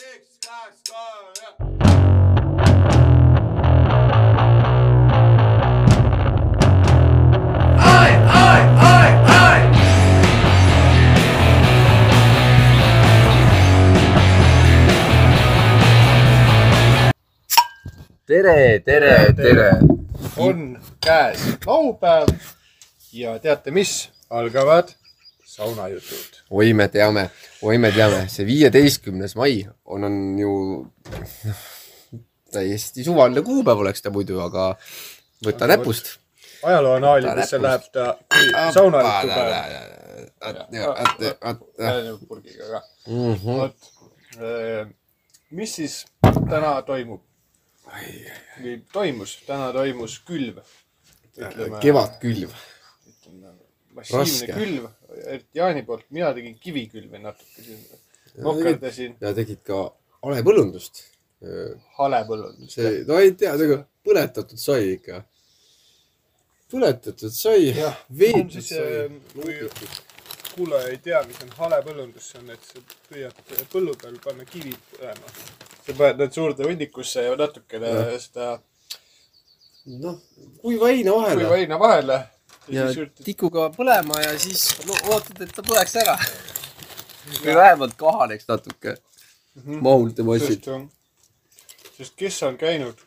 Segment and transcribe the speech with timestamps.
[0.00, 1.60] üks, kaks, kolm
[18.26, 19.70] tere, tere, tere.
[20.36, 22.28] on käes laupäev
[23.12, 24.99] ja teate mis, algavad
[25.50, 26.40] saunajutud.
[26.50, 27.30] oi, me teame,
[27.62, 30.52] oi, me teame, see viieteistkümnes mai on, on ju
[32.54, 34.74] täiesti suvaline kuupäev oleks ta muidu, aga
[35.46, 36.12] võta näpust.
[36.62, 39.28] ajaloo anaalidesse läheb ta kui saunajutu
[41.78, 42.14] päev.
[42.28, 42.82] purgiga ka.
[43.08, 43.56] Mhm.
[43.62, 43.90] vot,
[45.50, 47.22] mis siis täna toimub?
[48.92, 50.62] toimus, täna toimus külv.
[51.80, 52.50] kevadkülv.
[54.00, 54.58] Massiivne Raske.
[54.58, 54.88] külv,
[55.26, 57.80] eriti Jaani poolt, mina tegin kivikülvi natuke siin.
[58.42, 59.80] mokerdasin ja tegid ka
[60.26, 61.04] halepõllundust.
[61.98, 62.76] halepõllundust.
[62.76, 65.24] see, no ei tea, nagu põletatud sai ikka.
[66.72, 67.74] põletatud sai,
[68.22, 69.10] veetud siis sai.
[69.34, 69.58] kui
[70.54, 74.74] kuulaja ei tea, mis on halepõllundus, see on, et sa püüad põllu peal panna kivi
[74.90, 75.36] põlema.
[75.86, 78.50] sa paned need suurde hunnikusse ja natukene seda
[79.86, 80.18] noh,
[80.60, 82.18] kuiva heina kuiva vahele heina vahele.
[82.68, 82.86] Ja
[83.24, 86.16] tikuga põlema ja siis no, ootad, et ta põleks ära.
[87.44, 88.96] või vähemalt kahaneks natuke.
[89.54, 89.82] Mhm.
[89.82, 90.66] mahult ja massid.
[91.96, 92.98] sest, kes on käinud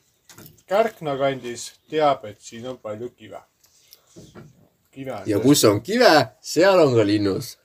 [0.66, 3.42] Kärkna kandis, teab, et siin on palju kive.
[4.92, 7.58] kive ja kus on kive, seal on ka linnus.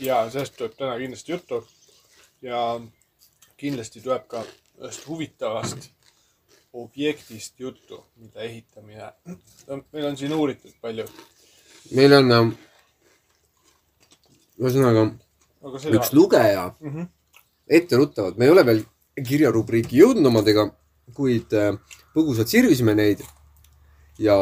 [0.00, 1.66] ja sellest tuleb täna kindlasti juttu.
[2.42, 2.80] ja
[3.56, 4.44] kindlasti tuleb ka
[4.78, 5.90] ühest huvitavast
[6.84, 9.12] objektist juttu, mida ehitamine.
[9.92, 11.06] meil on siin uuritud palju,
[11.96, 12.52] meil on ähm,
[14.58, 15.08] ühesõnaga
[15.64, 16.94] aga seda üks lugeja mm.
[16.94, 17.08] -hmm.
[17.80, 18.84] etteruttavalt, me ei ole veel
[19.18, 20.68] kirjarubriiki jõudnud omadega,
[21.14, 21.74] kuid äh,
[22.14, 23.22] põgusalt sirvisime neid
[24.18, 24.36] ja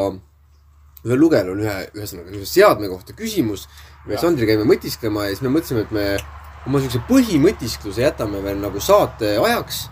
[1.06, 3.68] ühel lugejal on ühe, ühesõnaga ühe seadme kohta küsimus.
[4.06, 4.18] me.
[4.18, 6.06] Sandri käime mõtisklema ja siis me mõtlesime, et me
[6.66, 9.86] oma siukse põhimõtiskluse jätame veel nagu saate ajaks.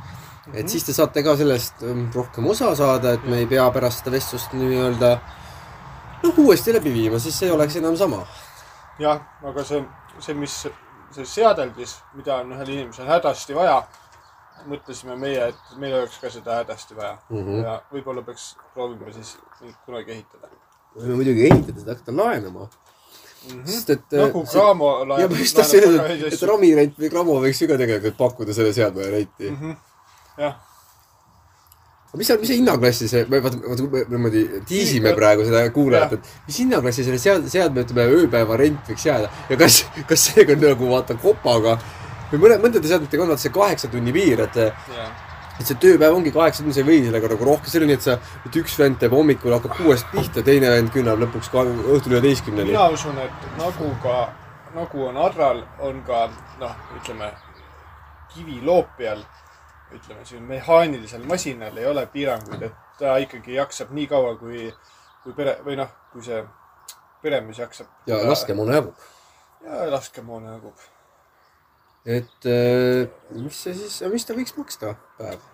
[0.53, 4.03] Et siis te saate ka sellest ähm, rohkem osa saada, et me ei pea pärast
[4.03, 5.10] seda vestlust nii-öelda
[6.22, 8.25] noh, uuesti läbi viima, siis see ei oleks enam sama.
[8.99, 9.84] jah, aga see,
[10.19, 10.59] see, mis,
[11.16, 13.81] see seadeldis, mida on ühel inimesel hädasti vaja,
[14.69, 17.41] mõtlesime meie, et meil oleks ka seda hädasti vaja mm.
[17.41, 17.65] -hmm.
[17.65, 19.37] ja võib-olla peaks proovima siis
[19.87, 20.53] kunagi ehitada
[20.94, 22.69] võime muidugi ehitada, seda hakata laenama.
[22.69, 23.50] mm.
[23.50, 23.66] -hmm.
[23.71, 24.05] sest et.
[24.21, 28.16] nagu Cramo ja ma just tahtsin öelda, et ramirent või Cramo võiks ju ka tegelikult
[28.21, 29.50] pakkuda selle seadme renti.
[29.50, 29.56] mm.
[29.61, 29.76] -hmm.
[30.39, 30.55] jah,
[32.15, 36.62] aga mis, mis see hinnaklassi see, vaata, vaata niimoodi tiisime praegu seda kuulajat, et mis
[36.62, 39.31] hinnaklassi selle sead-, seadme, ütleme ööpäeva rent võiks jääda?
[39.50, 41.78] Ja kas, kas seega on nagu vaata kopaga
[42.33, 44.61] või mõne, mõndade seadmetega on vaata see kaheksa tunni piir, et,
[44.94, 45.11] jah,
[45.59, 47.99] et see tööpäev ongi kaheksa tundi, sa ei või sellega nagu rohkem, see on nii,
[48.00, 51.67] et sa, et üks vend teeb hommikul hakkab kuuest pihta, teine vend künnab lõpuks ka
[51.67, 52.75] õhtul üheteistkümneni.
[52.75, 54.19] mina usun, et nagu ka,
[54.75, 56.27] nagu on Adral, on ka
[56.62, 57.31] noh, ütleme
[58.34, 59.23] kiviloopijal,
[59.99, 64.69] ütleme siin mehaanilisel masinal ei ole piiranguid, et ta ikkagi jaksab nii kaua, kui,
[65.25, 66.43] kui pere või noh, kui see
[67.22, 67.91] peremees jaksab.
[68.06, 69.09] ja laskemoona jagub.
[69.65, 70.87] ja laskemoona jagub.
[72.05, 75.50] et äh, mis see siis, mis ta võiks maksta päev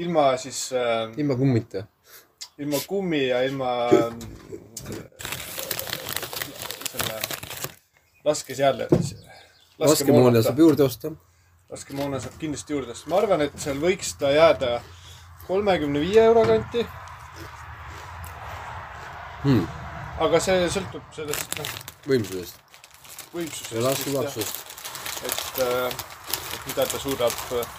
[0.00, 1.84] ilma siis äh,, ilma kummita?
[2.58, 4.14] ilma kummi ja ilma äh,
[6.90, 7.20] selle
[8.24, 8.88] laskeseadle.
[9.78, 11.12] laskemoona saab juurde osta.
[11.70, 13.10] Laskemoona saab kindlasti juurde osta.
[13.10, 14.80] ma arvan, et seal võiks ta jääda
[15.46, 16.86] kolmekümne viie euro kanti.
[19.44, 19.62] Hmm.
[20.20, 21.70] aga see sõltub sellest noh,
[22.10, 22.58] võimsusest
[23.34, 23.72] võimsusest.
[23.72, 24.58] ja laskeulatusest.
[25.24, 25.60] et,
[26.54, 27.74] et mida ta suudab äh,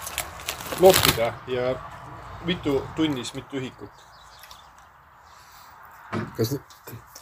[0.80, 1.74] loopida ja
[2.48, 4.06] mitu tunnis, mitu ühikut.
[6.36, 6.56] kas,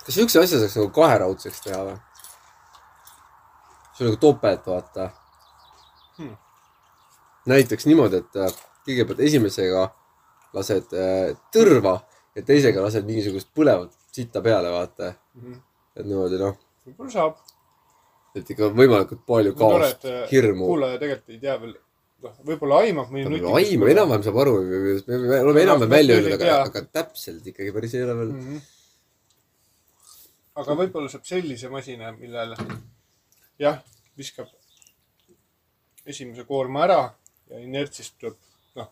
[0.07, 1.99] kas siukse asja saaks nagu kaheraudseks teha või?
[3.93, 5.11] see on nagu topelt, vaata
[6.21, 6.37] Hmm.
[7.49, 8.53] Näiteks niimoodi, et äh,
[8.87, 9.87] kõigepealt esimesega
[10.57, 12.01] lased äh, tõrva
[12.37, 15.15] ja teisega lased mingisugust põlevat sitta peale, vaata.
[15.97, 16.57] et niimoodi noh,
[16.87, 17.39] võib-olla saab.
[18.37, 20.67] et ikka võimalikult palju kaost, hirmu.
[20.67, 21.75] kuulaja tegelikult ei tea veel,
[22.27, 24.59] noh, võib-olla aimab mõni aim, enam-vähem saab aru,
[25.07, 28.33] me oleme enam-vähem välja öelnud, aga aga täpselt ikkagi päris ei ole veel.
[28.35, 28.47] mm.
[28.47, 28.61] -hmm.
[30.63, 32.57] aga võib-olla saab sellise masina, millel
[33.61, 33.83] jah,
[34.19, 34.51] viskab
[36.07, 37.01] esimese koorma ära
[37.51, 38.37] ja inertsist tuleb,
[38.79, 38.89] noh,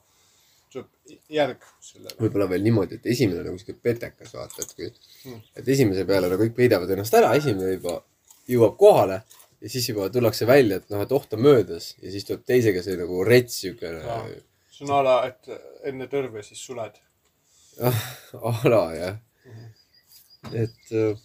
[0.72, 2.14] tuleb järg sellele.
[2.20, 4.93] võib-olla veel niimoodi, et esimene on nagu siuke petekas, vaata, et kui
[5.25, 5.40] Hmm.
[5.58, 7.96] et esimese peale nagu kõik peidavad ennast ära, esimene juba
[8.49, 9.16] jõuab kohale
[9.60, 12.82] ja siis juba tullakse välja, et noh, et oht on möödas ja siis tuleb teisega
[12.84, 14.20] see nagu rets siukene Jaa.
[14.70, 15.50] see on a la, et
[15.90, 17.00] enne tõrve siis suled.
[18.52, 19.19] ala jah.
[20.52, 21.19] et äh,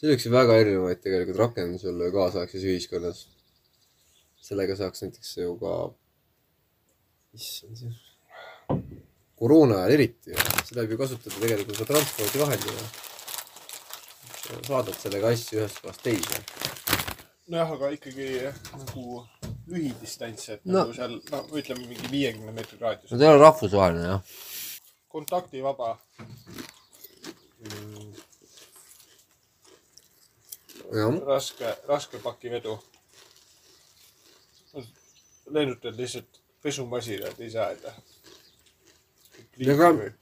[0.00, 3.18] see oleks ju väga erinevaid tegelikult rakendusi olla ju kaasaegses ühiskonnas.
[4.40, 5.72] sellega saaks näiteks ju ka,
[7.36, 7.92] issand see,
[9.40, 10.32] koroona ajal eriti,
[10.68, 12.88] seda võib ju kasutada tegelikult ka transpordivahendina.
[14.66, 16.40] saadad sellega asju ühest kohast teise.
[17.50, 18.26] nojah, aga ikkagi
[18.78, 19.26] nagu
[19.70, 20.80] lühidistants, et No.
[20.80, 23.18] nagu seal, no ütleme mingi viiekümne meetri raadius no.
[23.18, 24.22] ta ei ole rahvusvaheline jah.
[25.08, 25.98] kontaktivaba.
[31.26, 32.78] raske, raske pakivedu.
[35.50, 37.70] lennutad lihtsalt pesumasina, et ei saa.
[39.58, 40.12] Ja ka-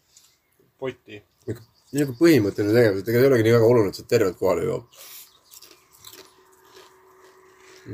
[0.79, 1.23] poti.
[1.93, 4.65] nii nagu põhimõtteline tegevus, et ega ei olegi nii väga oluline, et sa tervelt kohale
[4.65, 4.85] jõuab.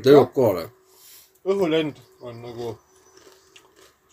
[0.03, 0.65] ta jõuab kohale.
[1.45, 2.79] õhulend on nagu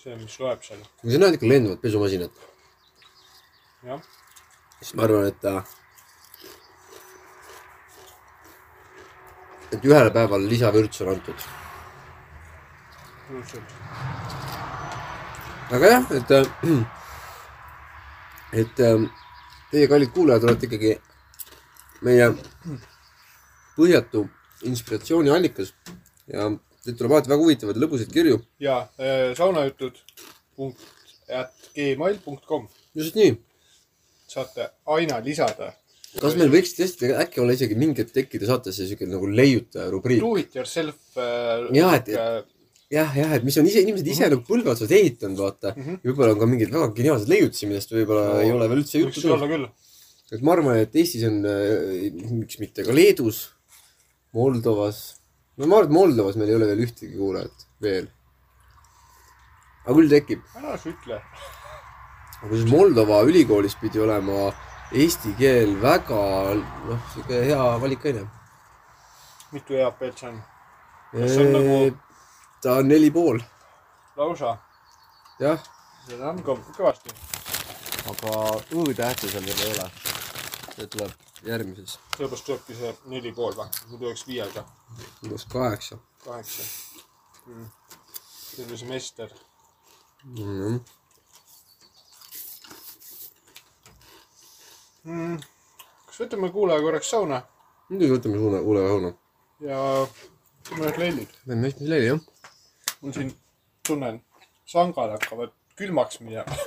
[0.03, 0.81] see, mis loeb seal.
[1.01, 2.31] kui sa näed ikka lenduvat pesumasinat,
[3.89, 4.01] jah,
[4.79, 5.63] siis ma arvan, et äh,
[9.71, 11.47] et ühele päevale lisavürts on antud.
[15.71, 16.45] aga jah, et äh,
[18.61, 19.05] et äh,
[19.71, 20.97] teie kallid kuulajad olete ikkagi
[22.01, 22.27] meie
[23.77, 24.25] põhjatu
[24.67, 25.73] inspiratsiooniallikas
[26.27, 26.49] ja
[26.83, 28.41] teil tuleb alati väga huvitavaid lõbusaid kirju.
[28.59, 30.01] ja äh, saunajutud
[30.55, 30.79] punkt
[31.31, 33.37] at gmail punkt kom just nii.
[34.27, 35.73] saate aina lisada.
[36.19, 40.23] Kas meil võiks tõesti äkki olla isegi mingi hetk tekkida saatesse siuke nagu leiutaja rubriik?
[40.23, 41.69] Do it yourself äh,.
[41.77, 42.49] Jaa, et-
[42.91, 45.83] jah, jah, et mis on ise, inimesed ise nagu põlve otsas ehitanud, vaata mm.
[45.85, 46.01] -hmm.
[46.07, 49.23] võib-olla on ka mingeid väga geniaalseid leiutisi, millest võib-olla no, ei ole veel üldse juttu
[49.23, 49.47] tulnud.
[49.53, 49.67] küll.
[50.35, 51.39] et ma arvan, et Eestis on,
[52.41, 53.43] miks mitte ka Leedus,
[54.35, 54.99] Moldovas.
[55.57, 58.11] no ma arvan, et Moldovas meil ei ole veel ühtegi kuulajat veel.
[59.85, 60.43] aga küll tekib.
[60.59, 61.21] ära sa ütle.
[62.41, 64.51] aga siis Moldova ülikoolis pidi olema
[64.91, 66.21] eesti keel väga,
[66.87, 68.27] noh, sihuke hea valikaine.
[69.51, 70.41] mitu EAP-d see on?
[71.11, 71.97] Kas see on nagu-
[72.61, 73.39] ta on neli pool,
[74.17, 74.57] lausa.
[75.39, 75.59] jah.
[76.07, 77.15] seda on kõv- kõvasti.
[78.11, 78.37] aga
[78.75, 79.91] õ-tähte seal veel ei ole.
[80.75, 81.11] see tuleb
[81.43, 83.67] järgmises, sellepärast tulebki see neli pool või?
[83.89, 84.65] muidu oleks viiega,
[85.23, 86.63] umbes kaheksa kaheksa
[87.47, 87.69] mm..
[88.55, 89.29] terve semester.
[90.23, 90.35] mm.
[90.35, 90.79] -hmm.
[95.03, 95.39] mm..
[96.05, 97.41] kas võtame kuulaja korraks sauna
[97.91, 99.09] muidugi võtame suuna, kuule õuna.
[99.67, 99.79] ja
[100.67, 101.31] teeme ühed lellid.
[101.45, 102.21] teeme hästi leili, jah.
[103.01, 103.31] mul siin,
[103.87, 104.21] tunnen,
[104.69, 106.59] sangad hakkavad külmaks minema.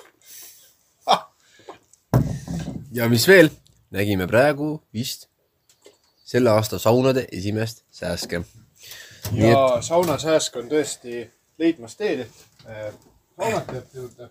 [2.98, 3.52] ja mis veel?
[3.94, 5.28] nägime praegu vist
[6.26, 8.42] selle aasta saunade esimest sääske.
[9.30, 11.24] nii et ja saunasääsk on tõesti
[11.58, 12.92] leidmas teed äh,
[13.38, 14.28] saunatajate juurde.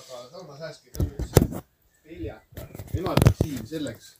[0.00, 1.63] aga saunasääsk ei tohiks
[2.04, 2.66] peljata.
[2.94, 4.10] Nemad on siin selleks,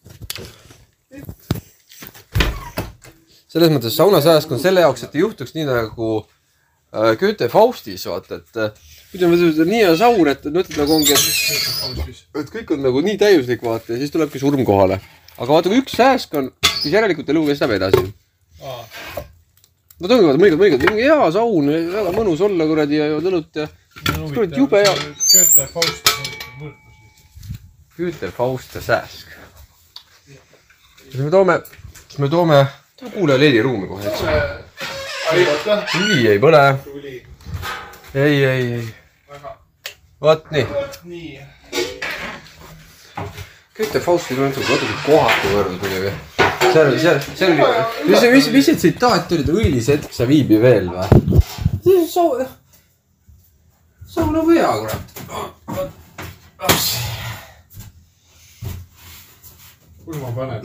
[3.52, 8.40] selles mõttes saunasääsk on selle jaoks, et ei juhtuks nii nagu äh, Goethe Faustis, vaata,
[8.40, 12.82] et äh, ütleme, et nii hea saun, et mõtled nagu ongi, et, et kõik on
[12.88, 14.98] nagu nii täiuslik, vaata, ja siis tulebki surm kohale.
[15.36, 16.50] aga vaata, kui üks sääsk on,
[16.81, 18.04] siis järelikult elu kestab edasi.
[18.64, 23.69] no ongi, vaata, mõnikord, mõnikord hea saun, väga mõnus olla kuradi ja jood õlut ja
[24.34, 24.94] Kurat, jube hea.
[24.94, 26.33] Goethe Faust on
[27.98, 27.98] võrdlus.
[27.98, 29.27] Goethe Faust ja sääsk.
[31.13, 31.60] kas me toome,
[32.08, 32.67] kas me toome,
[33.15, 34.20] kuule leiliruumi kohe, eks.
[35.32, 35.86] aidata.
[35.93, 36.79] tuli ei põle.
[38.15, 38.94] ei, ei, ei.
[40.20, 40.67] vot nii.
[41.05, 41.41] nii.
[43.77, 46.13] Goethe Fausti on natuke, natuke kohatu võrdlus muidugi.
[46.72, 47.63] seal seal, seal oli,
[48.10, 51.06] mis, mis, mis see tsitaat oli, et õilis hetk sa viibi veel või?
[51.82, 52.46] see on soo-,
[54.06, 55.05] sauna või hea, kurat.
[60.05, 60.63] Kuhu ma panen?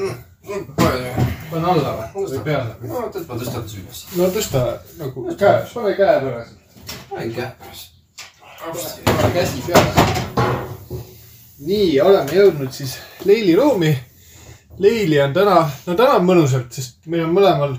[0.76, 1.14] pane
[1.52, 2.26] panen alla või?
[2.32, 2.76] või peale?
[2.88, 4.06] no et ma tõstan su üles.
[4.18, 4.66] no tõsta
[5.00, 6.46] nagu käe, pane käe peale.
[7.10, 7.52] panen käe
[8.60, 10.08] pane käsi peale.
[11.60, 13.92] nii, oleme jõudnud siis Leili ruumi.
[14.80, 17.74] Leili on täna, no täna on mõnusalt, sest meil on mõlemal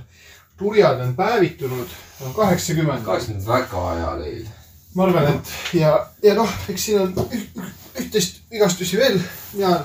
[0.60, 3.04] turjad on päevitunud, on kaheksakümmend.
[3.04, 4.48] kaheksakümmend väga hea leil.
[4.94, 9.20] ma arvan, et ja, ja noh, eks siin on üht- üht- üht-teist vigastusi veel.
[9.52, 9.78] mina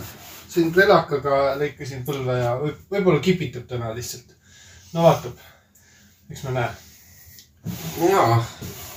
[0.55, 4.35] siin relakaga lõikasin põlve ja võib- võib-olla kipitab täna lihtsalt.
[4.93, 5.37] no vaatab,
[6.31, 6.69] eks me näe.
[8.09, 8.39] jaa.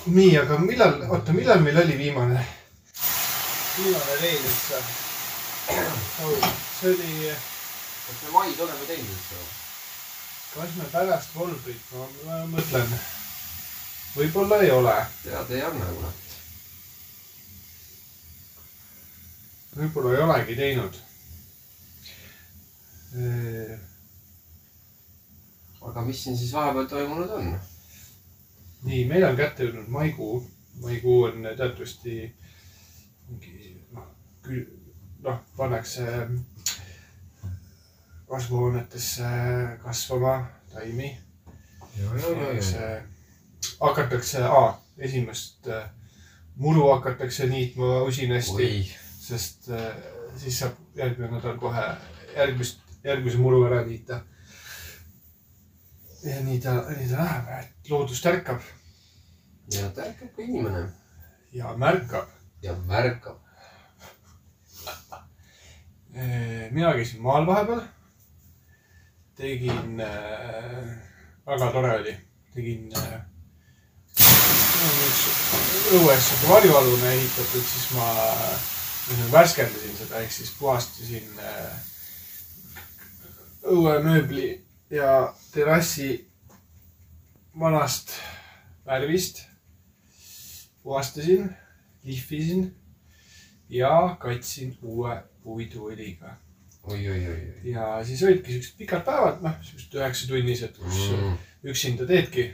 [0.06, 2.46] nii, aga millal, oota, millal meil oli viimane,
[3.76, 4.82] viimane leil üldse?
[6.78, 7.32] see oli
[8.08, 9.56] kas me mais oleme teinud üldse või?
[10.54, 11.90] kas me pärast Volbrit,
[12.24, 12.94] ma, mõtlen,
[14.14, 16.24] võib-olla ei ole, teada ei anna kurat.
[19.78, 20.96] võib-olla ei olegi teinud.
[25.88, 27.52] Aga mis siin siis vahepeal toimunud on?
[28.82, 30.42] nii, meil on kätte jõudnud maikuu.
[30.82, 32.18] maikuu on teatavasti
[33.28, 34.06] mingi noh,
[35.24, 36.06] noh, pannakse
[38.28, 39.24] kasvuhoonetesse
[39.82, 41.18] kasvama taimi.
[42.20, 43.02] pannakse,
[43.80, 44.38] hakatakse,
[44.98, 45.90] esimest äh,
[46.56, 49.96] muru hakatakse niitma usinasti, sest äh,
[50.36, 51.86] siis saab järgmine nädal kohe
[52.36, 54.20] järgmist, järgmise muru ära niita.
[56.24, 58.60] ja nii ta, nii ta läheb, et loodus tärkab
[59.72, 60.88] ja ta ärkab ka inimene
[61.52, 62.28] ja märkab.
[62.62, 63.38] ja märkab.
[66.74, 67.82] mina käisin maal vahepeal.
[69.36, 70.88] tegin äh,,
[71.46, 72.16] väga tore oli,
[72.54, 73.20] tegin äh,.
[75.92, 78.58] õues varjualune ehitatud, siis ma äh,
[79.32, 81.78] värskendasin seda, ehk siis puhastasin äh,
[83.62, 84.50] õuemööbli
[84.90, 86.28] ja terrassi
[87.58, 88.12] vanast
[88.86, 89.46] värvist.
[90.82, 91.50] puhastasin,
[92.04, 92.74] lihvisin
[93.68, 96.36] ja katsin uue puiduõliga.
[96.82, 101.36] oi, oi, oi, ja siis olidki siuksed pikad päevad, noh, siuksed üheksatunnised, kus mm.
[101.68, 102.46] üksinda teedki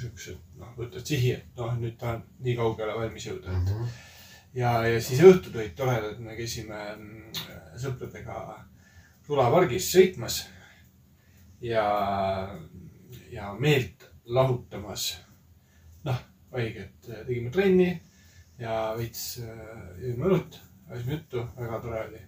[0.00, 3.54] siuksed, noh, võtad sihi, et noh, nüüd ta on nii kaugele valmis jõuda.
[3.60, 3.84] Mhm.
[4.58, 7.44] ja, ja siis õhtud olid toredad, me käisime mm,
[7.78, 8.40] sõpradega
[9.28, 10.38] sulapargis sõitmas
[11.60, 11.84] ja,
[13.30, 15.18] ja meelt lahutamas.
[16.04, 16.20] noh,
[16.52, 17.90] oligi, et tegime trenni
[18.58, 19.60] ja veits äh,
[20.00, 20.56] jõime õlut,
[20.88, 22.22] ajasime juttu, väga tore oli.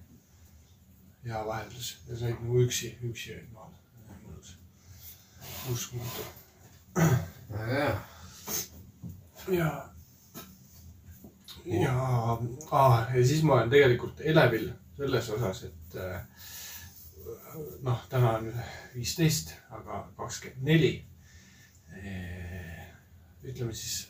[1.24, 3.72] hea vaheldus ja said nagu üksi, üksi olid maal,
[4.26, 4.54] mõnus,
[5.72, 6.28] uskumatu
[7.70, 7.90] hea.
[9.56, 9.72] ja,
[11.64, 11.96] ja
[12.70, 16.48] ah,, ja siis ma olen tegelikult elevil selles osas, et äh,
[17.82, 18.52] noh, täna on
[18.94, 20.94] viisteist, aga kakskümmend neli.
[23.42, 24.08] ütleme siis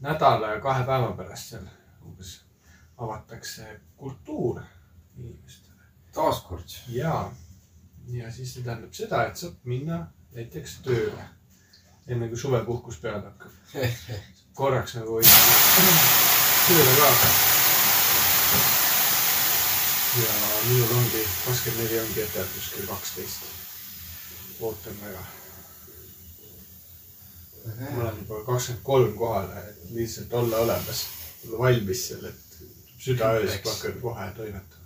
[0.00, 1.66] nädala ja kahe päeva pärast seal
[2.04, 2.40] umbes
[2.98, 4.60] avatakse kultuur
[5.16, 6.68] inimestele taaskord.
[6.88, 7.32] ja,
[8.06, 10.00] ja siis see tähendab seda, et saab minna
[10.34, 11.28] näiteks tööle,
[12.08, 13.52] enne kui suvepuhkus peale hakkab.
[14.60, 17.59] korraks nagu tööle ka.
[20.16, 20.32] Ja
[20.68, 23.40] minul ongi, kakskümmend neli ongi etendus kell kaksteist.
[24.60, 25.22] ootan väga.
[27.94, 31.04] ma olen juba kakskümmend kolm kohale, et lihtsalt olla olemas,
[31.46, 32.58] olla valmis seal, et
[32.98, 34.80] südaöös hakkan kohe toimetama.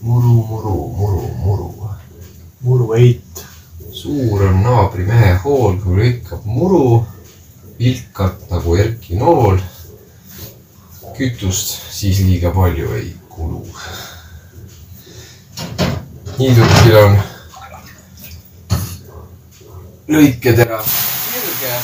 [0.00, 1.90] muru, muru, muru, muru.
[2.60, 3.46] muruheit.
[3.92, 7.06] suur on naabrimehe hool, kui lõikab muru,
[7.78, 9.58] vilkab nagu Erki Nool.
[11.20, 13.60] Kütust siis liiga palju ei kulu.
[16.38, 17.18] niidukil on
[20.14, 21.74] lõiketera sirge.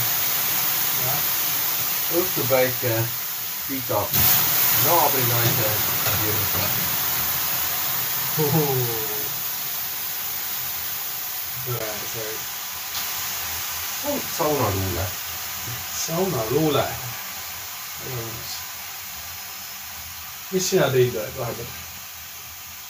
[2.21, 2.95] õhtupäike
[3.69, 4.17] kütab
[4.87, 5.71] naabrinaise
[6.17, 6.65] sirge.
[11.67, 12.57] tore see
[14.39, 15.05] saunaluule.
[16.07, 16.87] saunaluule.
[20.53, 21.71] Mis sina teinud oled vahepeal?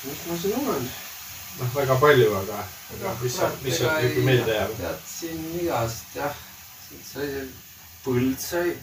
[0.04, 0.88] mis ma siin olen?
[1.58, 2.62] noh, väga palju, aga,
[2.96, 4.74] aga mis sa, mis sa nagu meelde jääb?
[4.80, 6.34] tead siin igast jah,
[6.88, 7.28] siit sai
[8.04, 8.76] põld sai,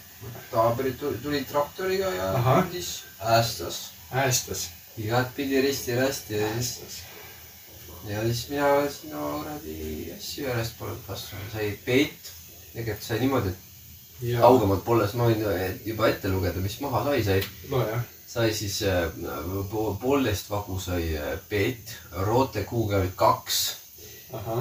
[0.52, 4.70] naabrid tuli- tulid traktoriga ja pildis äästas äästas.
[4.98, 7.02] igatpidi risti-rästi ja siis,
[8.08, 12.32] ja siis mina sinna kuradi asju järjest polnud kasvanud, sai peit.
[12.74, 17.40] tegelikult sai niimoodi, et kaugemalt polles ma võin juba ette lugeda, mis maha sai, sai,
[17.70, 18.04] nojah,
[18.34, 19.04] sai siis äh,
[19.70, 21.92] po- poolteist vagu sai äh, peet,
[22.26, 23.60] roote olid kaks,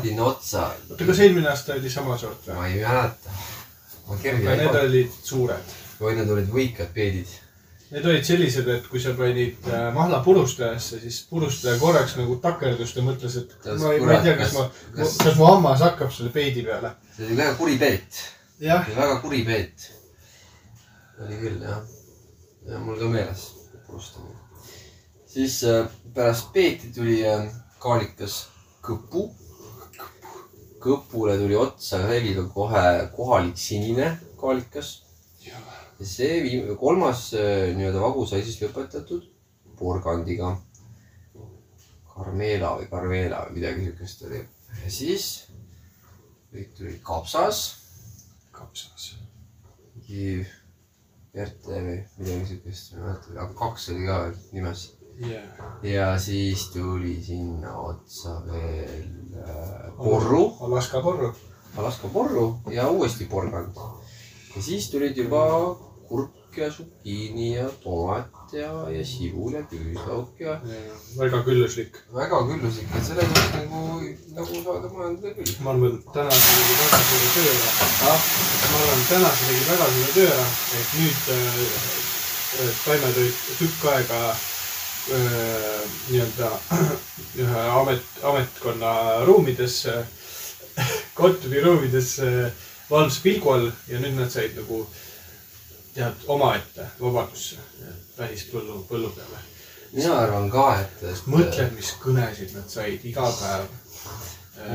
[0.03, 2.57] sinna otsa oota, kas eelmine aasta oli sama sort või?
[2.59, 3.39] ma ei mäleta.
[4.11, 5.73] aga need olid suured.
[6.03, 7.31] või need olid võikad peedid.
[7.93, 12.93] Need olid sellised, et kui sa panid äh, mahla purustajasse, siis purustaja korraks nagu takerdus
[12.97, 14.67] ja mõtles, et Tas ma ei, ma ei tea, kas ma
[14.99, 16.93] kas-, kas- mu hammas hakkab selle peidi peale.
[17.17, 18.23] see oli väga kuri peet,
[19.01, 19.89] väga kuri peet.
[21.25, 21.83] oli küll jah,
[22.69, 23.52] ja mul ka meeles
[23.93, 24.37] purustamine.
[25.27, 27.47] siis äh, pärast peeti tuli äh,
[27.79, 28.47] kaalikas
[28.83, 29.31] kõpu.
[30.83, 35.03] kõpule tuli otsa selga kohe kohalik sinine kaalikas.
[35.45, 35.61] ja
[36.01, 39.29] see viim-, kolmas äh, nii-öelda vagu sai siis lõpetatud
[39.79, 40.57] porgandiga.
[42.13, 44.43] Carmela või Carvela või midagi siukest oli.
[44.85, 45.29] ja siis
[46.53, 47.63] kõik tuli kapsas,
[48.53, 49.15] kapsas.
[49.95, 50.45] mingi
[51.33, 54.17] Verte või midagi siukest, ma ei mäleta, aga kaks oli ka
[54.53, 54.83] nimes.
[55.23, 55.71] jaa.
[55.87, 59.07] ja siis tuli sinna otsa veel
[59.41, 61.33] äh, porru, Alaska porru.
[61.77, 63.81] Alaska porru ja uuesti porgand.
[64.57, 65.43] ja siis tulid juba
[66.09, 70.59] kurk zucchini ja tomat ja, ja sibul ja küüslauk ja
[71.19, 71.97] väga külluslik.
[72.15, 73.83] väga külluslik, et selles mõttes nagu,
[74.37, 75.53] nagu saada majandada küll.
[75.65, 78.17] ma arvan, et täna sa tegid väga suure töö ära.
[78.71, 80.49] ma arvan, et täna sa tegid väga suure töö ära,
[80.81, 81.61] et nüüd äh,
[82.85, 85.79] taimed olid tükk aega äh,
[86.11, 86.51] nii-öelda
[87.45, 88.93] ühe amet, ametkonna
[89.29, 89.79] ruumides,
[91.21, 94.85] kontoriruumides äh, valvsa pilgu all ja nüüd nad said nagu
[95.95, 97.61] tead omaette vabadusse
[98.19, 99.41] välispõllu, põllu peale.
[99.93, 103.67] mina arvan ka, et, mõtled, mis kõnesid nad said iga päev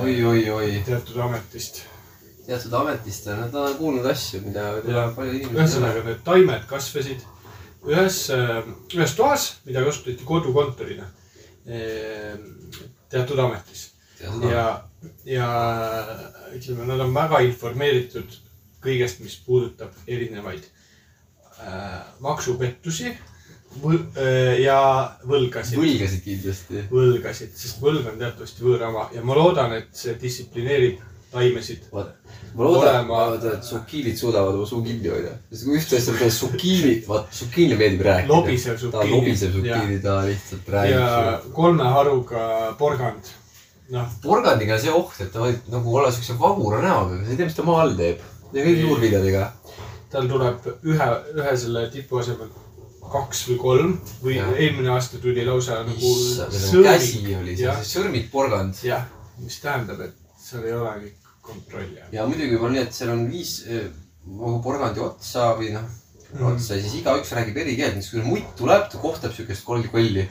[0.01, 1.81] oi, oi, oi, teatud ametist.
[2.45, 5.12] teatud ametist on, nad on kuulnud asju, mida Jah.
[5.15, 5.57] paljud inimesed.
[5.57, 7.25] ühesõnaga, need taimed kasvasid
[7.88, 8.24] ühes,
[8.93, 11.09] ühes toas, mida kasutati kodukontorina.
[13.09, 13.89] teatud ametis
[14.21, 14.65] ja ja,
[15.25, 15.50] ja
[16.55, 18.38] ütleme, nad on väga informeeritud
[18.83, 20.65] kõigest, mis puudutab erinevaid
[22.20, 23.16] maksupettusi
[23.82, 24.80] võl, äh, ja
[25.28, 25.78] võlgasid.
[25.80, 26.86] võlgasid kindlasti.
[26.92, 31.90] võlgasid, sest võlg on teatavasti võõrama ja ma loodan, et see distsiplineerib taimesid.
[31.92, 32.06] ma
[32.64, 35.34] loodan, Olema- et sukiilid suudavad oma suu kinni hoida.
[35.52, 38.34] sest kui ühte asja peale sukiilid, vaat sukiilile meeldib rääkida.
[38.34, 39.12] Lobisev ta sukiili.
[39.16, 41.42] lobisev sukiili, ta lihtsalt räägib ja.
[41.54, 43.34] kolme haruga porgand.
[43.90, 47.32] noh, porgandiga on see oht, et ta võib nagu olla siukse vagura näoga, aga sa
[47.32, 48.20] ei tea, mis ta maa all teeb.
[48.54, 49.52] ja kõik juurviljadega.
[50.12, 52.50] Tal tuleb ühe, ühe selle tipu asemel
[53.12, 54.50] kaks või kolm või Jah.
[54.60, 56.10] eelmine aasta tuli lausa nagu
[56.84, 58.76] käsi oli seal, jah, sõrmid porgand.
[58.84, 59.06] jah,
[59.40, 63.24] mis tähendab, et seal ei ole kõik kontrolli ja muidugi olla nii, et seal on
[63.32, 63.54] viis
[64.28, 65.88] nagu porgandi otsa või noh,
[66.52, 69.88] otsa ja siis igaüks räägib eri keelt, näiteks kui mutt tuleb, ta kohtab siukest kolli
[69.93, 70.28] kolli.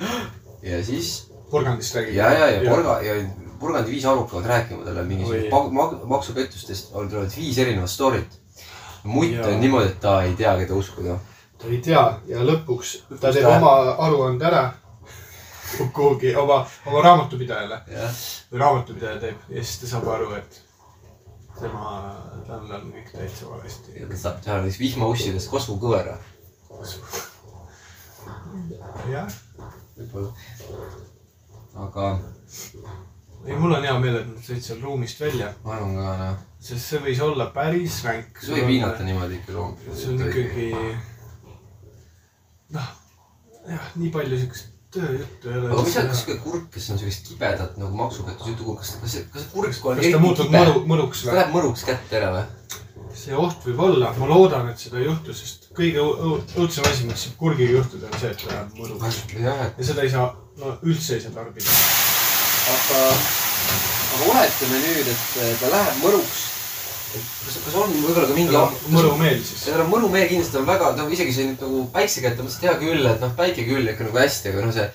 [0.63, 2.19] ja siis porgandist räägib.
[2.19, 3.15] ja, ja, ja porga ja
[3.61, 5.53] porgandi viis aru hakkavad rääkima talle mingisugust Oi.
[5.55, 8.37] mag- mag- maksupettustest, tulevad viis erinevat story't.
[9.07, 11.19] Mutt on niimoodi, et ta ei tea, keda uskuda.
[11.59, 13.73] ta ei tea ja lõpuks ta teeb ta- oma
[14.07, 14.65] aruande ära
[15.97, 17.81] kuhugi oma, oma raamatupidajale
[18.53, 20.61] või raamatupidaja teeb ja siis ta saab aru, et
[21.61, 21.97] tema,
[22.47, 23.97] tal on kõik täitsa valesti.
[24.01, 26.19] ja ta saab teha näiteks vihmaussidest kosmokõvera.
[29.11, 29.33] jah,
[29.97, 30.33] võib-olla.
[31.87, 32.11] aga
[33.47, 36.39] ei mul on hea meel, et nad said seal ruumist välja, ma arvan ka noh,
[36.69, 38.41] sest see võis olla päris ränk.
[38.43, 39.93] see võib hinnata niimoodi ikka loomi.
[39.95, 40.71] see on ikkagi,
[42.77, 42.89] noh,
[43.71, 45.71] jah, nii palju siukest tööjuttu ei ole.
[45.71, 49.17] aga mis on, kas sihuke kurk, kes on siukest kibedat nagu maksupettuse juttu kas, kas
[49.17, 51.39] see, kas see kurk, on kas ta muutub mõru, mõruks kas ta või?
[51.41, 52.45] läheb mõruks kätte ära või?
[53.17, 56.85] see oht võib olla, ma loodan, et seda ei juhtu, sest kõige õu- õu- õudsem
[56.91, 59.23] asi, mis kurgiga juhtuda, on see, et ta läheb mõruks.
[59.41, 60.27] jah, ja seda ei saa,
[60.61, 62.16] no üldse ei saa tarbida.
[62.75, 63.01] aga,
[64.17, 66.43] aga oletame nüüd, et ta läheb mõruks.
[67.17, 68.61] kas, kas on võib-olla ka mingi
[68.93, 69.65] mõrumeel siis.
[69.69, 72.69] tal on mõrumeel kindlasti, on väga, noh isegi see nüüd nagu päikse kätte, mõtlesin, et
[72.69, 74.89] hea küll, et noh, päike küll ikka nagu hästi, aga noh, see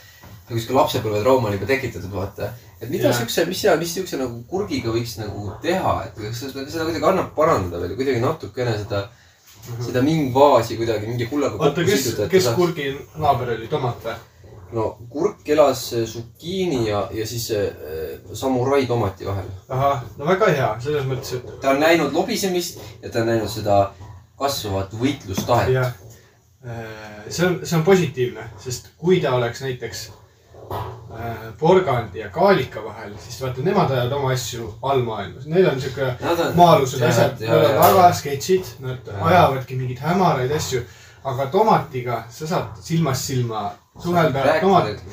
[0.51, 2.51] nagu sihuke lapsepõlvetrauma on juba tekitatud, vaata.
[2.81, 3.17] et mida Jah.
[3.21, 7.07] siukse, mis seal, mis siukse nagu kurgiga võiks nagu teha, et kas seda, seda kuidagi
[7.07, 9.05] annab parandada veel, kuidagi natukene seda,
[9.86, 11.63] seda mingvaasi kuidagi mingi kullaga Mhm.
[11.69, 14.17] oota, kes, kes kurgi naaber oli, tomat või?
[14.71, 17.73] No kurk elas zucchini ja, ja siis äh,
[18.34, 19.49] samurai tomati vahel.
[19.69, 23.49] ahah, no väga hea, selles mõttes, et ta on näinud lobisemist ja ta on näinud
[23.51, 23.91] seda
[24.39, 25.69] kasvavat võitlustahet.
[25.75, 25.91] jah,
[27.29, 30.10] see on, see on positiivne, sest kui ta oleks näiteks
[31.60, 36.13] porgandi ja kaalika vahel, siis vaata, nemad ajavad oma asju allmaailmas, neil on siuke
[36.55, 39.25] maa-alused asjad, ja- nad on väga sketšid, nad Ja.
[39.25, 40.81] ajavadki mingeid hämaraid asju.
[41.23, 45.04] aga tomatiga sa saad silmast silma suhelda, tomat,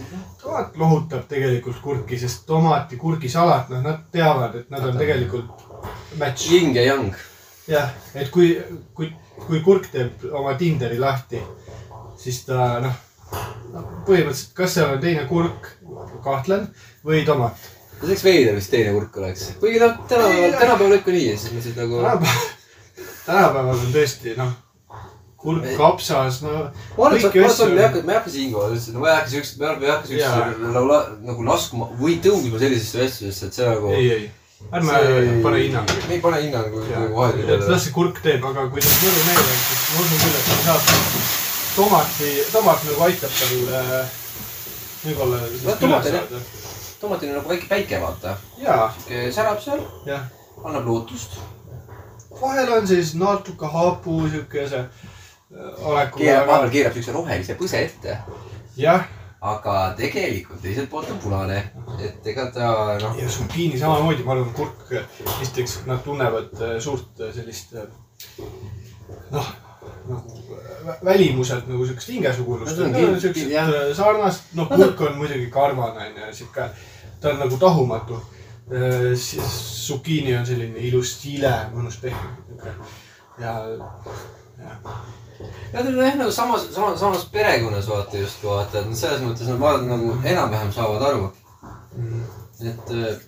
[0.42, 5.66] tomat lohutab tegelikult kurki, sest tomat ja kurgisalat, noh, nad teavad, et nad on tegelikult
[6.18, 6.52] match.
[6.52, 7.14] Ying ja Yang.
[7.68, 8.52] jah, et kui,
[8.94, 9.10] kui,
[9.46, 11.40] kui kurk teeb oma Tinderi lahti,
[12.18, 12.94] siis ta noh,
[14.06, 15.74] põhimõtteliselt, kas seal on teine kurk,
[16.24, 16.70] kahtlen,
[17.04, 17.58] või tomat.
[17.98, 19.50] see oleks veider, vist teine kurk oleks.
[19.60, 22.00] kuigi noh, tänapäeval, tänapäeval ikka nii, selles mõttes, nagu.
[23.26, 24.56] tänapäeval on tõesti noh,
[25.38, 26.50] kurk, kapsas, no
[26.96, 29.30] ma arvan, et asju ei hakka, ma ei hakka siinkohal üldse, no ma ei hakka
[29.30, 30.64] siukest, ma ei hakka siukest
[31.28, 33.92] nagu, laskuma või tõusma sellisesse vestlusesse, et see nagu.
[33.94, 34.24] ei, ei,
[34.74, 34.96] ärme
[35.44, 36.08] pane hinnanguid.
[36.08, 37.62] me ei pane hinnanguid nagu vahepeal.
[37.70, 40.48] las see kurk teeb, aga kui tal mõru meel on, siis ma usun küll, et
[40.48, 40.88] ta saab
[41.76, 44.16] tomati, tomat nagu aitab tal äh,
[45.04, 46.48] võib-olla No üle tomatil, jah.
[47.04, 48.34] tomatil on nagu väike päike, vaata.
[48.64, 48.88] jaa,
[49.36, 49.86] särab seal,
[50.64, 51.38] annab lootust.
[52.40, 55.07] vahel on siis natuke hapu siuke see äh,
[55.50, 58.18] oleku keerab, vahepeal keerab siukse rohelise põse ette.
[58.76, 59.06] jah,
[59.40, 61.62] aga tegelikult teiselt poolt on punane.
[62.04, 64.92] et ega ta noh, ja zucchini samamoodi, ma arvan, kurk,
[65.40, 67.72] esiteks nad tunnevad äh, suurt äh, sellist
[69.30, 69.48] noh,
[70.08, 70.38] nagu
[70.86, 76.68] vä- välimuselt nagu siukest hingesugulust No siukest sarnast, noh, kurk on muidugi karvane onju, siuke,
[77.20, 78.20] ta on nagu tahumatu.
[79.16, 82.74] siis zucchini on selline ilus sile, mõnus pehme.
[83.40, 83.54] ja,
[84.58, 84.74] ja
[85.72, 89.60] Nad on jah nagu samas, samas, samas perekonnas vaata justkui vaata, et selles mõttes nad
[89.60, 91.28] vaatavad nagu enam-vähem saavad aru,
[92.72, 93.20] et äh,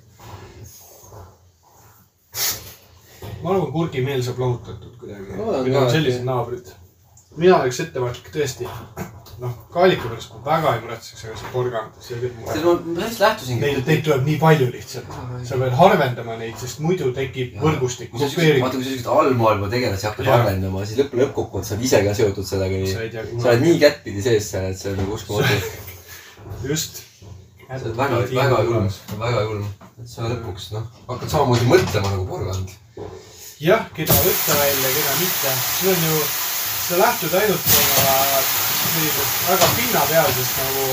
[3.43, 5.39] ma arvan, kurgimeel saab lahutatud kuidagi.
[5.39, 6.73] Ka, on sellised naabrid.
[7.37, 8.67] mina oleks ettevaatlik tõesti.
[9.41, 12.87] noh, kaalika pärast ma väga ei muretseks, aga see porgand, see teeb see muret.
[12.87, 13.63] ma sellest lähtusingi.
[13.65, 15.15] Neid, neid tuleb nii palju lihtsalt.
[15.49, 18.65] sa pead harvendama neid, sest muidu tekib võrgustik, kui sa siukseid, grupeering.
[18.67, 20.41] vaata kui sa siukseid allmaailma tegelasi hakkad Jaa.
[20.45, 22.93] arendama, siis lõpp, lõppkokkuvõttes sa oled ise ka seotud sellega nii.
[22.93, 23.79] sa sa oled nii.
[23.85, 25.73] kättpidi sees seal, et see on nagu uskumatu.
[26.71, 27.03] just.
[27.65, 28.93] see on väga, väga julm,
[29.25, 29.69] väga julm.
[29.97, 32.77] et sa lõpuks noh, hakkad samamoodi mõtlema nagu porgand.
[33.65, 35.61] jah, keda võtta välja, keda mitte.
[35.71, 36.25] see on ju,
[36.91, 38.60] sa lähtud ainult oma
[38.95, 40.85] sellisest väga pinnapealsest nagu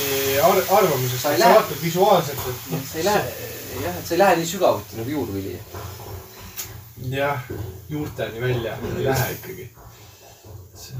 [0.00, 1.26] eh, ar arvamusest.
[1.32, 3.50] Ei sa vaatad visuaalselt, et noh, sa ei lähe,
[3.84, 5.58] jah, et sa ei lähe nii sügavuti nagu juurvili.
[7.10, 7.40] jah,
[7.88, 9.70] juurteni välja ei lähe ikkagi.
[10.76, 10.96] see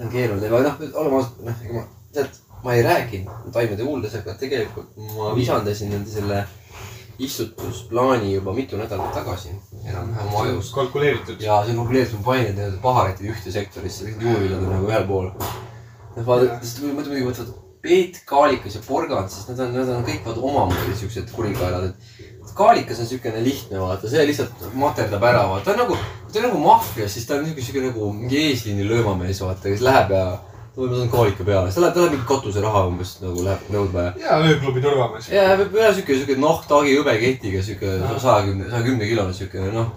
[0.00, 4.14] on, keeruline, aga noh, oleme ausad, noh, ega ma, tead, ma ei rääkinud taimede huuldes,
[4.14, 6.44] aga tegelikult ma visandasin nende selle
[7.18, 9.50] istutusplaani juba mitu nädalat tagasi
[9.84, 10.72] enam-vähem oma ajus.
[10.74, 11.40] kalkuleeritud.
[11.40, 15.06] ja see on kalkuleeritud, ma panin need paharetid ühte sektorisse, kõik juurviljad on nagu ühel
[15.08, 15.32] pool.
[16.16, 17.50] noh, vaata, sest kui võtad
[17.82, 22.54] peet, kaalikas ja porgand, siis nad on, nad on kõik vaata omamoodi siuksed kurikaelad, et
[22.58, 26.48] kaalikas on siukene lihtne, vaata, see lihtsalt materdab ära, vaata, ta on nagu, ta on
[26.48, 30.24] nagu maffias, siis ta on niuke siuke nagu mingi eesliini löömamees, vaata, kes läheb ja
[30.78, 34.12] võib-olla on kaalika peale, ta läheb, ta läheb mingi katuseraha umbes nagu läheb nõudma ja
[34.22, 35.30] ja ööklubi turvamees.
[35.32, 39.90] ja võib ühe siuke, siuke nahktaagi hõbeketiga siuke saja kümne, saja kümne kilone siuke noh.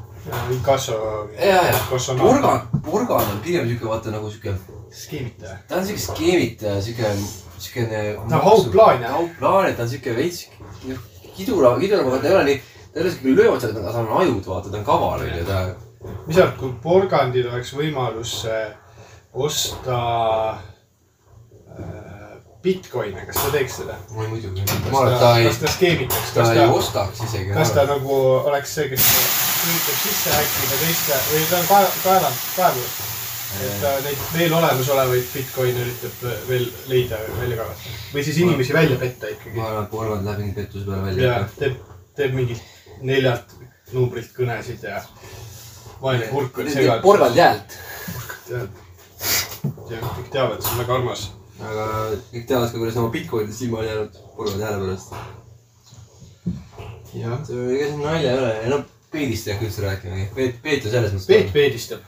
[0.55, 0.97] inkasso.
[1.37, 2.25] ja, ja Personaal.
[2.25, 4.55] porgand, porgand on pigem siuke vaata nagu siuke,
[5.03, 5.59] skeemitaja.
[5.69, 7.13] ta on siuke skeemitaja, siuke,
[7.61, 8.03] siukene.
[8.17, 9.15] Ta on haugplaan, jah.
[9.19, 10.47] haugplaan, et ta on siuke veits,
[11.37, 14.13] kidura, kidura, aga ta ei ole nii, ta ei ole siuke löömas, aga tal on
[14.23, 15.63] ajud, vaata, ta on kaval onju, ta.
[16.25, 18.71] mis sa arvad, kui porgandil oleks võimalus äh,
[19.33, 19.99] osta
[20.49, 20.55] äh,
[22.63, 23.95] Bitcoin'e, kas ta teeks seda?
[24.15, 27.53] oi muidugi, ma arvan, et ta ei kas, ta skeemitaks, ta ei ta, ostaks isegi.
[27.55, 28.17] kas ta nagu
[28.51, 29.07] oleks see, kes
[29.69, 32.85] üritab sisse häkkida teiste või ta on kae-, kaevand, kaevu.
[33.61, 37.95] et ta neid veel olemasolevaid Bitcoin'e üritab veel leida, välja kaevata.
[38.13, 39.71] või siis inimesi välja petta ikkagi ma.
[39.71, 41.49] arvan, et porgand läheb mingi pettuse peale ja välja.
[41.57, 41.81] teeb,
[42.19, 43.57] teeb mingit neljalt
[43.95, 45.01] numbrilt kõnesid ja
[46.01, 47.03] vaene kurk on segatud.
[47.05, 47.77] porgand jäält.
[48.47, 48.80] tead,
[49.91, 51.27] ja kõik teavad, see on väga armas.
[51.61, 51.85] aga
[52.31, 55.13] kõik teavad ka, kuidas oma Bitcoinidest ilma on jäänud porgand hääle pärast.
[57.13, 57.39] jah.
[57.47, 60.29] see ega siin nalja ei ole, no Peedist ei hakka üldse rääkimagi.
[60.35, 61.27] Peet, Peet on selles mõttes.
[61.27, 62.05] Peet peedistab.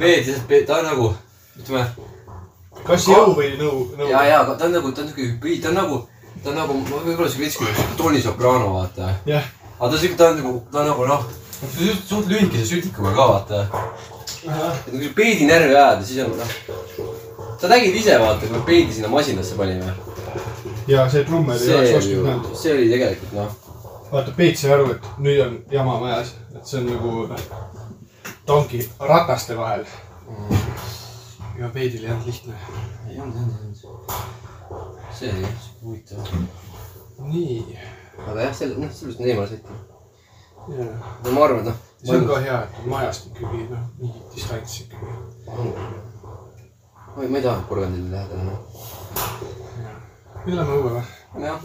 [0.00, 1.08] Peet lihtsalt, ta on nagu,
[1.60, 1.82] ütleme
[2.86, 4.08] kas jõu või nõu, nõu?
[4.08, 5.98] ja, ja, aga ta on nagu, ta on siuke hübriid, ta on nagu,
[6.44, 9.12] ta on nagu, võib-olla siuke veits kui Tony Soprano, vaata.
[9.26, 11.26] aga ta on siuke, ta on nagu, ta on nagu noh,
[12.08, 13.62] suht, lühikese sütikuga ka, vaata.
[14.44, 16.54] Et kui sa peedi närvi ajad, siis on noh,
[17.60, 19.92] sa nägid ise, vaata, kui peedi sinna masinasse panime.
[20.88, 23.58] ja see trummer ei oleks ju pidanud., see oli tegelikult noh,
[24.12, 27.44] vaata, Peet sai aru, et nüüd on jama majas, et see on nagu noh,
[28.46, 28.80] ta ongi
[29.12, 29.84] rataste vahel.
[31.60, 32.56] ja Peedil ei olnud lihtne.
[33.10, 34.16] ei olnud, ei olnud,
[35.18, 36.34] see oli huvitav.
[37.28, 37.78] nii,
[38.26, 39.86] aga jah, selle, noh, sellest on eemale sõitnud.
[40.78, 41.86] ja ma arvan, et noh.
[42.04, 45.06] See on ka hea, et on majast ikkagi noh, mingi distants ikkagi.
[47.20, 48.60] ei, ma ei taha porgandile lähedale noh.
[50.46, 51.04] nüüd lähme õue või?
[51.44, 51.60] jah.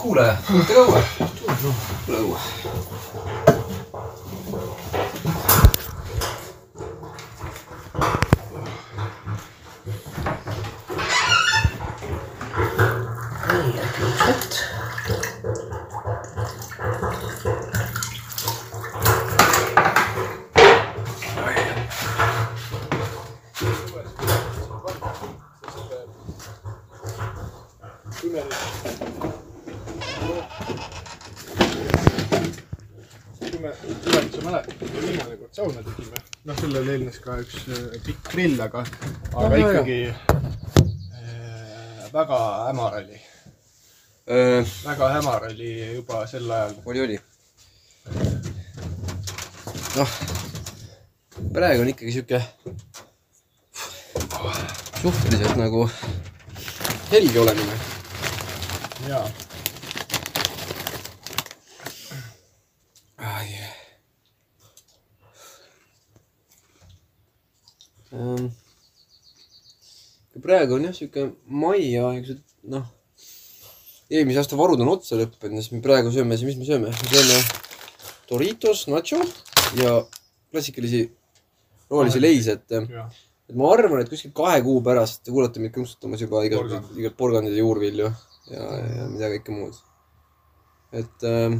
[0.00, 1.02] kuule, tulete ka õue?
[2.06, 2.40] tule õue.
[13.50, 14.52] nii, äkki üks hetk.
[33.50, 33.70] kui me,
[34.04, 37.96] kurat, sa mäletad, kui me viimane kord sauna tegime, noh, sellele eelnes ka üks äh,
[38.06, 38.80] pikk grill, aga,
[39.34, 39.98] aga jaa, ikkagi
[41.20, 42.38] äh, väga
[42.70, 43.18] hämar oli,
[44.86, 46.72] väga hämar oli juba sel ajal.
[46.88, 47.18] oli, oli.
[49.98, 50.10] noh,
[51.52, 52.40] praegu on ikkagi sihuke
[55.02, 55.84] suhteliselt nagu
[57.12, 57.76] helge olemine.
[59.12, 59.26] jaa,
[70.42, 72.30] praegu on jah sihuke maiaeg,
[72.72, 72.86] noh,
[74.10, 77.40] eelmise aasta varud on otsa lõppenud siis me praegu sööme, mis me sööme, me sööme
[78.30, 79.18] Doritos, nacho
[79.78, 79.96] ja
[80.50, 81.04] klassikalisi
[81.90, 82.76] rohelisi leise, et,
[83.50, 87.18] et ma arvan, et kuskil kahe kuu pärast te kuulete mind krõmpsutamas juba igat igat
[87.18, 88.10] porgandit ja juurvilju
[88.50, 88.68] ja,
[88.98, 89.80] ja mida kõike muud.
[90.94, 91.58] et ähm,,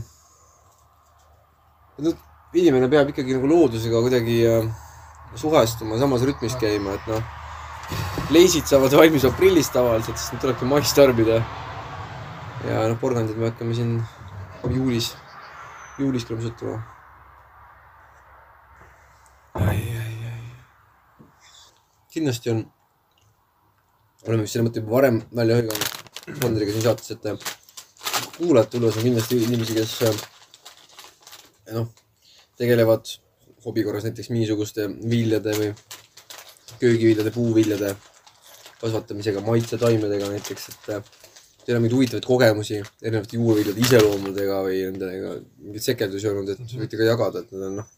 [1.98, 2.22] et noh,
[2.54, 4.70] inimene peab ikkagi nagu loodusega kuidagi äh,
[5.38, 7.22] suhestuma, samas rütmis käima, et noh,
[8.34, 11.42] leisid saavad valmis aprillis tavaliselt, sest need tulebki mais tarbida.
[12.66, 14.00] ja noh, porgandid me hakkame siin
[14.68, 15.14] juulis,
[15.98, 16.80] juulis krõmpsutama.
[22.10, 22.64] kindlasti on,
[24.26, 25.90] oleme vist selle mõtte juba varem välja hõiganud
[26.40, 27.38] Sondriga siin saates, et äh,
[28.36, 30.18] kuulajate hulgas on kindlasti inimesi, kes äh,
[31.74, 31.88] noh,
[32.58, 33.08] tegelevad
[33.64, 35.70] hobi korras näiteks mingisuguste viljade või
[36.80, 37.94] köögiviljade, puuviljade
[38.80, 41.08] kasvatamisega, maitsetaimedega näiteks, et äh,
[41.64, 47.00] teil on mingeid huvitavaid kogemusi erinevate juurviljade iseloomudega või nendega mingeid sekeldusi olnud, et võite
[47.00, 47.90] ka jagada, et need on noh,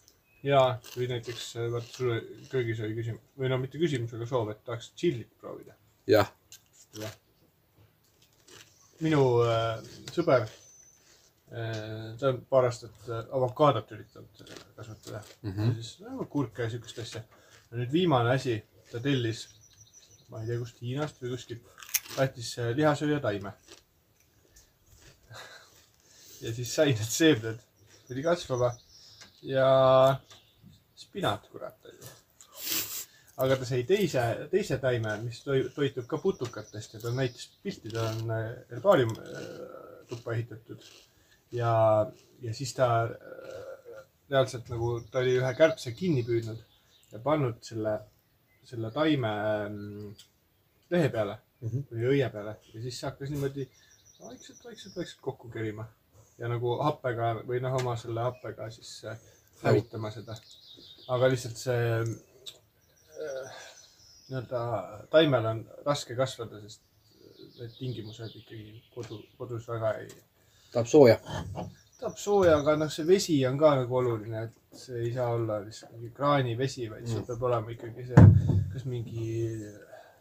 [0.46, 2.20] jaa, või näiteks äh, vaata sulle
[2.50, 5.78] köögis oli küsimus või no mitte küsimus, aga soov, et tahaks tšillit proovida.
[6.10, 6.32] jah,
[9.02, 9.78] minu äh,
[10.14, 10.50] sõber
[12.18, 15.52] ta on paar aastat äh, avokaadot üritanud äh, kasvatada mm.
[15.52, 15.74] -hmm.
[15.74, 17.22] siis no, kurke ja siukest asja.
[17.72, 18.58] nüüd viimane asi,
[18.90, 19.46] ta tellis,
[20.28, 21.68] ma ei tea kust, Hiinast või kuskilt,
[22.16, 23.52] tahtis äh, lihasööja taime.
[26.44, 27.60] ja siis sai need seemned,
[28.08, 28.72] tuli kasvama
[29.42, 29.68] ja
[30.96, 32.10] spinat, kurat on ju.
[33.44, 37.90] aga ta sai teise, teise taime, mis toi- toitub ka putukatest ja ta näitas pilti,
[37.92, 40.92] ta on äh, herbaarium äh, tuppa ehitatud.
[41.52, 41.72] ja,
[42.42, 46.60] ja siis ta äh, reaalselt nagu, ta oli ühe kärbse kinni püüdnud
[47.12, 47.96] ja pannud selle,
[48.68, 50.12] selle taime ähm,
[50.92, 51.68] lehe peale mm.
[51.68, 51.88] -hmm.
[51.90, 53.68] või õie peale ja siis hakkas niimoodi
[54.20, 55.88] vaikselt, vaikselt, vaikselt kokku kerima
[56.38, 59.18] ja nagu happega või noh, oma selle happega siis äh,
[59.62, 60.36] hävitama seda.
[61.14, 63.60] aga lihtsalt see äh,
[64.28, 64.62] nii-öelda
[65.12, 66.82] taimel on raske kasvada, sest
[67.58, 70.08] need tingimused ikkagi kodu, kodus väga ei,
[70.72, 71.18] tahab sooja.
[72.00, 75.60] tahab sooja, aga noh, see vesi on ka nagu oluline, et see ei saa olla
[75.64, 77.26] lihtsalt mingi kraanivesi, vaid sul Mm.
[77.30, 78.26] peab olema ikkagi see,
[78.72, 79.26] kas mingi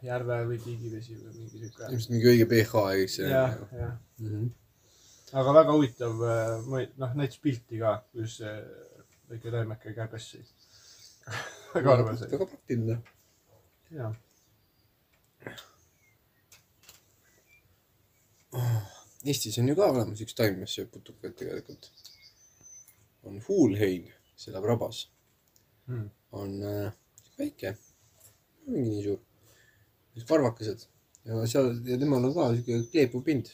[0.04, 1.90] järve või tiigivesi või mingi sihuke.
[1.92, 3.30] ilmselt mingi õige pH see.
[3.30, 3.94] jah, jah.
[4.20, 4.48] Mhm.
[5.42, 6.24] aga väga huvitav,
[6.98, 8.56] noh, näitas pilti ka, kuidas see
[9.32, 10.44] väike taimeke kärbes sai.
[11.76, 12.98] väga armas väga praktiline.
[13.92, 14.14] jah,
[19.26, 21.92] Eestis on ju ka olemas üks taim, mis sööb putukaid tegelikult.
[23.24, 25.04] on huulhein, see elab rabas.
[25.86, 26.10] Hmm.
[26.32, 26.94] on äh,
[27.38, 27.76] väike,
[28.66, 29.20] mingi nii suur,
[30.30, 30.86] karvakesed
[31.26, 33.52] ja seal ja temal on ka siuke kleepuv pind.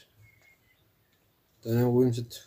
[1.62, 2.38] ta nagu ilmselt,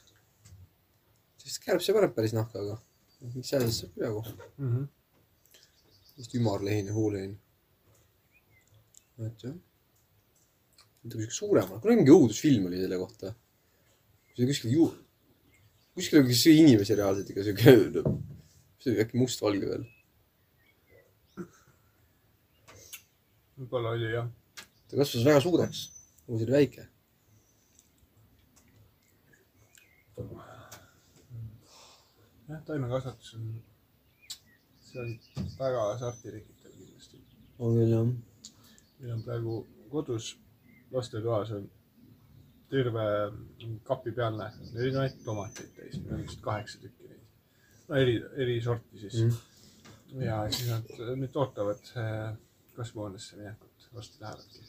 [1.41, 2.77] sellist kärbse paneb päris nahka, aga
[3.35, 4.35] miks sääsest saab üle kohe.
[4.57, 4.69] mm.
[4.71, 4.87] -hmm.
[6.17, 7.35] vist ümarlehin ja huulehin.
[9.27, 9.57] et jah.
[11.05, 13.33] Ütleme siuke suurema, kunagi mingi õudusfilm oli selle kohta.
[14.31, 14.89] see oli kuskil ju,
[15.97, 17.73] kuskil oli see inimesi reaalselt ikka siuke,
[18.81, 19.87] see oli äkki mustvalge veel.
[23.57, 24.29] võib-olla oli jah.
[24.89, 25.81] ta kasvas väga suureks,
[26.27, 26.87] aga see oli väike.
[32.51, 33.49] jah, taimekasvatus on,
[34.85, 35.17] see on
[35.57, 37.25] väga sarti tekitav kindlasti.
[37.57, 38.15] on küll jah.
[39.01, 39.59] meil on praegu
[39.89, 40.35] kodus
[40.91, 41.69] lastetoas on
[42.71, 43.05] terve
[43.83, 47.23] kapipealne erinevaid tomateid täis, meil on vist kaheksa tükki neid.
[47.87, 50.21] no eri, eri sorti siis mm..
[50.27, 52.37] ja siis nad nüüd ootavad äh,
[52.77, 54.63] kasvuhoonesse minekut, varsti lähevadki.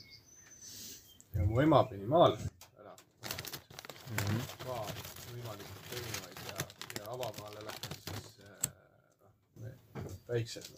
[1.34, 2.36] ja mu ema pani maal
[2.80, 4.16] ära mm.
[4.16, 4.42] -hmm.
[4.66, 4.86] maa
[5.30, 6.66] võimalikult erinevaid ja,
[6.98, 10.72] ja avamaale lähed siis äh, noh, väiksed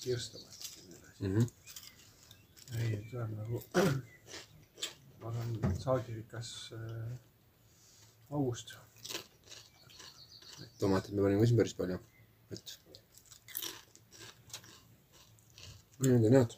[0.00, 1.28] kirstama ja nii edasi.
[1.28, 1.42] Mhm.
[2.78, 3.62] ei, see on nagu,
[5.20, 7.18] ma arvan, saagirikas äh,
[8.30, 8.74] august.
[10.80, 11.98] tomatit me panime siin päris palju,
[12.54, 12.76] et.
[16.00, 16.54] Need on head.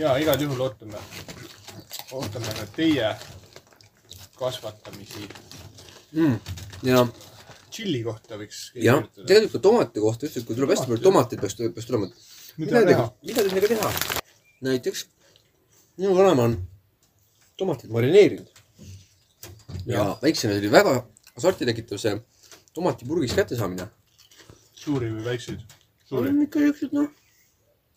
[0.00, 1.02] ja igal juhul ootame,
[2.18, 3.12] ootame ka teie
[4.38, 5.28] kasvatamisi.
[6.16, 6.34] mm..
[6.90, 7.04] ja,
[7.70, 8.64] tšilli kohta võiks.
[8.88, 12.10] jah, tegelikult tomati kohta üldse, kui tuleb hästi palju tomateid, peaks, peaks tulema.
[12.58, 13.08] mida teha??
[13.30, 13.94] mida nendega teha?
[14.66, 15.06] näiteks
[16.00, 16.56] minu vanaema on
[17.60, 18.48] tomatid marineerinud.
[19.86, 20.94] ja väiksena oli väga
[21.38, 22.14] sorti tekitav see
[22.74, 23.88] tomatipurgis kättesaamine.
[24.74, 25.60] suuri või väikseid?
[26.46, 27.10] ikka siuksed noh,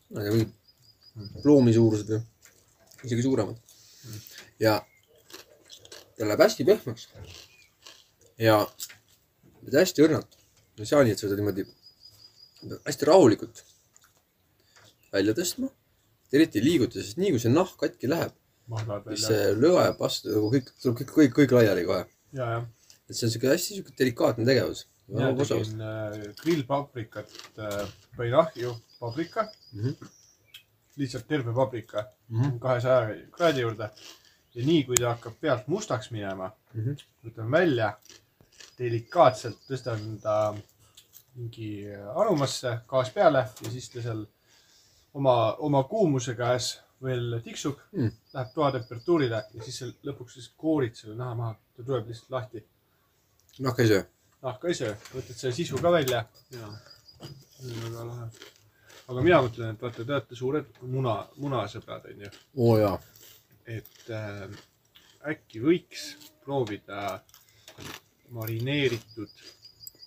[0.09, 2.21] ma ei tea, mingid loomi suurused või
[3.07, 3.77] isegi suuremad.
[4.59, 4.73] ja
[6.17, 7.07] ta läheb hästi pehmeks.
[8.37, 8.57] ja
[9.77, 10.35] hästi õrnalt.
[10.79, 11.65] ei saa nii, et seda niimoodi
[12.83, 13.63] hästi rahulikult
[15.13, 15.71] välja tõstma.
[16.33, 18.31] Eriti ei liiguta, sest nii kui see nahk katki läheb,
[19.09, 22.05] siis see lööb vastu nagu kõik, tuleb kõik, kõik, kõik laiali kohe.
[23.09, 24.85] et see on siuke hästi siuke delikaatne tegevus.
[25.07, 29.93] mina tegin äh, grillpaprikat äh,, panin ahju paprika Mhm.
[30.97, 32.57] lihtsalt terve paprika Mhm.
[32.59, 33.89] kahesaja kraadi juurde.
[34.55, 36.93] ja nii kui ta hakkab pealt mustaks minema, Mhm.
[37.25, 37.97] võtan välja,
[38.79, 40.53] delikaatselt tõstan ta
[41.35, 44.25] mingi anumasse, gaas peale ja siis ta seal
[45.13, 48.11] oma, oma kuumuse käes veel tiksub Mm.
[48.33, 52.63] läheb toatemperatuurile ja siis lõpuks siis koorid selle naha maha, ta tuleb lihtsalt lahti.
[53.59, 54.03] nahk ei söö.
[54.41, 56.69] nahka ei söö, võtad selle sisu ka välja ja
[57.83, 58.29] väga lahe.
[59.07, 62.97] aga mina mõtlen, et vaata, te olete suured muna, munasõbrad onju, oo jaa.
[63.65, 64.47] et äh,
[65.33, 66.07] äkki võiks
[66.43, 67.19] proovida
[68.29, 69.43] marineeritud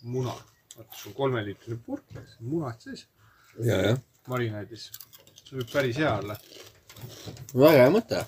[0.03, 0.35] muna.
[0.77, 2.05] vaata, sul on kolmeliitrine purk,
[2.41, 3.07] munad sees
[3.61, 3.99] ja, jah.
[4.31, 4.91] marinaadis.
[5.43, 6.37] see võib päris hea olla.
[7.55, 8.25] väga hea mõte.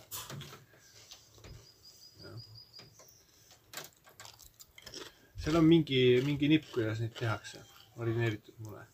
[5.42, 7.62] seal on mingi, mingi nipp, kuidas neid tehakse,
[7.96, 8.87] marineeritud mune.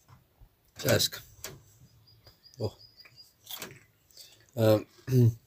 [0.82, 1.20] sääsk.
[2.58, 2.76] oh
[4.58, 4.78] äh.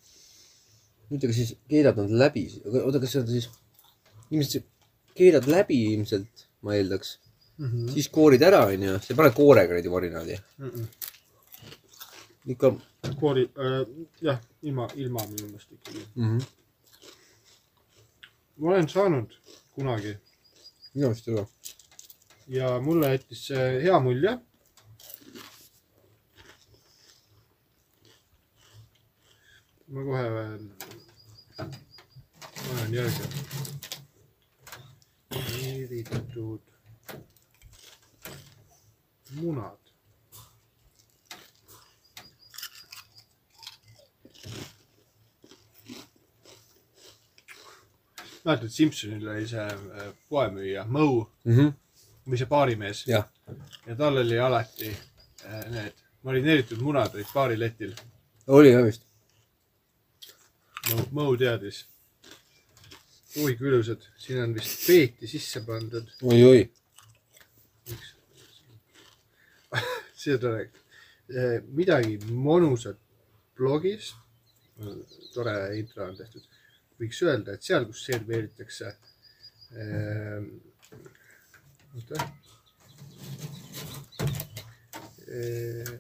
[1.08, 3.48] nüüd aga siis keedad nad läbi, oota, kas seda siis,
[4.28, 4.66] ilmselt
[5.18, 7.18] keedad läbi ilmselt, ma eeldaks.
[7.58, 7.94] Mm -hmm.
[7.94, 10.36] siis koorid ära, onju, sa ei pane koorega neid ju marinaadi.
[10.58, 11.07] Mm -mm.
[12.48, 12.72] Ikka
[13.20, 13.88] koori äh,,
[14.22, 16.08] jah, ilma, ilma minu meelest ikkagi.
[16.16, 16.38] mm.
[16.38, 16.46] -hmm.
[18.58, 19.34] ma olen saanud
[19.76, 20.18] kunagi
[20.94, 21.48] minu arust ei ole.
[22.48, 24.38] ja mulle jättis see hea mulje.
[29.88, 30.64] ma kohe veel
[32.68, 33.24] panen järgi.
[35.68, 36.62] eritud
[39.42, 39.87] munad.
[48.48, 51.74] mäletad, Simsonil oli see äh, poemüüja Moe Mhm.
[52.28, 53.28] või see baarimees jah,
[53.88, 55.94] ja tal oli alati äh, need
[56.28, 57.94] marineeritud munad olid baariletil.
[58.48, 59.04] oli ka vist.
[61.12, 61.86] Mõu teadis.
[63.44, 66.08] oi kui ilusad, siin on vist peeti sisse pandud.
[66.24, 66.70] oi-oi.
[70.16, 70.70] see tore,
[71.76, 72.98] midagi monusat
[73.58, 74.14] blogis.
[75.34, 76.47] tore intro on tehtud.
[77.00, 78.92] Võiks öelda, et seal, kus serveeritakse
[79.78, 80.44] äh,.
[81.96, 82.22] oota
[85.28, 85.94] äh,.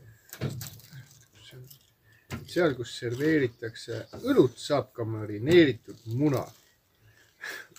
[2.48, 6.46] seal, kus serveeritakse õlut, saab ka marineeritud muna.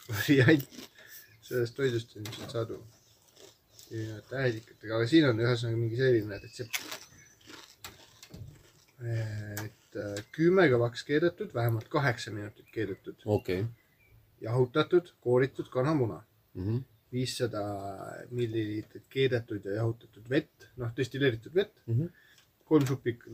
[0.09, 0.69] variant
[1.49, 2.79] sellest toidust on ilmselt sadu.
[3.91, 6.81] erinevate tähedikutega, aga siin on ühesõnaga mingi selline retsept.
[9.01, 9.71] et äh,
[10.33, 13.65] kümme kõvaks keedetud, vähemalt kaheksa minutit keedetud, okei.
[14.41, 16.23] jahutatud, kooritud kanamuna,
[16.55, 16.77] Mhm.
[17.13, 17.63] viissada
[18.31, 22.07] milliliitrit keedetud ja jahutatud vett, noh destilleeritud vett Mhm.
[22.65, 23.25] kolm supik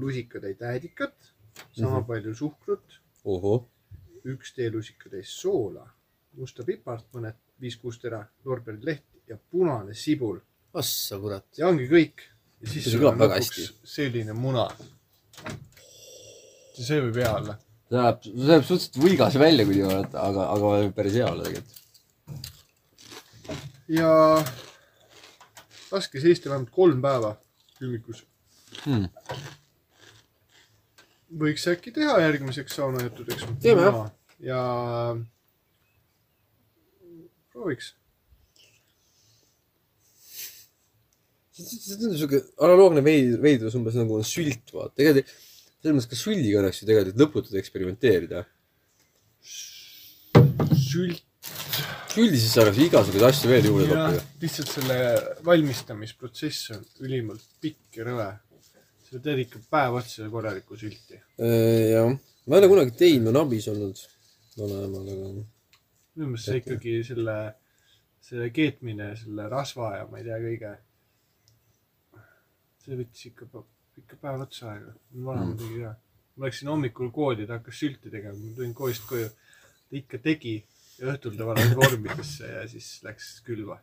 [0.00, 1.14] lusikatäit tähedikat,
[1.72, 2.02] sama mm.
[2.02, 2.06] -hmm.
[2.06, 3.00] palju suhkrut,
[4.24, 5.90] üks teelusikatäis soola,
[6.32, 10.40] musta pipart, mõned viis-kuus tera, lorberilehti ja punane sibul
[10.74, 11.44] assa kurat.
[11.58, 12.24] ja ongi kõik.
[12.60, 13.76] ja siis sul on väga lõpuks hästi.
[13.84, 14.68] selline muna.
[16.82, 17.56] See võib hea olla.
[17.88, 21.46] see näeb, see näeb suhteliselt võigas välja, kui vaadata, aga, aga võib päris hea olla
[21.48, 21.80] tegelikult.
[24.00, 24.12] ja
[25.94, 27.34] laske seista vähemalt kolm päeva
[27.78, 28.24] külmikus.
[28.84, 29.06] Hmm.
[31.44, 33.46] võiks äkki teha järgmiseks saunajuttudeks.
[33.62, 34.00] Teeme, jah.
[34.42, 34.62] ja
[37.54, 37.94] prooviks.
[41.54, 44.96] see tundub siuke analoogne veid-, veidrus umbes nagu on sült, vaata.
[44.98, 45.52] tegelikult
[45.84, 48.44] selles mõttes ka süldiga oleks ju tegelikult lõputult eksperimenteerida.
[50.80, 51.20] sült,
[52.14, 54.96] küldi sisse saaks igasuguseid asju veel juurde toppida., lihtsalt selle
[55.44, 58.30] valmistamisprotsess on ülimalt pikk ja rõve.
[59.04, 61.20] sa teed ikka päev otsa korralikku sülti.
[61.36, 62.08] Äh, jah,
[62.48, 64.00] ma ei ole kunagi teinud, olen abis olnud
[64.56, 67.36] vanaemal, aga minu meelest see ikkagi selle,
[68.24, 70.72] selle keetmine, selle rasva ja ma ei tea kõige.
[72.84, 73.52] see võttis ikka,
[73.98, 74.92] ikka päev otsa aega.
[75.14, 75.58] vanaema Mm.
[75.58, 75.94] tegi ka.
[76.36, 79.28] ma läksin hommikul kooli, ta hakkas sülti tegema, ma tulin koolist koju.
[79.90, 80.54] ta ikka tegi
[80.98, 83.80] ja õhtul ta valas vormidesse ja siis läks külva.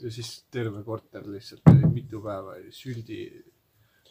[0.00, 3.18] ja siis terve korter lihtsalt oli mitu päeva oli süldi,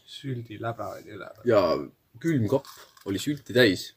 [0.06, 1.46] süldiläbra oli üleval.
[1.46, 1.62] ja
[2.20, 2.68] külmkapp
[3.06, 3.94] oli sülti täis.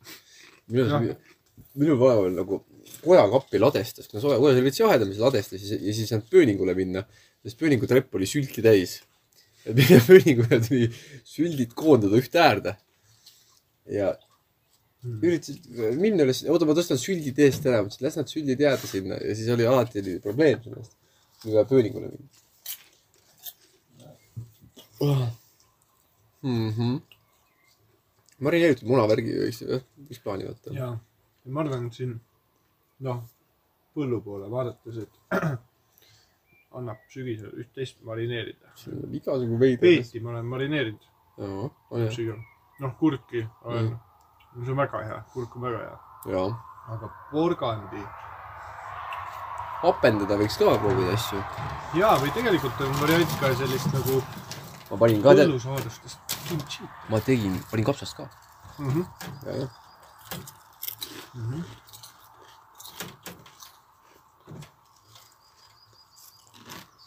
[0.69, 1.01] minu Jah.
[1.01, 1.35] arust,
[1.75, 2.65] minu vanaemal nagu
[3.05, 6.13] kojakappi ladestas, kuna sooja, kojas oli veits jahedam, siis ladestas ja siis, ja siis ei
[6.13, 7.05] saanud pööningule minna.
[7.45, 9.03] sest pööningu trepp oli sülti täis.
[9.65, 10.91] Et minna pööningule tuli
[11.29, 12.77] süldid koondada ühte äärde.
[13.91, 14.15] ja
[15.05, 15.67] üritasid
[16.01, 19.35] minna üles, oota, ma tõstan süldid eest ära, mõtlesin, las nad süldid jääda sinna ja
[19.37, 20.97] siis oli alati oli probleem sellest.
[21.43, 22.31] kui vaja pööningule minna
[26.43, 26.71] mm.
[26.71, 27.01] -hmm.
[28.39, 29.63] marineeritud munavärgi võiks,
[30.09, 30.75] võiks plaani võtta.
[30.75, 30.91] ja,
[31.45, 32.15] ja ma arvan, et siin
[33.07, 33.23] noh,
[33.95, 35.13] põllu poole vaadates, et
[36.79, 38.73] annab sügisel üht-teist marineerida.
[38.79, 39.81] siin on igasugu veider.
[39.81, 41.07] peeti ma olen marineerinud
[42.81, 46.45] noh, kurki olen mm., see on väga hea, kurk on väga hea,
[46.95, 48.03] aga porgandi
[49.85, 51.41] hapendada võiks ka proovida asju.
[52.01, 54.21] ja, või tegelikult on variant ka sellist nagu
[54.91, 58.29] ma panin ka, põllusoodustest kimchi ma tegin, panin kapsast ka.
[58.79, 58.91] mm.
[58.91, 59.07] -hmm.
[59.47, 59.81] ja, jah.
[61.35, 61.63] Mm -hmm.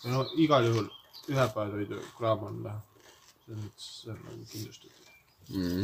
[0.03, 0.89] No igal juhul
[1.27, 2.77] ühepäevatoidu kraam on noh,
[3.45, 5.07] selles mõttes see on nagu kindlustatud.
[5.49, 5.83] Mhm.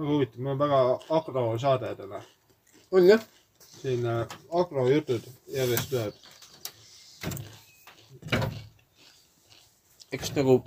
[0.00, 0.78] väga huvitav, meil on väga
[1.16, 2.22] agro saade täna.
[2.90, 3.20] on jah.
[3.82, 6.14] siin äh, agrojutud järjest tuleb.
[10.12, 10.62] eks nagu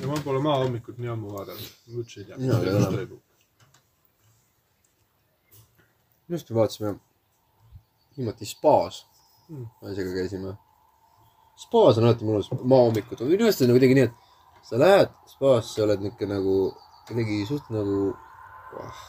[0.00, 2.38] ja ma pole maahommikut nii ammu vaadanud, ma üldse ei tea.
[2.38, 3.20] Mina ei ole.
[6.30, 6.96] Just me vaatasime
[8.16, 9.04] viimati spaas
[9.50, 9.66] Mm.
[9.82, 10.52] naisega käisime.
[11.58, 15.82] spaas on alati mõnus maahommikud, minu arust on nagu kuidagi nii, et sa lähed spaasse,
[15.82, 16.54] oled niuke nagu
[17.08, 17.96] kuidagi suht nagu
[18.78, 19.00] ah,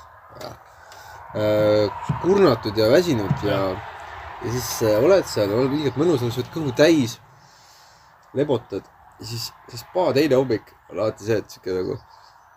[1.38, 3.60] äh, kurnatud ja väsinud ja,
[4.42, 7.20] ja siis äh, oled seal, oled ilgelt mõnus, sul kõhu täis,
[8.34, 8.90] lebotad
[9.22, 12.00] ja siis see spa teine hommik on alati see, et siuke nagu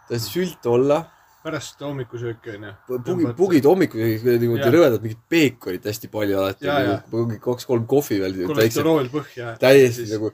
[0.08, 1.02] täiesti sült olla
[1.44, 2.72] pärast hommikusööki onju.
[3.06, 9.54] pugid, pugid hommikul niimoodi rõvedad mingit peekonit hästi palju alati kaks-kolm kohvi veel, kolesterool põhja.
[9.60, 10.32] täiesti nagu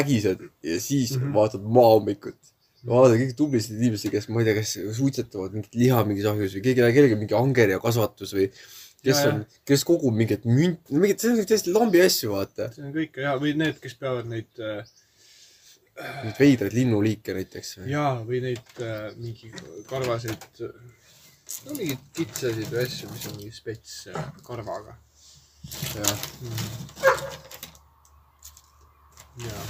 [0.00, 1.28] ägised ja siis mm Mhm.
[1.28, 1.34] -hmm.
[1.34, 2.36] vaatad maahommikut.
[2.86, 6.62] vaatad kõiki tublisid inimesi, kes ma ei tea, kes suitsetavad mingit liha mingis ahjus või
[6.64, 8.46] keegi, kellelgi mingi angerja kasvatus või
[9.04, 12.70] kes Jaa, on, kes kogub mingit münt, mingit, see on täiesti lambi asju, vaata.
[12.72, 14.84] see on kõik hea või need, kes peavad neid äh,
[16.24, 17.74] Neid veidraid linnuliike näiteks.
[17.90, 19.50] jaa, või neid äh, mingi
[19.88, 24.96] karvaseid, no mingeid kitsasid või asju, mis on mingi spets äh, karvaga.
[25.94, 26.28] jah,
[29.44, 29.64] jaa.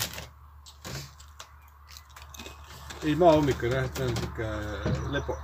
[3.04, 4.50] ei, maahommik on jah, et on siuke
[5.14, 5.36] lebo,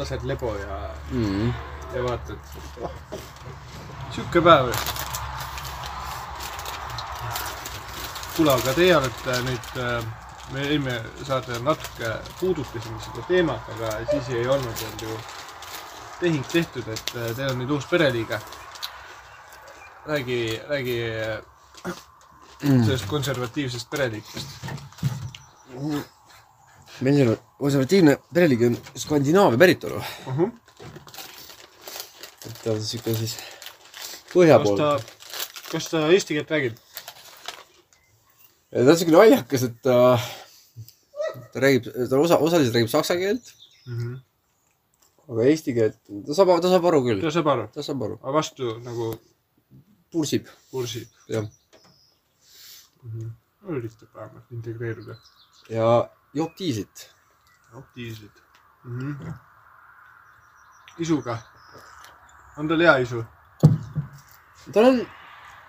[0.00, 0.80] lased lebo ja,
[1.12, 1.52] Mhm.
[1.94, 2.38] ja vaatad
[2.82, 2.90] oh,.
[4.14, 4.72] sihuke päev.
[8.40, 9.66] kuule, aga teie olete nüüd,
[10.54, 10.94] me eelmine
[11.28, 15.16] saade natuke puudutasime seda teemat, aga siis ei olnud veel ju
[16.22, 18.40] tehing tehtud, et äh, teil on nüüd uus pereliige.
[20.06, 20.96] räägi, räägi
[22.60, 22.84] Mm.
[22.84, 24.48] sellest konservatiivsest pereliikmest.
[27.00, 30.38] meil on konservatiivne pereliigi on Skandinaavia päritolu, uh.
[30.38, 30.50] -huh.
[32.46, 33.36] et ta on siuke siis
[34.34, 35.00] põhja pool.
[35.72, 36.76] kas ta eesti keelt räägib?
[38.72, 39.96] Ja ta on siuke naljakas, et ta,
[41.52, 43.54] ta räägib, ta osa, osaliselt räägib saksa keelt,
[43.86, 44.16] Mm -hmm.
[45.32, 48.16] aga eesti keelt, ta saab, ta saab aru küll ta, saab aru, ta saab aru,
[48.22, 49.06] aga vastu nagu
[50.12, 51.46] pursib, kursib jah.
[53.02, 53.10] mm.
[53.10, 53.30] -hmm.
[53.76, 55.16] üritab vähemalt integreeruda.
[55.70, 57.08] ja joob diislit.
[57.72, 58.36] aktiivsed
[58.84, 59.16] mm.
[59.16, 59.32] -hmm.
[60.98, 61.38] isuga,
[62.56, 63.24] on tal hea isu?
[64.72, 65.00] tal on,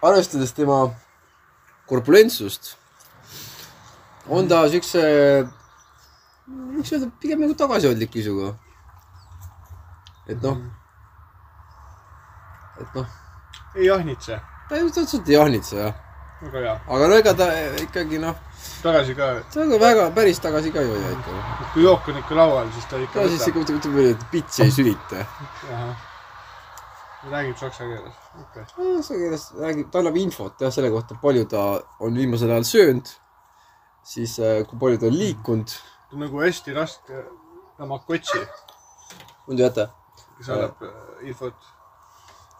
[0.02, 0.80] arvestades tema
[1.88, 2.76] korpulentsust,
[4.32, 5.02] on ta siukse,
[6.48, 8.54] võiks öelda pigem nagu tagasihoidlik isuga.
[10.30, 10.60] et noh,
[12.80, 13.18] et noh,
[13.76, 14.38] ei ahnitse.
[14.70, 15.98] ta ei, otseselt ei ahnitse jah.
[16.42, 16.76] väga hea.
[16.96, 17.50] aga no ega ta
[17.82, 18.38] ikkagi noh,
[18.84, 21.42] tagasi ka, ta nagu väga päris tagasi ka ei hoia ikka.
[21.74, 24.72] kui jook on ikka laual, siis ta ikka no siis ikka ütleme et pitsi ei
[24.78, 25.26] sülita.
[27.32, 28.16] räägib saksa keeles,
[28.70, 31.66] saksa keeles räägib, ta annab infot jah selle kohta, palju ta
[32.00, 33.12] on viimasel ajal söönud,
[34.04, 35.76] siis äh, kui palju ta on liikunud.
[36.22, 37.24] nagu hästi raske
[37.78, 38.42] Tamakotši,
[39.48, 39.88] on teate?
[40.38, 41.54] kes annab äh, infot.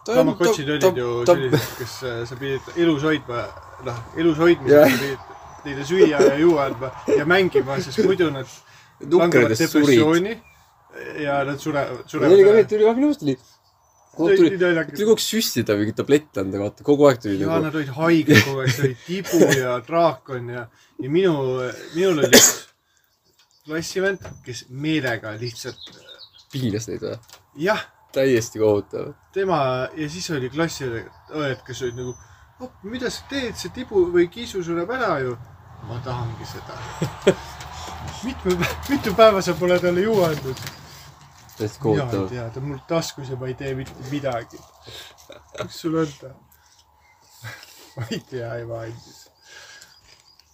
[0.04, 3.44] ta on, Tamakotšid olid ju sellised, kes äh, sa pidid elus hoidma,
[3.86, 5.28] noh, elus hoidmiseks pidid
[5.64, 8.48] neile süüa ja juua andma ja mängima, sest muidu nad
[9.00, 10.38] langevad depressiooni
[11.22, 12.68] ja nad surevad, surevad.
[12.68, 13.36] tuli väga minu arust oli.
[13.36, 13.50] See oli
[14.16, 17.66] tuli, tuli kogu aeg süstida mingit tabletti anda, vaata kogu aeg tuli ja nagu.
[17.66, 20.66] nad olid haiged kogu aeg, see oli tibu ja draakon ja,
[21.00, 21.32] ja minu,
[21.94, 22.50] minul oli üks
[23.64, 25.80] klassivend, kes meelega lihtsalt,
[26.52, 27.16] piinas neid või?
[27.68, 29.14] jah, täiesti kohutav.
[29.34, 29.62] tema
[29.96, 31.08] ja siis oli klassiõed,
[31.66, 32.16] kes olid nagu,
[32.84, 35.38] mida sa teed, see tibu või kiisu sureb ära ju.
[35.88, 36.76] ma tahangi seda.
[38.26, 38.60] mitme,
[38.90, 40.81] mitu päeva sa pole talle juua andnud?
[41.62, 44.60] Täiesti mina ei tea, ta on mul taskus ja ma ei tee mitte midagi.
[45.64, 46.32] mis sul on ta?
[47.96, 49.20] ma ei tea, ema andis.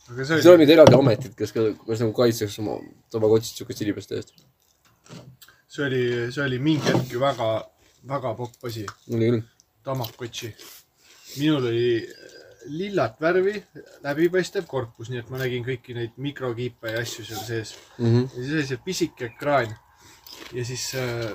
[0.09, 2.79] aga see seal on oli, mingid eraldi ametid, kes kes nagu kaitseks oma
[3.13, 4.35] tabakotsid siukeste inimeste eest.
[5.69, 6.03] see oli,
[6.35, 7.53] see oli mingi hetk ju väga,
[8.15, 8.87] väga popp asi.
[9.13, 9.47] oli küll.
[9.89, 10.53] Tamakotši.
[11.39, 12.29] minul oli äh,
[12.69, 13.63] lillat värvi
[14.05, 17.75] läbipaistev korpus, nii et ma nägin kõiki neid mikrokiipe ja asju seal sees.
[17.99, 18.27] Mhm.
[18.27, 19.77] ja siis oli see pisike ekraan.
[20.53, 21.33] Ja siis äh,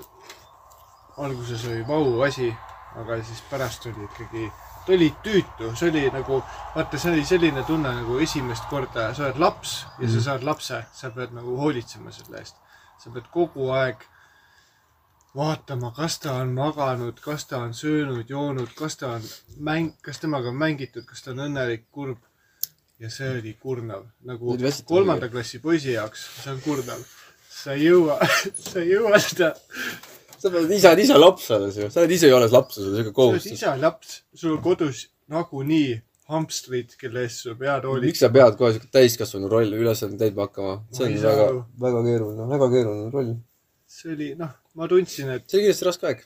[1.17, 2.49] alguses oli vau asi,
[2.95, 4.47] aga siis pärast oli ikkagi,
[4.85, 6.39] ta oli tüütu, see oli nagu,
[6.75, 10.23] vaata, see oli selline tunne nagu esimest korda, sa oled laps ja sa Mhm.
[10.29, 12.55] saad lapse, sa pead nagu hoolitsema selle eest.
[13.03, 14.03] sa pead kogu aeg
[15.35, 19.21] vaatama, kas ta on maganud, kas ta on söönud, joonud, kas ta on
[19.59, 22.17] mäng, kas temaga on mängitud, kas ta on õnnelik, kurb.
[22.99, 24.53] ja see oli kurnav, nagu
[24.87, 27.01] kolmanda klassi poisi jaoks, see on kurnav.
[27.63, 28.17] Sa ei jõua,
[28.69, 29.53] sa ei jõua seda,
[30.37, 32.97] sa pead ise, oled ise laps alles ju, sa oled ise alles laps, sul on
[32.97, 33.53] siuke sa oled kohustus.
[33.57, 35.93] ise laps, sul on kodus nagunii
[36.33, 38.19] hamstrid, kelle eest sa pead miks hoolitsema.
[38.23, 40.75] sa pead kohe siuke täiskasvanu rolli ülesandeid täitma hakkama?
[40.95, 41.47] see on väga
[41.85, 43.33] väga keeruline, väga keeruline roll.
[43.97, 46.23] see oli, noh, ma tundsin, et see oli kindlasti raske aeg.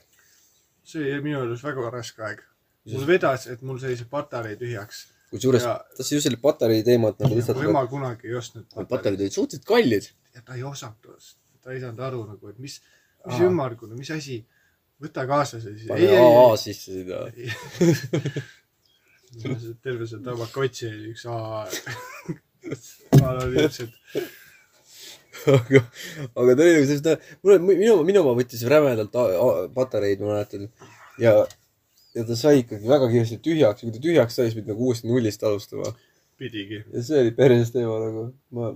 [0.88, 2.42] see oli minu arust väga raske aeg.
[2.94, 5.04] mul vedas, et mul sai see patarei tühjaks.
[5.34, 8.88] kusjuures Ja- tahtsin just selle patarei teemat nagu lihtsalt mu, ema kunagi ei ostnud patareid
[8.94, 10.06] patareid olid suhteliselt kallid.
[10.34, 12.78] Ja ta ei osanud osta, ta ei saanud aru nagu, et mis,
[13.26, 14.40] mis ümmargune, mis asi,
[15.02, 15.88] võta kaasa see siis.
[15.90, 17.18] pane AA sisse sinna.
[19.84, 21.64] terve see tabakotsi oli üks AA.
[23.22, 23.92] anonüümsed.
[25.54, 25.80] aga,
[26.34, 29.14] aga ta oli nagu sellist, mul, minu, minu oma võttis rämedalt
[29.74, 30.68] patareid, ma mäletan.
[31.22, 31.32] ja,
[32.16, 34.88] ja ta sai ikkagi väga kiiresti tühjaks ja kui ta tühjaks sai, siis pidi nagu
[34.88, 35.94] uuesti nullist alustama.
[36.40, 36.82] pidigi.
[36.92, 38.72] ja see oli päris teema nagu, ma,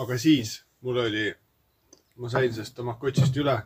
[0.00, 1.26] aga siis mul oli,
[2.16, 3.56] ma sain sellest tamakotšist üle.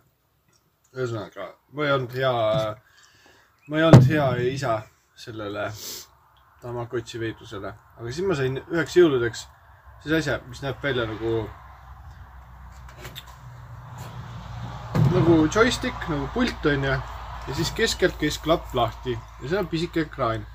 [0.95, 2.33] ühesõnaga, ma ei olnud hea,
[3.69, 4.77] ma ei olnud hea isa
[5.19, 5.67] sellele
[6.63, 9.45] tamakotši veidlusele, aga siis ma sain üheks jõuludeks
[10.05, 11.35] sellise asja, mis näeb välja nagu,
[15.17, 16.99] nagu joystick, nagu pult onju.
[17.49, 20.47] ja siis keskelt käis klapp lahti ja seal on pisike ekraan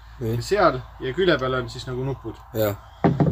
[0.44, 2.89] seal ja külje peal on siis nagu nupud jah.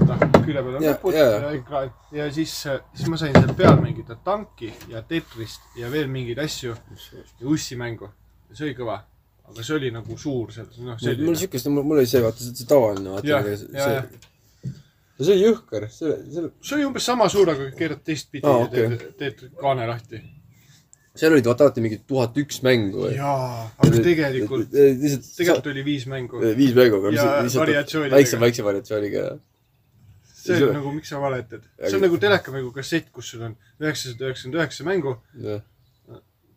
[0.08, 2.54] noh, külje peal on Ja- nupud ja- ja, ja ekraan ja siis,
[2.94, 8.10] siis ma sain seal peal mängida tanki ja Tetrist ja veel mingeid asju ja ussimängu.
[8.54, 9.02] see oli kõva,
[9.50, 11.36] aga see oli nagu suur seal, noh, mul selline.
[11.44, 14.06] siukest, mul oli see, vaata, see tavaline, vaata see ja, ja.,
[15.20, 18.66] see oli jõhker, see, see, see oli umbes sama suur, aga keerad teistpidi Aa, ja
[18.70, 18.88] okei.
[18.96, 20.22] teed, teed kaane lahti.
[21.18, 23.08] seal olid vaata alati mingi tuhat üks mängu.
[23.16, 26.40] jaa, aga tegelikult, tegelikult oli viis mängu.
[26.58, 29.24] viis mängu, aga Ja lihtsalt väikse, väikse variatsiooniga.
[30.48, 31.66] See on nagu, miks sa valetad.
[31.84, 35.18] see on nagu telekamängu kassett, kus sul on üheksasada üheksakümmend üheksa mängu.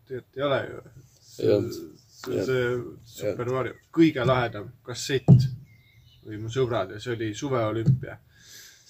[0.09, 0.84] tegelikult ei ole ju.
[1.30, 1.70] See on
[2.20, 2.68] see
[3.09, 5.49] Super Mario, kõige lahedam kassett
[6.26, 8.18] oli mu sõbrad ja see oli suveolümpia.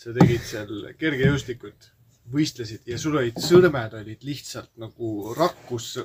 [0.01, 1.91] sa tegid seal kergejõustikut,
[2.33, 5.99] võistlesid ja sul olid sõrmed olid lihtsalt nagu rakkus.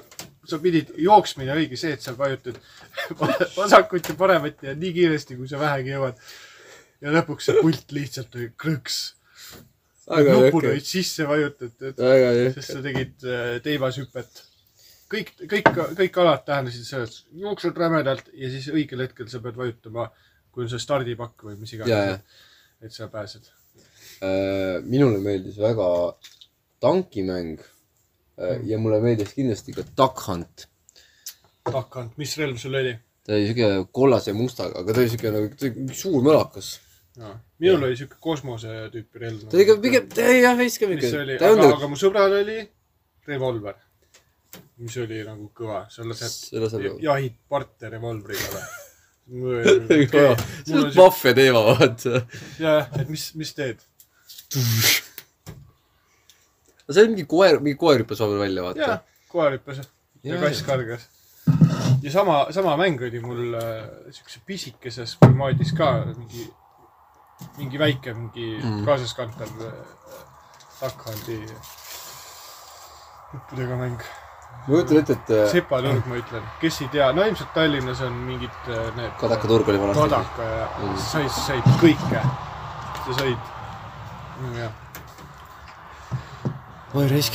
[0.46, 2.60] sa pidid, jooksmine oligi see, et sa vajutad
[3.62, 6.20] vasakut ja paremat ja nii kiiresti, kui sa vähegi jõuad.
[7.04, 9.00] Ja lõpuks see pult lihtsalt oli krõks.
[10.08, 12.02] nupud olid, sisse vajutatud,
[12.56, 14.43] sest sa tegid äh, teivashüpet.
[15.12, 19.58] kõik, kõik, kõik alad tähendasid seda, et jooksed rämedalt ja siis õigel hetkel sa pead
[19.60, 20.10] vajutama,
[20.52, 22.26] kui on see stardipakk või mis iganes
[22.86, 23.50] et sa pääsed.
[24.86, 25.88] minule meeldis väga
[26.80, 27.60] tankimäng.
[28.64, 30.68] ja mulle meeldis kindlasti ka Duck Hunt.
[31.72, 32.96] takkant, mis relv sul oli?
[33.26, 36.80] ta oli siuke kollase mustaga, aga ta oli siuke nagu suur mölakas.
[37.16, 39.45] Minul oli siuke kosmose tüüpi relv.
[39.49, 40.07] ta oli ka pigem,
[40.41, 42.57] jah veits ka mingi aga, aga mu sõbral oli
[43.30, 43.78] revolver,
[44.84, 48.63] mis oli nagu kõva, selle saab jahid parte revolvriga
[49.26, 49.63] või?
[50.05, 52.26] see on maffia teema, vaata.
[52.61, 53.82] jah, et mis, mis teed?
[56.86, 58.99] no see oli mingi koer, mingi koer hüppas vahepeal välja, jah vaata.,
[59.32, 59.78] koer hüppas
[60.26, 61.07] ja kass kargas.
[62.03, 66.47] ja sama, sama mäng oli mul äh, siukse pisikeses formaadis ka mingi,
[67.58, 68.86] mingi väike, mingi Mm.
[68.86, 69.74] kaasaskantav äh,
[70.82, 71.40] Duckhandi
[73.34, 73.98] nuppudega mäng.
[74.00, 78.14] ma kujutan ette, et äh, sepaturg, ma ütlen, kes ei tea, no ilmselt Tallinnas on
[78.28, 80.02] mingid äh, need Kadaka turg oli vanasti.
[80.10, 80.96] Kadaka ja Mm.
[80.98, 82.22] sa said, sa said kõike.
[83.06, 83.38] sa said,
[84.56, 84.72] jah,
[86.96, 87.34] oi raisk.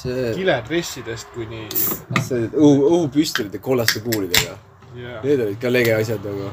[0.00, 1.66] see, kiledressidest kuni,
[2.24, 4.56] see õhu, õhupüstolid ja kollaste kuulidega.
[4.96, 6.50] jah, Need olid ka lege asjad nagu.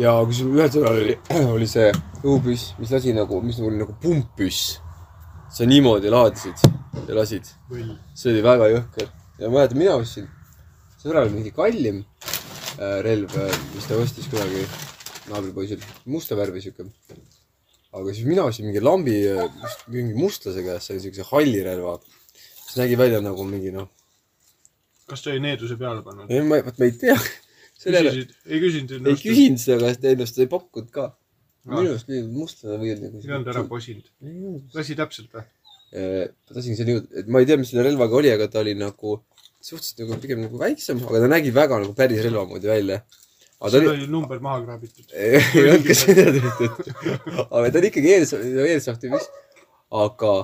[0.00, 1.14] Ja kusjuures ühel sõnal oli,
[1.54, 1.88] oli see
[2.22, 4.80] õhupüss, mis lasi nagu, mis oli nagu pumppüss.
[5.56, 6.64] sa niimoodi laadisid
[7.06, 7.46] ja lasid.
[8.14, 9.08] see oli väga jõhker.
[9.38, 10.28] ja ma mäletan, mina ostsin,
[11.00, 13.32] sõbral oli mingi kallim äh, relv,
[13.74, 14.66] mis ta ostis kunagi
[15.30, 15.80] naabripoisil,
[16.12, 16.88] musta värvi siuke.
[17.96, 19.16] aga siis mina ostsin mingi lambi,
[19.88, 21.98] mingi mustlase käest, sain siukse halli relva.
[22.66, 23.88] see nägi välja nagu mingi noh,
[25.08, 26.30] kas ta oli needuse peale pannud?
[26.30, 27.16] ei ma, vot ma ei tea.
[27.86, 29.26] Sellele küsisid, ei küsinud ei ennast?
[29.26, 31.06] küsinud seda, kas ta ennast ei pakkunud ka.
[31.66, 31.74] Ah.
[31.74, 33.20] minu arust nii mustlane või nagu.
[33.22, 34.10] ei olnud ära posinud.
[34.22, 35.46] ei lasi täpselt või?
[35.96, 38.74] ma tahtsingi selle jõuda, et ma ei tea, mis selle relvaga oli, aga ta oli
[38.78, 39.20] nagu
[39.66, 43.00] suhteliselt nagu pigem nagu väiksem, aga ta nägi väga nagu päris relva moodi välja.
[43.60, 45.06] aga ta oli, oli number maha kraabitud.
[45.14, 46.92] ei ei olnud ka seda tehtud.
[47.46, 48.34] aga ta oli ikkagi ees,
[48.66, 49.40] eelsahti vist.
[50.04, 50.34] aga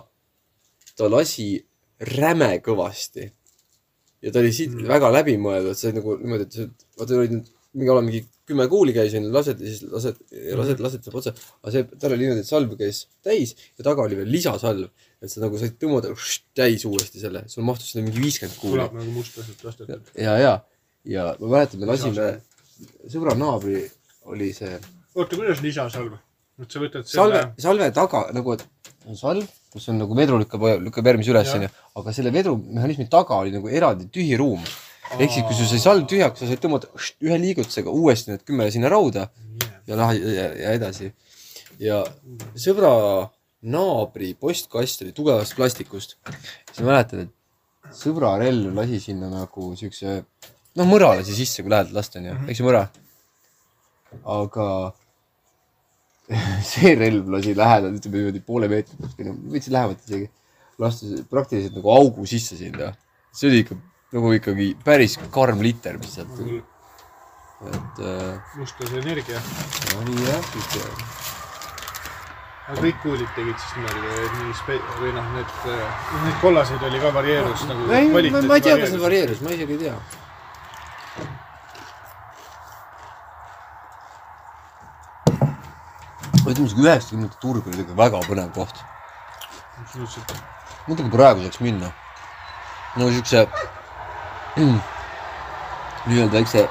[0.97, 1.49] ta lasi
[2.17, 3.31] räme kõvasti.
[4.23, 4.89] Ja ta oli siit Mm.
[4.89, 9.15] väga läbimõeldud, see nagu niimoodi, et vaata olid nüüd mingi ala mingi kümme kuuli käis
[9.17, 10.19] onju, lased ja siis lased,
[10.59, 11.33] lased, lased saab otsa.
[11.63, 14.91] aga see, tal oli niimoodi, et salv käis täis ja taga oli veel lisasalv.
[15.23, 16.11] et sa nagu said tõmmata
[16.59, 18.99] täis uuesti selle, sul mahtus sinna mingi viiskümmend kuuli tuleb.
[18.99, 20.13] nagu mustlaselt lastetud.
[20.19, 20.53] ja, ja,
[21.17, 22.29] ja ma mäletan, me lasime,
[23.15, 23.87] sõbra naabri
[24.31, 24.75] oli see
[25.15, 26.19] oota, kuidas lisasalv?
[26.63, 28.67] et sa võtad salve selle,, salve taga nagu, et
[29.09, 31.69] on salv, kus on nagu vedru lükkab, lükkab järgmise üles onju,
[31.99, 34.63] aga selle vedrumehhanismi taga oli nagu eraldi tühi ruum.
[35.19, 36.89] ehk siis, kui sul sai salv tühjaks, sa said tõmmata
[37.25, 39.29] ühe liigutusega uuesti need kümme sinna rauda
[39.89, 41.13] ja lähe ja, ja edasi.
[41.81, 42.03] ja
[42.55, 42.93] sõbra
[43.63, 46.17] naabri postkast oli tugevast plastikust.
[46.71, 50.23] siis ma mäletan, et sõbra relv lasi sinna nagu siukse,
[50.79, 52.87] noh mõra lasi sisse, kui lähedalt lasta onju, eks ju mõra.
[54.39, 54.67] aga
[56.73, 58.83] see relv lasi lähedalt, ütleme niimoodi poole või
[59.27, 60.31] noh, veits lähemalt isegi.
[60.83, 62.93] lastes praktiliselt nagu augu sisse sinna.
[63.33, 63.79] see oli ikka
[64.13, 66.63] nagu ikkagi päris karm liter, mis sealt tuli,
[67.73, 69.43] et äh, mustlase energia.
[69.93, 71.31] no nii jah, siuke
[72.73, 75.55] aga kõik kuulid tegid siis niimoodi või nii spe-, või noh, need,
[76.25, 77.89] neid kollaseid oli ka varieerus nagu.
[77.91, 79.97] ei, ma, ei tea, kas see varieerus, ma isegi ei tea.
[86.53, 88.81] Ütleme siuke üheksakümnendate turg oli ikka väga põnev koht.
[89.81, 90.35] absoluutselt.
[90.87, 91.93] muidugi praegu saaks minna.
[92.97, 93.47] no siukse
[94.57, 94.81] mm,
[96.07, 96.69] nii-öelda väikse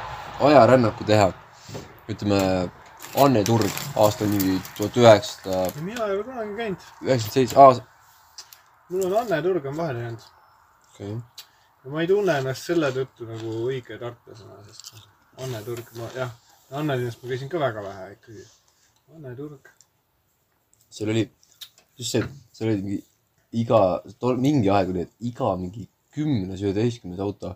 [0.50, 1.32] ajarännaku teha.
[2.10, 2.70] ütleme
[3.24, 6.90] Anne Turg aastal mingi tuhat üheksasada mina ei ole kunagi käinud.
[7.02, 7.84] üheksakümmend seitse aasta.
[8.90, 10.28] mul on Anne Turg on vahele jäänud.
[10.94, 11.18] okei.
[11.84, 15.08] ja ma ei tunne ennast selle tõttu nagu õige tartlasena, sest
[15.42, 16.32] Anne Turg, ma jah,
[16.72, 18.44] Annelinnas ma käisin ka väga vähe ikkagi.
[19.12, 19.68] Anne Turg.
[20.90, 21.24] seal oli
[22.00, 22.24] just see,
[22.56, 23.00] seal oli mingi
[23.62, 23.80] iga,
[24.40, 27.56] mingi aeg oli, et iga mingi kümnes, üheteistkümnes auto,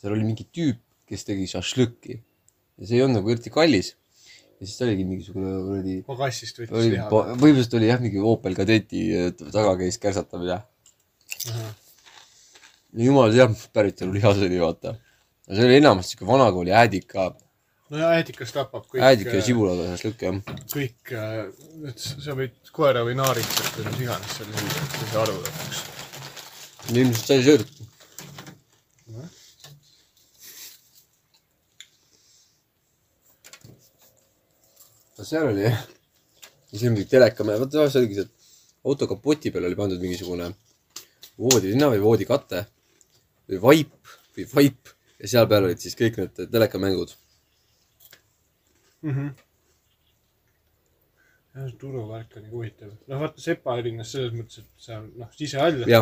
[0.00, 3.92] seal oli mingi tüüp, kes tegi šašlõkki ja see ei olnud nagu eriti kallis.
[4.60, 9.04] ja siis oligi mingisugune kuradi, pagassist võttis oli liha., võib-olla oli jah, mingi Opel Kadeti
[9.42, 10.60] taga käis kärsatamise.
[13.08, 14.94] jumal teab, mis päritolu liha see oli, vaata.
[15.48, 17.32] see oli enamasti siuke vanakooli äädika,
[17.92, 19.02] no ja äädikas tapab kõik.
[19.04, 19.44] äädika ja.
[19.44, 20.36] sibulaga šašlõkk jah.
[20.72, 21.12] kõik,
[21.90, 25.82] et sa võid koera või naaritsat või mis iganes seal süüa, et sa aru lõpuks.
[26.94, 27.80] ilmselt sai söödud.
[35.18, 35.84] no seal oli jah,
[36.72, 40.00] ja see oli mingi telekamäe, vaata tavaliselt oligi see, et auto kapoti peale oli pandud
[40.00, 40.48] mingisugune
[41.38, 42.64] voodilina või voodikate
[43.52, 47.12] või vaip või vaip ja seal peal olid siis kõik need telekamängud.
[51.54, 52.90] jah, see turuvärk on nagu huvitav.
[53.08, 56.00] noh, vaata Sepa linnas selles mõttes, et on noh, sisehall ja.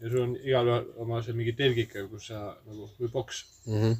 [0.00, 3.78] ja sul on igalühel oma see mingi telgike, kus sa nagu või boks, mm.
[3.82, 3.94] -hmm.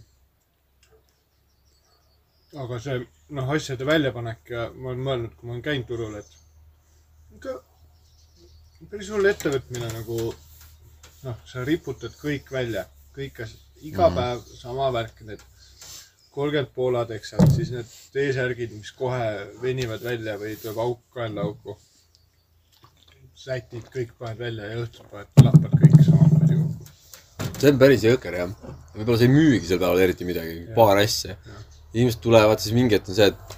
[2.64, 2.96] aga see
[3.36, 6.30] noh, asjade väljapanek ja ma olen mõelnud, kui ma olen käinud turul, et
[7.36, 7.52] ikka
[8.90, 10.18] päris hull ettevõtmine nagu
[11.26, 12.86] noh, sa riputad kõik välja,
[13.16, 14.14] kõik asjad, iga mm.
[14.14, 14.16] -hmm.
[14.16, 15.42] päev sama värk, need
[16.36, 19.20] kolmkümmend poolateksad, siis need T-särgid, mis kohe
[19.62, 21.76] venivad välja või tuleb auk kaenlaauku.
[23.46, 26.88] sätid kõik paned välja ja õhtul paned, lappad kõik samamoodi kokku.
[27.60, 28.50] see on päris jõhker jah.
[28.96, 31.36] võib-olla sa ei müügi sel päeval eriti midagi, paar asja.
[31.94, 33.56] inimesed tulevad, siis mingi hetk on see, et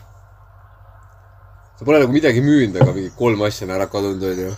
[1.78, 4.52] sa pole nagu midagi müünud, aga mingi kolm asja on ära kadunud, onju.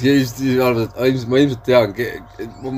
[0.00, 1.94] siis ilmselt, siis et aa, ilmselt ma ilmselt tean,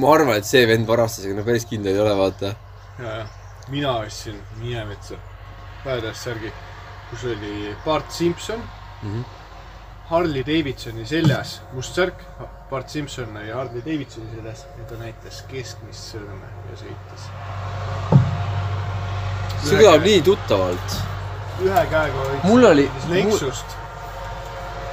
[0.03, 2.53] ma arvan, et see vend varastas, aga no päris kindel ei ole, vaata.
[2.99, 5.15] ja, ja mina ostsin Minemetsa
[5.85, 6.53] Badass särgi,
[7.11, 8.63] kus oli Bart Simson
[9.03, 9.13] mm.
[9.15, 9.25] -hmm.
[10.05, 12.15] Harley Davidsoni seljas must särk,
[12.71, 17.29] Bart Simson oli Harley Davidsoni seljas ja ta näitas keskmist sõrme ja sõitis.
[19.65, 20.99] see kõlab nii tuttavalt.
[21.63, 23.77] ühe käega hoidis Mul oli- Lexust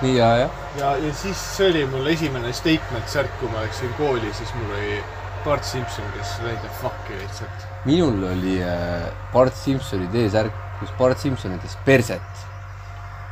[0.02, 0.52] nii ja, jah.
[0.78, 4.74] ja, ja siis see oli mul esimene statement särk, kui ma läksin kooli, siis mul
[4.78, 5.04] oli
[5.44, 7.71] Bart Simson, kes the fuck'i lihtsalt.
[7.86, 12.22] Minul oli äh, Bart Simpsoni T-särk, kus Bart Simpson näitas perset.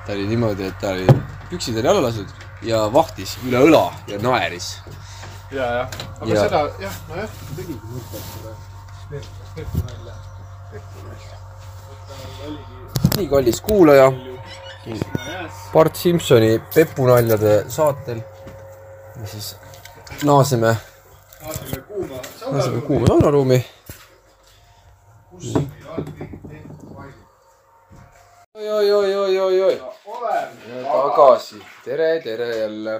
[0.06, 1.06] ta oli niimoodi, et ta oli,
[1.50, 2.28] püksid oli alla lastud
[2.66, 4.72] ja vahtis üle õla ja naeris.
[5.52, 5.90] ja, jah,
[6.22, 6.42] aga Ja.
[6.48, 8.56] seda jah, nojah, tegigi mõtet seda
[9.56, 10.14] Peppu nalja.
[10.72, 11.38] Peppu nalja.
[13.18, 14.12] nii kallis kuulaja.
[15.74, 18.22] Bart Simpsoni pepunaljade saatel.
[19.22, 19.56] ja siis
[20.24, 20.76] naaseme,
[22.52, 23.66] naaseme kuuma saunaruumi.
[25.40, 27.28] Kus meil on kõik tehtud paigad.
[28.60, 29.76] oi, oi, oi, oi, oi, oi.
[30.06, 32.96] oleme tagasi, tere, tere jälle.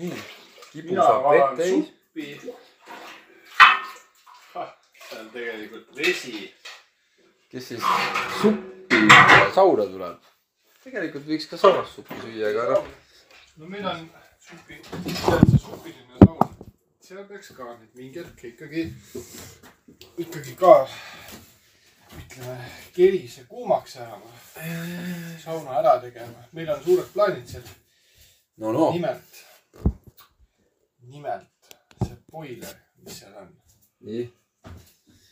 [0.00, 0.22] nii,
[0.72, 1.86] kipu saab vett täis.
[5.08, 6.54] see on tegelikult vesi.
[7.50, 7.84] kes siis
[8.40, 9.02] suppi
[9.54, 10.30] sauna tuleb.
[10.84, 12.88] tegelikult võiks ka saunas suppi süüa, aga noh,
[13.60, 14.06] no meil on
[14.48, 16.56] supi, see supiline saun,
[17.04, 18.88] seal peaks ka nüüd mingi hetk ikkagi,
[20.24, 20.72] ikkagi ka
[22.14, 24.30] ütleme, kerise kuumaks ajama.
[25.44, 27.68] sauna ära tegema, meil on suured plaanid seal.
[28.56, 29.42] no no, nimelt,
[31.12, 31.70] nimelt
[32.04, 33.52] see boiler, mis seal on,
[34.08, 34.24] nii.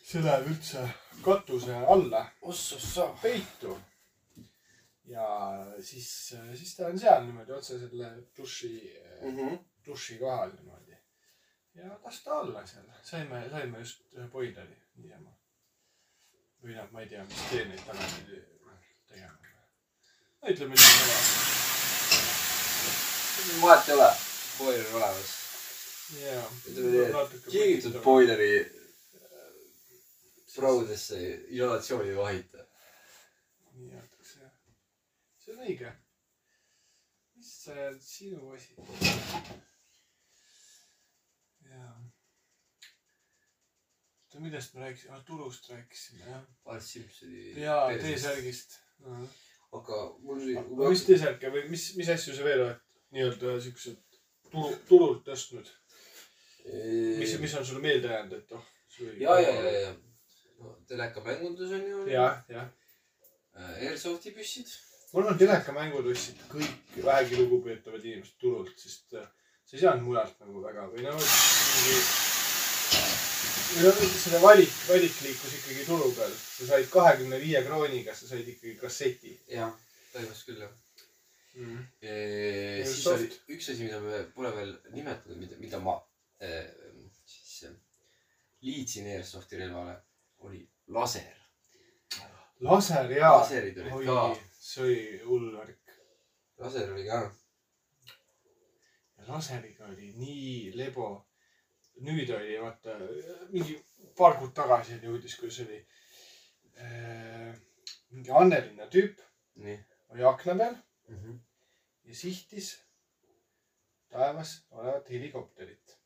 [0.05, 0.87] see läheb üldse
[1.25, 3.09] katuse alla ossossa.
[3.23, 3.79] peitu.
[5.05, 5.27] ja
[5.81, 6.09] siis,
[6.55, 8.73] siis ta on seal niimoodi otse selle duši
[9.23, 9.59] mm, -hmm.
[9.87, 10.97] duši kohal niimoodi.
[11.75, 15.34] ja las ta olla seal, saime, saime just ühe boileri niisama.
[16.65, 18.23] Või noh, ma ei tea, mis teeneid tagasi
[19.11, 19.35] tegema.
[20.41, 21.17] no ütleme niisama.
[23.65, 24.09] vahet ei ole,
[24.59, 25.35] boiler on olemas.
[26.23, 26.47] jaa.
[27.51, 28.55] kingitud boileri
[30.55, 32.65] praudesse isolatsiooni ei vahita.
[33.75, 34.57] nii öeldakse jah.
[35.45, 35.93] see on õige.
[37.37, 38.71] mis see on sinu asi?
[44.35, 45.25] oota, millest me rääkisime ah,?
[45.25, 46.43] turust rääkisime jah.
[46.65, 47.61] Bart Simpsoni.
[47.61, 48.79] jaa, T-särgist.
[49.73, 50.57] aga mul oli.
[50.59, 52.81] aga mis T-särke või mis, mis asju sa veel oled
[53.15, 54.01] nii-öelda siuksed
[54.51, 55.71] turu, turult tõstnud?
[56.65, 58.67] mis, mis on sulle meelde jäänud, et oh.
[59.21, 59.95] ja, ja, ja, ja.
[60.59, 62.03] no telekamängundus on ju.
[62.11, 62.69] jah, jah.
[63.55, 64.71] Airsofti püssid.
[65.13, 69.29] mul on telekamängud ostsid kõik vähegi lugupeetavad inimesed turult, sest äh,
[69.63, 72.33] sa ei saanud mujalt nagu väga või no mingi.
[73.65, 76.33] Selle valik, valik liikus ikkagi turu peal.
[76.37, 79.73] sa said kahekümne viie krooniga, sa said ikkagi kasseti jah,
[80.15, 80.75] põhimõtteliselt küll jah.
[81.59, 81.85] mm..
[82.01, 83.39] siis Airsoft.
[83.49, 85.97] oli üks asi, mida me pole veel nimetanud, mida, mida ma
[86.45, 86.69] äh,
[87.27, 87.71] siis
[88.65, 89.97] liitsin Airsofti relvale,
[90.39, 91.35] oli laser.
[92.61, 93.39] laser jaa.
[93.39, 94.27] laserid olid oi ka,,
[94.61, 95.97] see oli hull värk.
[96.59, 97.23] laser oli ka.
[99.29, 101.27] laseriga oli nii lebo.
[102.03, 102.97] Nüüd oli vaata
[103.51, 103.77] mingi
[104.19, 105.79] paar kuud tagasi oli uudis, kus oli
[106.83, 107.53] äh,
[108.11, 109.21] mingi Annelinna tüüp
[109.63, 109.79] nii
[110.15, 110.75] oli akna peal
[111.09, 111.17] mm.
[111.17, 111.39] -hmm.
[112.05, 112.75] ja sihtis
[114.15, 115.99] taevas olevat helikopterit.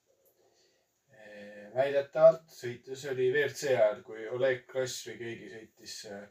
[1.75, 6.23] väidetavalt sõitis, oli WRC ajal, kui Oleg Kross või keegi sõitis äh,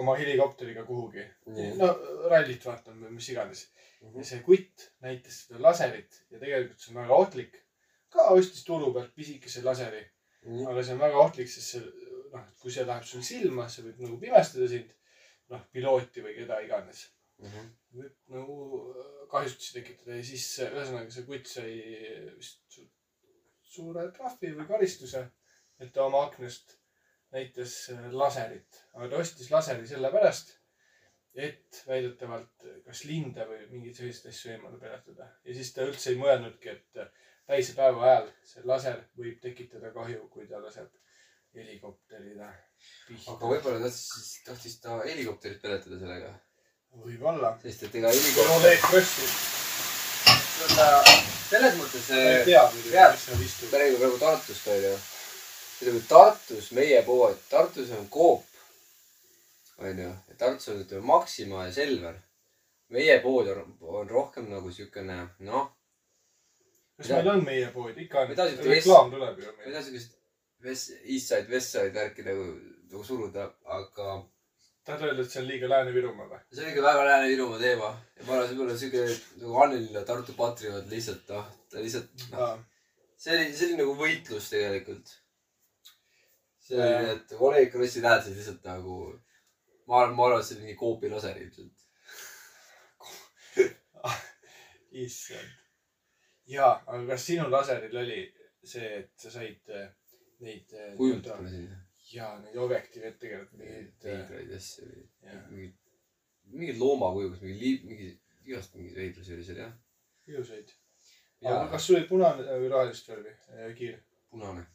[0.00, 1.24] oma helikopteriga kuhugi.
[1.80, 1.88] no
[2.30, 3.66] rallit vaatame mis iganes.
[4.00, 4.18] Mhm.
[4.18, 7.58] ja see kutt näitas seda laserit ja tegelikult see on väga ohtlik.
[8.10, 10.02] Ka ostis turu pealt pisikese laseri,
[10.48, 13.86] nii aga see on väga ohtlik, sest see noh, kui see läheb sul silma, see
[13.86, 14.96] võib nagu pimestada sind.
[15.50, 17.08] noh, pilooti või keda iganes
[17.40, 17.68] Mhm.
[17.96, 18.56] võib nagu
[19.00, 21.70] äh, kahjustusi tekitada ja siis äh, ühesõnaga see kutt sai
[22.36, 22.84] vist su
[23.70, 25.22] suure trahvi või karistuse,
[25.80, 26.74] et ta oma aknast
[27.32, 30.52] näitas äh, laserit, aga ta ostis laseri sellepärast,
[31.46, 36.20] et väidetavalt kas linde või mingeid selliseid asju eemale peletada ja siis ta üldse ei
[36.20, 37.02] mõelnudki, et
[37.50, 40.90] päise päeva ajal see laser võib tekitada kahju, kui ta laseb
[41.54, 42.58] helikopterile aga
[43.08, 43.38] pihta.
[43.42, 46.30] võib-olla tahtis siis, tahtis ta helikopterit peletada sellega.
[47.06, 47.56] võib-olla.
[47.62, 49.32] sest et ega helikopter, Oleg Krõssil,
[51.48, 53.72] selles mõttes ma ei see tea muidugi, mis seal istub.
[53.72, 54.94] me räägime praegu Tartust onju.
[55.80, 58.46] ütleme Tartus meie pood, Tartus on Coop.
[59.90, 62.22] onju, Tartus on ütleme Maxima ja Selver.
[62.88, 65.18] meie pood on, on rohkem nagu siukene
[65.50, 65.70] noh,
[67.00, 69.70] kas meil on meie pood, ikka on reklaam tuleb ju meil.
[69.72, 70.18] taha siukest
[70.64, 72.44] West, Eastside, Westside värki nagu,
[72.90, 74.18] nagu suruda, aga
[74.84, 76.40] tahad öelda, et see on liiga Lääne-Virumaa või?
[76.52, 77.88] see on ikka väga Lääne-Virumaa teema
[78.18, 79.06] ja ma arvan, see pole siuke
[79.40, 82.54] nagu Annelina Tartu patrioot lihtsalt noh, ta lihtsalt noh,
[83.16, 85.14] see oli, see oli nagu võitlus tegelikult.
[86.66, 88.98] see oli nii, et Oleg Krossi tähendas lihtsalt nagu,
[89.88, 91.76] ma arvan, ma arvan, et see oli mingi Coopi laser ilmselt.
[95.06, 95.59] issand.
[96.50, 98.20] jaa, aga kas sinu laseril oli
[98.64, 99.86] see, et sa said äh,
[100.44, 101.78] neid äh, kujutame sinna.
[102.10, 105.78] jaa, neid objektiive ette kirjutada, äh, veidraid asju jah, mingid,
[106.50, 108.10] mingid loomakuju, kas mingi liip, mingi,
[108.48, 109.72] igast mingeid veidrusi oli seal jah.
[110.30, 110.76] ilusaid.
[111.40, 113.32] Aga kas sul oli punane või rohelist värvi
[113.78, 113.96] kiir
[114.30, 114.66] punane.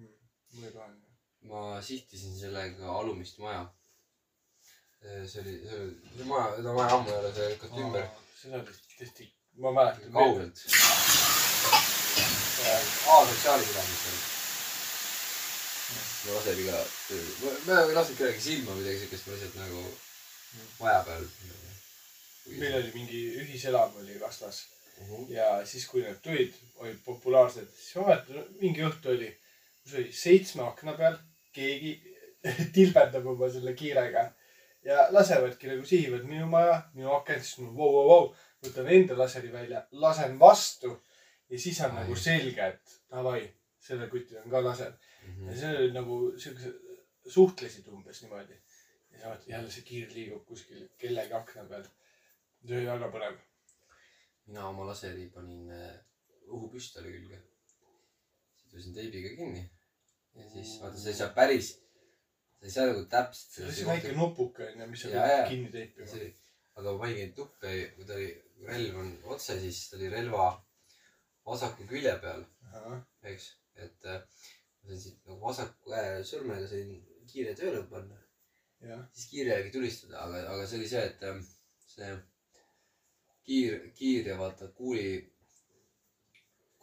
[0.00, 0.12] mm.?
[0.56, 1.16] mul oli roheline.
[1.50, 3.68] ma sihtisin sellega alumist maja.
[5.04, 8.10] see oli, see oli, see maja, seda maja ammu ei ole, see lükati ümber.
[8.40, 10.12] seda tõesti, ma mäletan.
[10.12, 10.64] kaugelt.
[13.08, 14.22] aa, sotsiaalkülamis oli.
[16.24, 16.84] ma lasen iga,
[17.66, 19.82] ma ei lasknud kellelegi silma või midagi siukest, ma lihtsalt nagu
[20.80, 21.26] maja peal.
[22.58, 24.64] meil oli mingi ühiselamu oli vastas
[25.00, 25.24] Mhm.
[25.32, 29.30] ja siis, kui need tulid, olid populaarsed, siis ma mäletan, mingi õhtu oli,
[29.82, 31.16] kus oli seitsme akna peal,
[31.54, 31.96] keegi
[32.76, 34.24] tilbendab oma selle kiirega
[34.86, 38.28] ja lasevadki nagu sihivad minu maja, minu akent, siis ma vau, vau, vau,
[38.64, 40.92] võtan enda laseri välja, lasen vastu
[41.50, 42.02] ja siis on Ai.
[42.02, 43.42] nagu selge, et davai,
[43.80, 44.94] sellel kutil on ka laser.
[45.24, 45.48] Mhm.
[45.48, 46.72] ja see oli nagu siukse,
[47.36, 48.56] suhtlesid umbes niimoodi.
[49.10, 51.84] ja sa vaatad jälle see kiir liigub kuskil kellegi akna peal.
[52.66, 53.38] see oli väga põnev.
[54.46, 55.94] mina oma laseri panin äh,
[56.48, 57.40] õhupüstoli külge.
[58.64, 59.70] sidusin teibiga kinni
[60.34, 61.70] ja siis vaata, sa ei saa päris,
[62.58, 63.52] sa ei saa nagu täpselt.
[63.52, 66.30] see oli see väike nupuke onju, mis sa pead kinni teipima.
[66.74, 68.30] aga ma paningi tuppe, kui ta oli,
[68.68, 70.46] relv on otse, siis ta oli relva
[71.46, 72.44] vasaku külje peal,
[73.30, 74.20] eks, et äh,
[74.82, 76.94] ma sain siit nagu vasaku käe sõrmega sain
[77.30, 78.16] kiire tööle panna,
[79.12, 81.42] siis kiire järgi tulistada, aga, aga see oli see, et ähm,
[81.94, 82.10] see
[83.44, 85.06] kiir, kiir ja vaata kuuli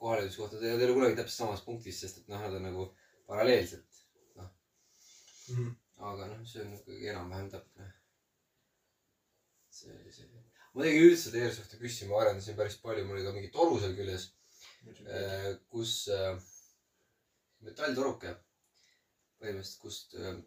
[0.01, 2.89] kohaleviimiskohtad ei ole kunagi täpselt samas punktis, sest et noh, nad on nagu
[3.27, 3.87] paralleelselt,
[5.51, 5.71] Mhm.
[5.97, 7.87] aga noh, see on ikkagi enam-vähem täpne.
[9.71, 10.50] see oli see.
[10.73, 13.79] Ma tegin üldse seda Airsofti püssi, ma arendasin päris palju, mul oli ka mingi toru
[13.81, 14.29] seal küljes,
[15.71, 16.39] kus äh,
[17.65, 18.33] metalltoruke
[19.41, 20.37] põhimõtteliselt, kust äh,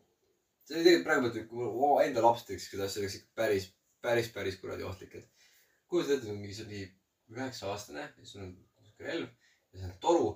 [0.65, 3.69] see oli tegelikult praegu kui oma enda laps teeks seda asja, oleks ikka päris,
[4.05, 5.51] päris, päris kuradi ohtlik, et
[5.91, 6.87] kujutad ette, mingi see mingi
[7.35, 8.55] üheksa aastane ja sul on
[8.85, 10.31] sihuke relv ja see on toru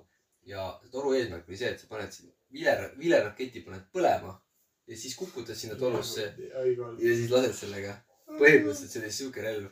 [0.49, 2.15] ja toru eesmärk oli see, et sa paned
[2.53, 4.35] vile, vileraketi paned põlema
[4.89, 6.31] ja siis kukutad sinna torusse
[6.63, 7.97] õige ja siis lased sellega.
[8.29, 9.69] põhimõtteliselt see oli sihuke relv,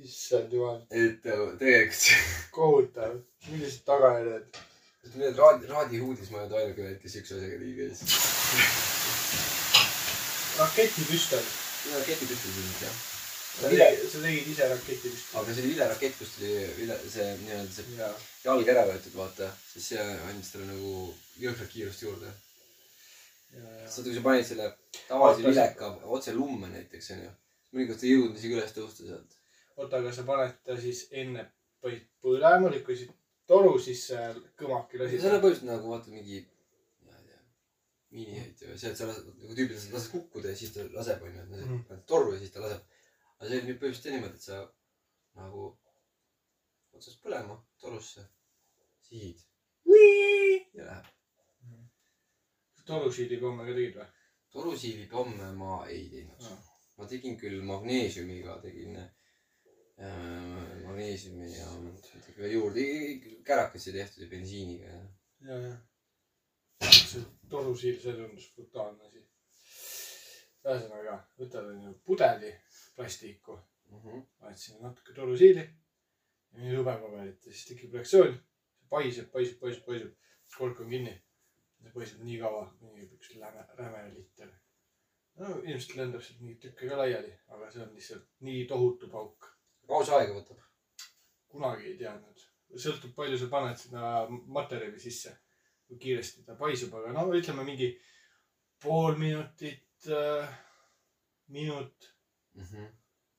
[0.00, 3.16] issand jumal, et äh, tegelikult kohutav.
[3.50, 4.60] millised tagajärjed?
[5.04, 8.02] et need raadi, raadihuudis ma ei olnud ainukene, kes siukse asjaga nii käis.
[10.60, 11.48] raketipüstol.
[11.96, 13.00] raketipüstol ilmselt jah.
[13.56, 15.42] sa tegid, sa tegid ise raketipüstoli?
[15.42, 18.14] aga see oli vilerakett, kust tuli vile, see nii-öelda see jaa.
[18.46, 20.94] jalg ära võetud, vaata, siis see andis talle nagu
[21.42, 22.32] jõhkrat kiirust juurde.
[23.58, 23.84] ja, ja.
[23.90, 24.72] saad, kui sa panid selle
[25.04, 27.36] tavalise vileka otse lumme näiteks onju,
[27.76, 29.38] mõnikord ei jõudnud isegi üles tõusta sealt.
[29.76, 31.46] oota, aga sa paned ta siis enne
[31.82, 33.10] panid põlema, lükkasid
[33.46, 35.40] toru sisse ja kõmaki lasid see on.
[35.42, 36.38] põhimõtteliselt nagu vaata mingi,
[37.06, 37.40] ma ei tea,
[38.16, 41.22] miiniheit ju, see, et sa lased nagu tüübid lased lased kukkuda ja siis ta laseb
[41.26, 41.82] onju, Mhm.
[41.88, 42.82] paned torru ja siis ta laseb.
[43.38, 44.60] aga see oli nüüd põhimõtteliselt niimoodi, et sa
[45.40, 45.64] nagu
[46.92, 48.22] otsast põlema torusse,
[49.08, 49.40] sihid
[50.74, 51.06] ja läheb.
[52.86, 54.06] torusiilipomme ka tegid või?
[54.52, 56.56] torusiilipomme ma ei teinud Aa.
[56.98, 58.96] ma tegin küll magneesiumiga, tegin
[60.02, 62.86] magneesiumi ja midagi veel juurde,
[63.46, 65.02] kärakasi tehtud bensiiniga ja.
[65.48, 65.74] ja, ja.
[66.90, 69.22] see torusiil, see tundus brutaalne asi.
[70.62, 72.50] ühesõnaga, võtad onju pudeli
[72.96, 73.58] plastikku,
[73.92, 75.68] paned sinna natuke torusiili
[76.60, 78.34] hõbepaberit ja siis tekib reaktsioon.
[78.92, 80.12] paiseb, paisub, paisub, paisub,
[80.56, 81.14] kork on kinni.
[81.82, 84.50] see paistab nii kaua, kuni üks läme, räme liter.
[85.40, 89.51] no ilmselt lendab sealt mingeid tükke ka laiali, aga see on lihtsalt nii tohutu pauk.
[89.88, 90.58] Kaua see aega võtab?
[91.52, 92.44] kunagi ei teadnud.
[92.82, 95.34] sõltub, palju sa paned sinna materjali sisse.
[95.86, 97.90] kui kiiresti ta paisub, aga no ütleme mingi
[98.80, 100.48] pool minutit äh,,
[101.52, 102.08] minut,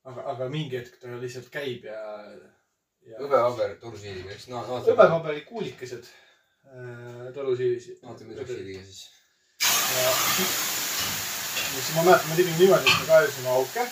[0.06, 2.04] aga, aga mingi hetk ta lihtsalt käib ja,
[3.08, 3.18] ja.
[3.18, 4.91] hõbepaber torusiiliga, eks no vaata.
[4.91, 7.89] hõbepaberi kuulikesed äh, torusiilis.
[8.04, 9.02] vaata, mida siiliga siis.
[9.66, 10.14] ja
[11.74, 13.91] siis ma mäletan, me tegime niimoodi, et me kaevasime auke.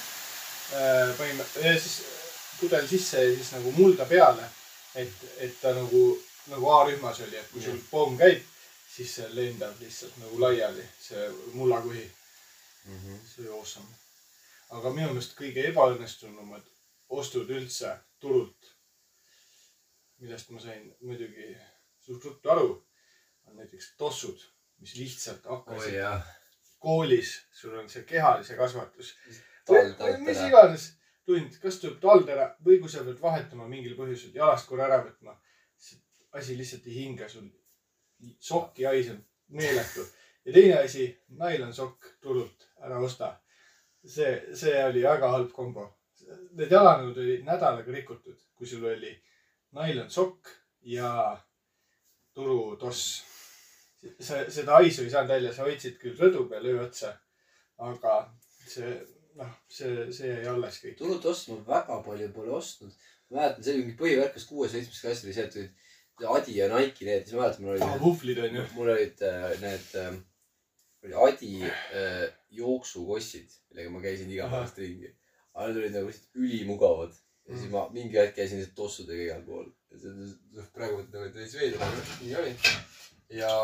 [1.17, 2.20] panime ja siis
[2.61, 4.49] pudel sisse ja siis nagu mulda peale.
[4.95, 6.01] et, et ta nagu,
[6.51, 8.41] nagu A-rühmas oli, et kui sul pomm käib,
[8.91, 12.03] siis see lendab lihtsalt nagu laiali, see mullakuhi.
[12.83, 13.87] see oli awesome.
[14.69, 16.67] aga minu meelest kõige ebaõnnestunumad
[17.09, 18.71] ostud üldse turult,
[20.19, 21.55] millest ma sain muidugi
[22.05, 22.69] suht ruttu aru,
[23.47, 24.43] on näiteks tossud,
[24.83, 26.25] mis lihtsalt hakkasid jah.
[26.79, 29.13] koolis, sul on see kehalise kasvatus.
[30.25, 30.91] Mis iganes
[31.31, 35.01] tund, kas tuleb tald ära või kui sa pead vahetama mingil põhjusel, jalast korra ära
[35.05, 35.37] võtma.
[36.31, 37.49] asi lihtsalt ei hinga sul.
[38.39, 40.05] sokki haiseb meeletu
[40.45, 41.07] ja teine asi,
[41.37, 43.37] nailonsokk turult ära osta.
[44.05, 45.83] see, see oli väga halb kombo.
[46.57, 49.11] Need jalanõud olid nädalaga rikutud, kui sul oli
[49.77, 50.49] nailonsokk
[50.81, 51.37] ja
[52.33, 53.23] turutoss.
[54.19, 57.13] sa, seda haisu ei saanud välja, sa hoidsid küll rõdu peal öö otsa,
[57.77, 58.15] aga
[58.65, 58.95] see,
[59.39, 60.97] noh, see, see jäi alles kõik.
[60.99, 62.93] turult ostma väga palju pole ostnud.
[63.31, 65.79] mäletan, see oli mingi põhivärk, kas kuues-seitsmes klass oli see, et olid
[66.35, 68.65] Adi ja Nike'i need, siis mäletan, mul olid, vuhvlid on ju.
[68.75, 70.15] mul olid äh, need äh,,
[71.03, 75.13] oli Adi äh, jooksukossid, millega ma käisin igapäevaselt ringi.
[75.53, 77.13] aga need olid nagu lihtsalt ülimugavad.
[77.47, 79.71] ja siis ma mingi hetk käisin lihtsalt tossudega igal pool.
[80.73, 82.53] praegu mõtlen nagu, et veits veider, aga nii oli.
[83.39, 83.55] ja,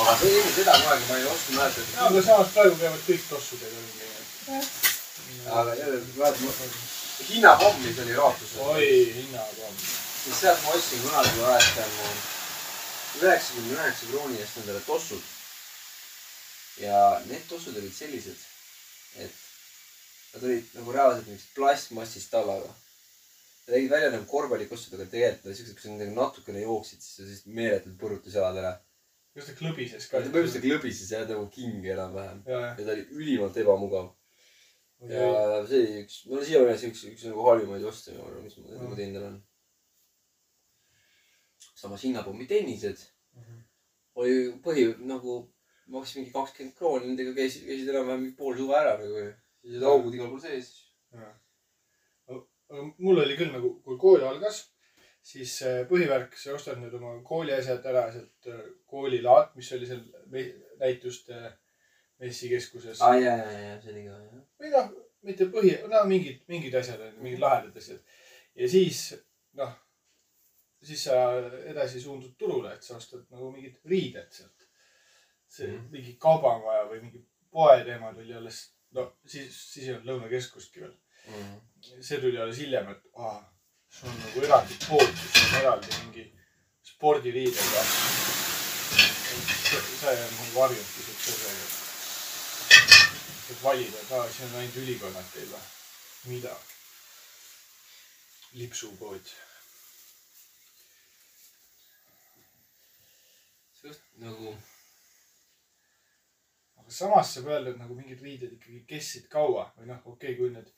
[0.00, 1.94] aga see enne seda kunagi ma ei ostnud, mäletan.
[2.08, 4.10] aga samas praegu käivad kõik tossudega ringi.
[4.48, 6.70] Aga jälle, mäletan,
[7.28, 8.56] hinnapomm, mis oli Raatuses.
[8.58, 9.76] oi, hinnapomm.
[10.24, 11.90] siis sealt ma ostsin kunagi, ma mäletan,
[13.20, 15.22] üheksakümne üheksa krooni eest endale tossud.
[16.80, 18.44] ja need tossud olid sellised,
[19.16, 19.32] et
[20.34, 22.70] nad olid nagu reaalselt mingist plastmassist tallaga.
[23.66, 27.16] Nad nägid välja nagu korvpallikossud, aga tegelikult olid siuksed, kui sa nendega natukene jooksid, siis
[27.16, 28.78] sa sellist meeletult põrutas jalad ära.
[29.34, 30.24] kas ta klõbises ta ka?
[30.24, 32.40] põhimõtteliselt klõbises ja nagu king enam-vähem.
[32.46, 34.08] ja ta oli ülimalt ebamugav.
[35.08, 35.60] Ja ja.
[35.66, 38.58] see oli üks, mul on siiamaani see üks, üks nagu halvimaid oste, ma arvan, mis
[38.58, 38.82] ma Mm.
[38.84, 39.38] nagu teinud olen.
[41.80, 43.00] samas hinnapommi tennised
[44.20, 44.34] oli
[44.64, 45.36] põhi nagu,
[45.94, 49.22] maksis mingi kakskümmend krooni, nendega käisid, käisid enam-vähem mingi pool suve ära nagu.
[49.60, 50.68] siis olid augud igal pool sees.
[52.98, 54.60] mul oli küll nagu, kui kool algas,
[55.32, 60.04] siis äh, põhivärk, sa ostad nüüd oma kooliasjad ära sealt äh, koolilaat, mis oli seal
[60.78, 61.40] näituste
[62.20, 63.00] messikeskuses.
[63.00, 64.40] aa jaa, jaa, jaa, see oli ka jah.
[64.60, 64.90] või noh,
[65.28, 68.00] mitte põhi, no mingid, mingid asjad on, mingid lahedad asjad.
[68.62, 69.02] ja siis
[69.60, 69.72] noh,
[70.82, 71.20] siis sa
[71.72, 74.68] edasi suundud turule, et sa ostad nagu mingid riided sealt.
[75.50, 75.88] see mm.
[75.90, 78.58] mingi kaubamaja või mingi poe teema tuli alles,
[78.96, 80.96] no siis, siis ei olnud Lõunakeskustki veel.
[82.00, 83.40] see tuli alles hiljem, et aa,
[83.90, 86.24] sul on nagu eraldi pood, kus on eraldi mingi
[87.74, 87.82] ja.
[90.12, 91.09] on mul varjunud pisut sellega, et
[93.50, 95.62] saad valida, aa, siin on ainult ülikonnad teil või?
[96.30, 96.56] mida?
[98.52, 99.30] lipsupood.
[103.82, 104.52] just nagu,
[106.76, 110.36] aga samas saab öelda, et nagu mingid riided ikkagi kestsid kaua või noh, okei okay,,
[110.38, 110.68] kui need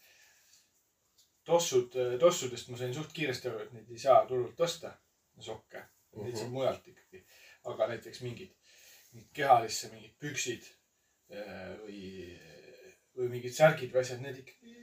[1.44, 4.94] tossud, tossudest ma sain suht kiiresti aru, et neid ei saa turult osta,
[5.40, 5.82] sokke,
[6.22, 7.24] neid saab mujalt ikkagi.
[7.72, 8.54] aga näiteks mingid,
[9.12, 10.70] mingid kehalisse mingid püksid
[11.34, 12.00] eh, või,
[13.18, 14.76] või mingid särgid või asjad, need ikkagi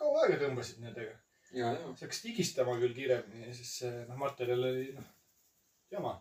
[0.00, 1.14] kaua aega tõmbasid nendega.
[1.52, 1.92] ja, ja.
[1.94, 5.08] see hakkas tigistama küll kiiremini, sest see noh, materjal oli noh,
[5.92, 6.16] jama.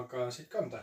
[0.00, 0.82] aga said kanda.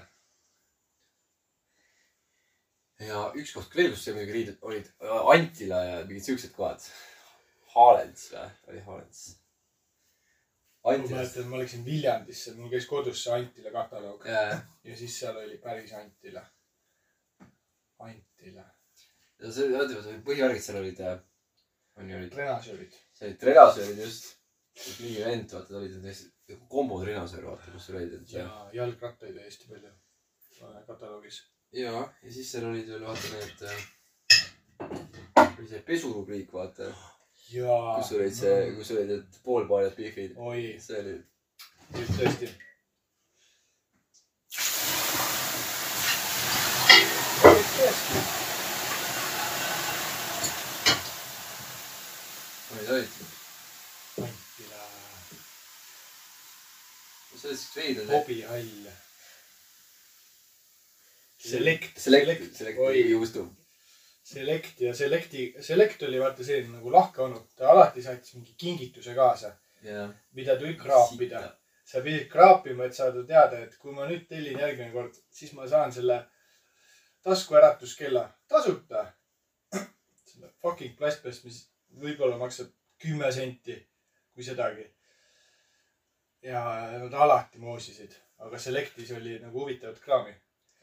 [3.02, 4.92] ja üks koht veel, kus muidugi riided olid,
[5.36, 6.86] Antila ja mingid siuksed kohad.
[7.72, 9.22] Haalens või, oli Haalens?
[10.84, 11.12] ma Antilas.
[11.12, 14.44] mäletan, ma läksin Viljandisse, mul käis kodus see Antila kataloog ja,
[14.84, 16.44] ja siis seal oli päris Antila.
[18.02, 18.66] Antila,
[19.50, 21.00] see, oota, oota, põhivärgid seal olid,
[21.98, 22.98] on ju olid, treenažöörid.
[23.18, 24.30] see oli trenasöörid just.
[25.02, 29.90] mingi vend, vaata, olid hästi, kombo trenasöör, vaata, kus olid ja jalgrattaid oli hästi palju
[29.90, 31.42] äh, kataloogis.
[31.76, 33.58] ja, ja siis seal olid veel vaata need,
[35.48, 36.92] oli see pesurubriik, vaata,
[37.52, 40.38] kus olid see, kus olid need poolpaljad pihvid.
[40.88, 41.18] see oli,
[42.18, 42.54] tõesti.
[52.72, 53.10] rühma sa olid?
[54.18, 54.82] Antila,
[57.62, 58.12] siukse veider.
[58.12, 58.92] hobihall.
[61.42, 61.98] Select.
[61.98, 63.48] Select, select, oi, juustu.
[64.32, 69.16] Select ja Selecti, Select oli vaata selline nagu lahke olnud, ta alati saatis mingi kingituse
[69.18, 69.50] kaasa,
[69.84, 70.12] jah.
[70.38, 71.42] mida tuli kraapida.
[71.92, 75.66] sa pidid kraapima, et saada teada, et kui ma nüüd tellin järgmine kord, siis ma
[75.68, 76.22] saan selle
[77.26, 79.04] taskuäratuskella tasuta.
[80.32, 81.66] selle fucking plastpest, mis
[82.06, 83.76] võib-olla maksab kümme senti,
[84.34, 84.86] kui sedagi.
[86.44, 90.34] Ja nad alati moosisid, aga Selectis oli nagu huvitavat kraami,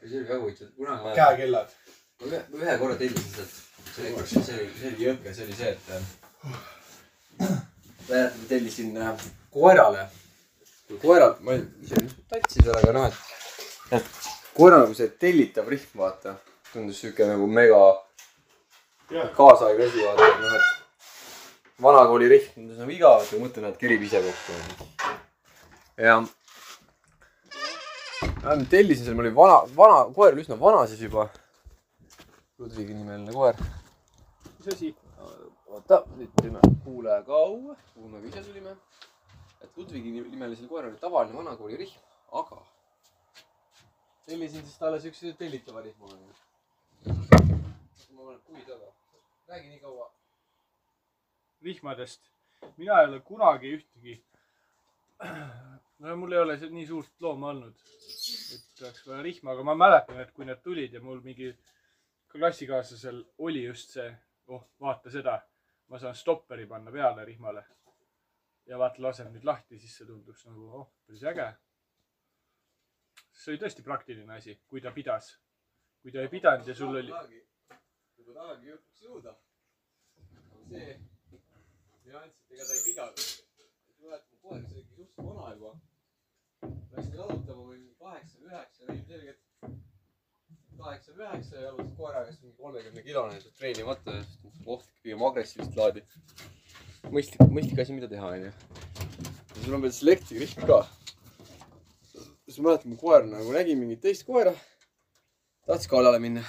[0.00, 1.72] see oli väga huvitav, kunagi ma käekellad.
[2.20, 3.56] ma ühe, ma ühe korra tellisin sealt.
[3.96, 6.02] see oli, see oli, see oli jõhker, see oli see, et äh,
[7.38, 7.50] ma
[8.09, 10.09] mäletan, ma tellisin äh, koerale.
[10.88, 13.09] kui koeral, ma ei, ise tatsi seal, aga noh,
[13.92, 14.12] et,
[14.54, 16.38] koeral nagu see tellitav rihm, vaata,
[16.72, 17.82] tundus siuke nagu mega
[19.11, 24.06] kaasaegne asi, vaata, noh, et vanakooli rihm tundus nagu igav, et ma mõtlen, et kerib
[24.06, 24.97] ise kokku.
[25.99, 26.20] Ja
[28.42, 31.28] ma tellisin seal, mul oli vana, vana, koer oli üsna vana siis juba.
[32.59, 33.57] Ludvigi nimeline koer.
[34.59, 34.94] mis asi?
[35.66, 38.76] oota, nüüd teeme kuulekau, kuhu me ka ise tulime.
[39.61, 41.99] et Ludvigi nimelisel koeral oli tavaline vanakooli rihm,
[42.32, 42.62] aga
[44.26, 46.07] tellisin siis talle siukse tellitava rihma.
[48.14, 48.92] ma panen puid taga.
[49.49, 50.12] räägi nii kaua.
[51.62, 52.20] vihmadest.
[52.76, 54.22] mina ei ole kunagi ühtegi,
[55.99, 57.80] no mul ei ole nii suurt looma olnud,
[58.55, 61.51] et oleks vaja rihma, aga ma mäletan, et kui need tulid ja mul mingi
[62.32, 64.12] klassikaaslasel oli just see,
[64.55, 65.38] oh vaata seda,
[65.88, 67.64] ma saan stopperi panna peale rihmale.
[68.68, 71.49] ja vaata, lasen nüüd lahti, siis see tunduks nagu oh, päris äge.
[73.32, 75.34] see oli tõesti praktiline asi, kui ta pidas.
[76.03, 77.42] kui ta ei pidanud ja sul oli,
[78.18, 79.36] juba tahagi lõpuks jõuda.
[80.68, 80.99] see
[82.05, 83.28] nüanss, et ega ta ei pidanud.
[83.99, 85.78] mäletan, see oli suhteliselt vana juba.
[86.62, 87.80] Läksin jalutama või
[88.48, 89.40] üheksa, ilmselgelt
[90.78, 94.16] kaheksa või üheksa ja jalutas koera käest mingi kolmekümne kilone treenimata,
[94.66, 96.04] ohtlik, pigem agressiivset laadi.
[97.11, 98.52] mõistlik, mõistlik asi, mida teha, onju.
[98.52, 100.80] ja sul on veel selekti rihm ka.
[102.44, 104.54] siis ma mäletan, mu koer nagu nägi mingit teist koera,
[105.66, 106.44] tahtis kallale minna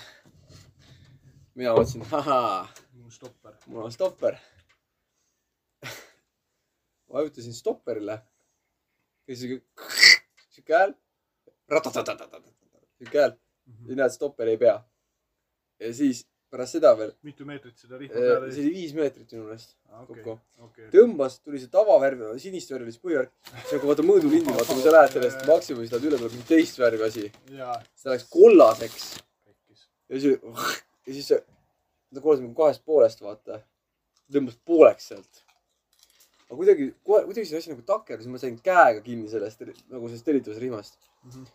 [1.59, 3.55] mina mõtlesin, ahaa, mu stopper.
[3.67, 4.37] mul on stopper.
[7.13, 8.21] vajutasin stopperile.
[9.27, 9.65] ja siuke,
[10.59, 10.97] siuke hääl.
[12.99, 13.37] siuke hääl
[13.89, 14.77] ja näed, stopper ei pea.
[15.79, 19.45] ja siis pärast seda veel, mitu meetrit seda rihma see peale oli viis meetrit minu
[19.45, 20.35] meelest okei, kokku.
[20.65, 20.87] okei.
[20.95, 23.33] tõmbas, tuli see tavavärv, sinist värvi siis põhivärv.
[23.51, 26.49] see on nagu vaata mõõdulindil, vaata kui sa lähed sellest maksimumist läheb üle, tuleb mingi
[26.49, 27.27] teist värvi asi.
[27.53, 29.09] see läks kollaseks
[30.09, 30.39] ja siis,
[31.05, 31.43] ja siis see,
[32.15, 33.61] ta korras nagu kahest poolest, vaata.
[34.33, 35.45] tõmbas pooleks sealt.
[36.49, 40.61] Aga kuidagi, kuidagi see asi nagu takerdus, ma sain käega kinni sellest nagu sellest tellitavast
[40.63, 40.99] rihmast.
[41.27, 41.45] Mhm.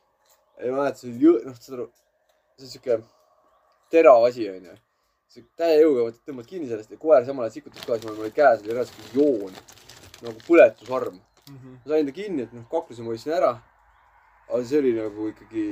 [0.61, 1.87] ja ma mäletan, see oli jõ-, noh, saad aru,
[2.55, 2.99] see on siuke
[3.91, 4.77] terav asi, onju.
[5.59, 8.63] täie jõuga tõmbad kinni sellest ja koer samal ajal sikutas ka, siis mul oli käes
[8.63, 9.57] oli reaalselt joon
[10.23, 11.19] nagu põletusarm.
[11.51, 11.73] Mhm.
[11.83, 13.51] ma sain ta kinni, et noh, kakluse ma hoidsin ära.
[14.47, 15.65] aga see oli nagu ikkagi,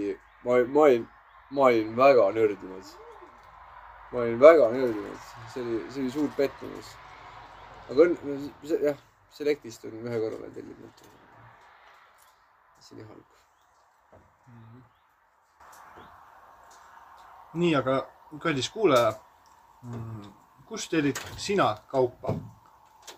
[0.44, 1.06] ma, ma olin,
[1.50, 2.90] ma olin väga nördinud.
[4.12, 6.92] ma olin väga nördinud, see oli, see oli suur pettumus.
[7.86, 8.50] aga õnn,
[8.82, 8.98] jah,
[9.32, 11.04] Selectist on ühe korra veel tellinud.
[12.82, 13.28] see oli halb.
[17.54, 17.94] nii, aga
[18.42, 19.12] kallis kuulaja,
[20.68, 22.34] kust tellid sina kaupa?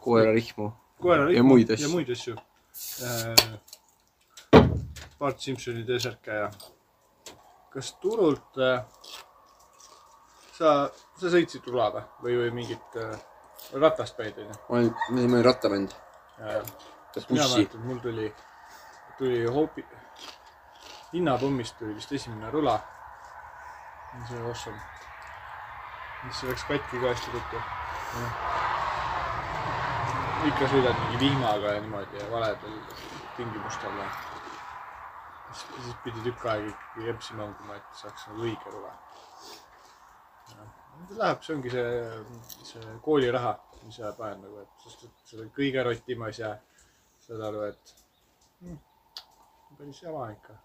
[0.00, 0.72] koerarihmu.
[1.00, 1.88] koerarihma Ja muid asju.
[1.88, 2.36] ja muid asju.
[5.18, 6.48] Bart Simpsoni T-särke ja
[7.74, 8.82] kas turult äh,
[10.54, 10.74] sa,
[11.18, 11.88] sa sõitsid rula
[12.22, 13.14] või, või, mingit äh,
[13.80, 14.58] ratast päid onju?
[14.68, 15.94] ma olin, ma olin rattabänd.
[16.38, 18.34] Mina mäletan, mul tuli,
[19.18, 19.86] tuli hoopi-,
[21.12, 22.80] hinnapommist tuli vist esimene rula.
[24.28, 24.80] see oli awesome.
[26.24, 27.62] mis läks katki ka hästi ruttu.
[30.44, 32.78] ikka sõidad mingi vihmaga ja niimoodi ja valedel
[33.36, 34.08] tingimustel ja
[35.52, 38.92] siis, siis pidi tükk aega ikkagi empsi mängima, et saaks nagu õige rula.
[41.18, 41.86] Läheb, see ongi see,
[42.70, 43.54] see kooliraha,
[43.84, 46.54] mis jääb vahel nagu, et sest et selle kõige rotimas ja
[47.26, 47.94] saad aru, et
[48.64, 48.78] mm,
[49.78, 50.56] päris jama ikka.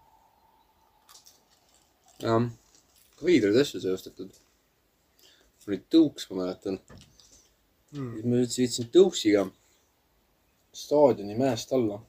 [2.24, 2.48] jah,
[3.24, 4.34] veidraid asju seostatud.
[5.60, 6.80] mul oli tõuks, ma mäletan.
[7.90, 8.12] Mm.
[8.14, 9.46] siis ma üldse sõitsin tõuksiga
[10.76, 12.00] staadioni mäest alla.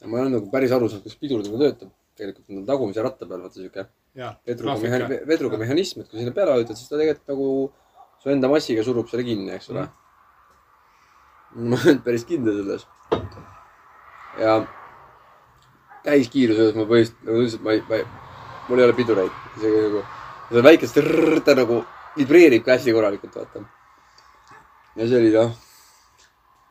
[0.00, 1.98] ja ma ei olnud nagu päris aru saanud, kuidas pidurdamine töötab.
[2.16, 3.86] tegelikult on ta tagumise ratta peal, vaata siuke
[4.18, 7.48] jaa, vedruga vedruga mehhanism, et kui sinna peale vajutad, siis ta tegelikult nagu
[8.22, 9.88] su enda massiga surub selle kinni, eks ole.
[11.52, 12.86] ma ei olnud päris kindel selles.
[14.38, 14.60] ja
[16.06, 18.06] täiskiiruse juures ma põhimõtteliselt ütlesin, et ma ei, ma ei,
[18.68, 19.42] mul ei ole pidureid.
[19.56, 20.04] isegi nagu,
[20.52, 21.80] seda väikest rrrr, ta nagu
[22.16, 23.64] vibreerib ka hästi korralikult, vaata.
[24.96, 25.58] ja see oli noh,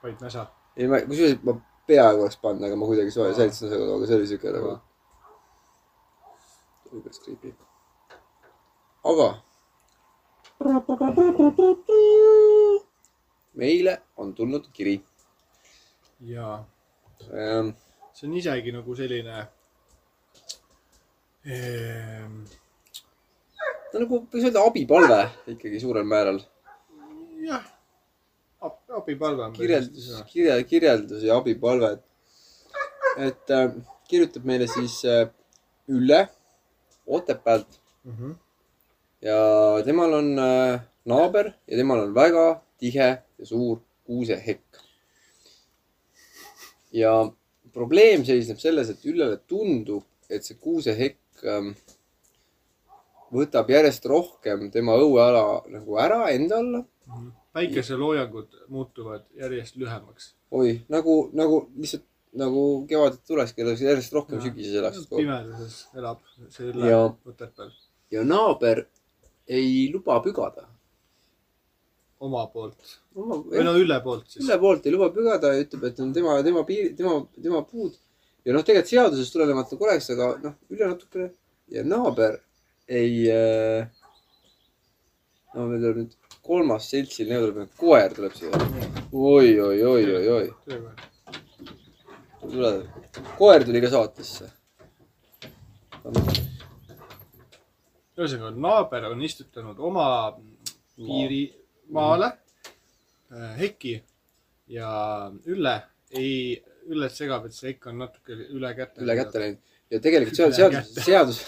[0.05, 0.47] vaid näsa.
[0.77, 1.59] ei ma, kusjuures ma
[1.91, 4.75] peaaegu oleks pannud, aga ma kuidagi soe- säilitasin seda, aga see oli siuke nagu.
[6.95, 7.55] päris creepy.
[9.13, 9.31] aga.
[13.61, 15.01] Meile on tulnud kiri
[16.33, 16.63] ja
[17.33, 17.73] ähm,.
[18.13, 19.35] see on isegi nagu selline
[21.45, 22.37] ehm,
[23.91, 25.21] ta on nagu, võiks öelda abipalve
[25.55, 26.39] ikkagi suurel määral.
[27.47, 27.65] jah,
[29.01, 29.53] abipalve on.
[29.57, 31.97] kirjeldus, kirja, kirjeldus ja abipalve.
[33.17, 33.67] et äh,
[34.07, 35.27] kirjutab meile siis äh,
[35.91, 36.27] Ülle
[37.07, 38.31] Otepäält Mhm.
[39.21, 39.37] Ja
[39.85, 42.45] temal on äh, naaber ja temal on väga
[42.81, 44.81] tihe ja suur kuusehekk.
[46.91, 47.13] ja
[47.73, 51.73] probleem seisneb selles, et Üllele tundub, et see kuusehekk ähm,
[53.31, 56.83] võtab järjest rohkem tema õueala nagu ära enda alla.
[57.55, 60.33] päikeseloojangud muutuvad järjest lühemaks.
[60.51, 65.07] oi, nagu, nagu lihtsalt nagu kevadet tulekski, järjest rohkem sügises elaks.
[65.11, 66.19] pimeduses elab
[66.49, 67.71] see Ülle Ja- Otepääl
[68.11, 68.85] ja naaber
[69.51, 70.67] ei luba pügada.
[72.21, 74.49] oma poolt või Ülle no Ülle poolt siis.
[74.61, 77.97] poolt ei luba pügada ja ütleb, et on tema, tema piir, tema, tema puud.
[78.45, 81.31] ja noh, tegelikult seadusest tulenevalt nagu oleks, aga noh, Ülle natukene
[81.71, 82.39] ja naaber
[82.87, 83.87] ei äh,.
[85.55, 88.51] no meil tuleb nüüd kolmas seltsiline tuleb, koer tuleb siia.
[89.11, 90.47] oi, oi, oi, oi, oi,
[92.49, 92.71] tule,
[93.37, 94.51] koer tuli ka saatesse.
[98.21, 100.07] ühesõnaga, naaber on istutanud oma
[100.95, 103.97] piirimaale äh, heki
[104.71, 104.91] ja
[105.49, 105.81] Ülle
[106.11, 106.61] ei,
[106.91, 109.03] Üllet segab, et see hekk on natuke üle käte.
[109.03, 109.59] üle kätte läinud.
[109.91, 111.39] Ja tegelikult seadus, Üle seadus, seadus,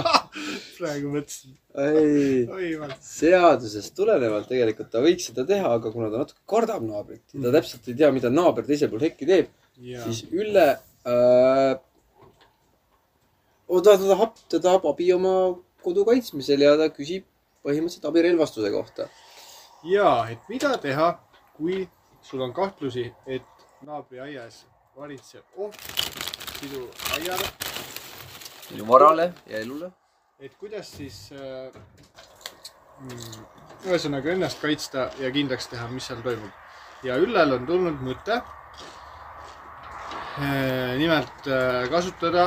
[0.78, 2.74] praegu mõtlesin, ei,
[3.04, 7.54] seadusest tulenevalt tegelikult ta võiks seda teha, aga kuna ta natuke kardab naabrit ja ta
[7.56, 9.50] täpselt ei tea, mida naaber teisel pool hekki teeb,
[9.80, 10.66] siis Ülle
[11.08, 11.72] äh,.
[13.70, 15.34] ta tahab, ta tahab abi oma
[15.84, 17.26] kodu kaitsmisel ja ta küsib
[17.64, 19.08] põhimõtteliselt abirelvastuse kohta.
[19.84, 21.12] ja, et mida teha,
[21.56, 21.88] kui
[22.22, 23.46] sul on kahtlusi, et
[23.86, 24.64] naabri aias
[24.96, 25.76] varitseb oht
[26.60, 26.84] sinu
[27.16, 27.46] aiale,
[28.68, 29.90] sinu varale ja elule.
[30.40, 31.72] et kuidas siis äh,
[33.00, 33.44] mm,
[33.88, 36.52] ühesõnaga ennast kaitsta ja kindlaks teha, mis seal toimub.
[37.04, 38.44] ja Üllel on tulnud mõte äh,
[41.00, 42.44] nimelt äh, kasutada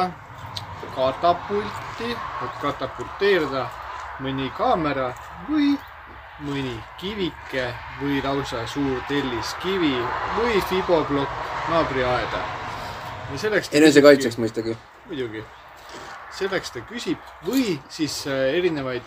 [1.94, 3.64] katapulti, et katapulteerida
[4.22, 5.14] mõni kaamera
[5.50, 5.78] või
[6.44, 9.96] mõni kivike või lausa suur telliskivi
[10.38, 12.44] või fiboplokk naabriaeda.
[13.32, 14.78] ja selleks enesekaitseks mõistagi.
[15.08, 15.44] muidugi.
[16.32, 19.04] selleks ta küsib või siis äh, erinevaid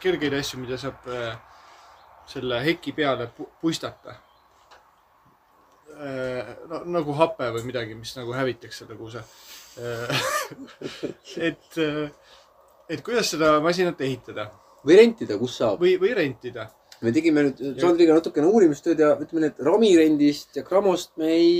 [0.00, 1.36] kergeid asju, mida saab äh,
[2.26, 4.14] selle heki peale pu- puistata.
[6.68, 9.24] no nagu hape või midagi, mis nagu hävitaks selle kuuse.
[11.48, 11.80] et,
[12.90, 14.50] et kuidas seda masinat ehitada
[14.86, 15.80] või rentida, kus saab.
[15.82, 16.68] või, või rentida.
[17.00, 21.54] me tegime nüüd Sandriga natukene uurimistööd ja ütleme nii, et ramirendist ja Gramost me ei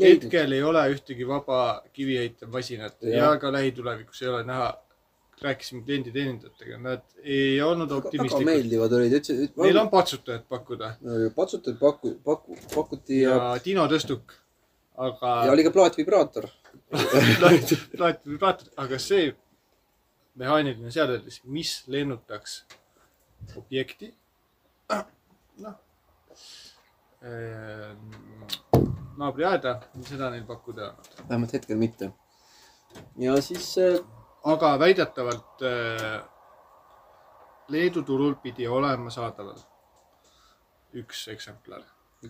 [0.00, 0.26] leidnud.
[0.26, 1.60] hetkel ei ole ühtegi vaba
[1.92, 3.16] kiviehitav masinat ja.
[3.18, 4.74] Ja ka lähitulevikus ei ole näha.
[5.36, 8.46] rääkisime klienditeenindajatega, nad ei olnud väga optimistlikud.
[8.48, 10.94] meeldivad olid, ütlesid, Neil on patsutajat pakkuda
[11.36, 14.32] patsutajad paku-, paku-, pakuti ja, ja Tino Tõstuk,
[14.96, 16.48] aga ja oli ka plaatvibraator.
[17.98, 19.30] plaat, plaatud, aga see
[20.36, 22.60] mehaaniline seadeldis, mis lennutaks
[23.56, 24.12] objekti,
[25.64, 25.78] noh,
[29.16, 31.28] naabriaeda, seda neil pakkuda ei olnud.
[31.28, 32.10] vähemalt hetkel mitte.
[33.18, 33.98] ja siis äh,
[34.44, 36.22] aga väidetavalt äh,
[37.68, 39.58] Leedu turul pidi olema saadaval
[40.94, 41.82] üks eksemplar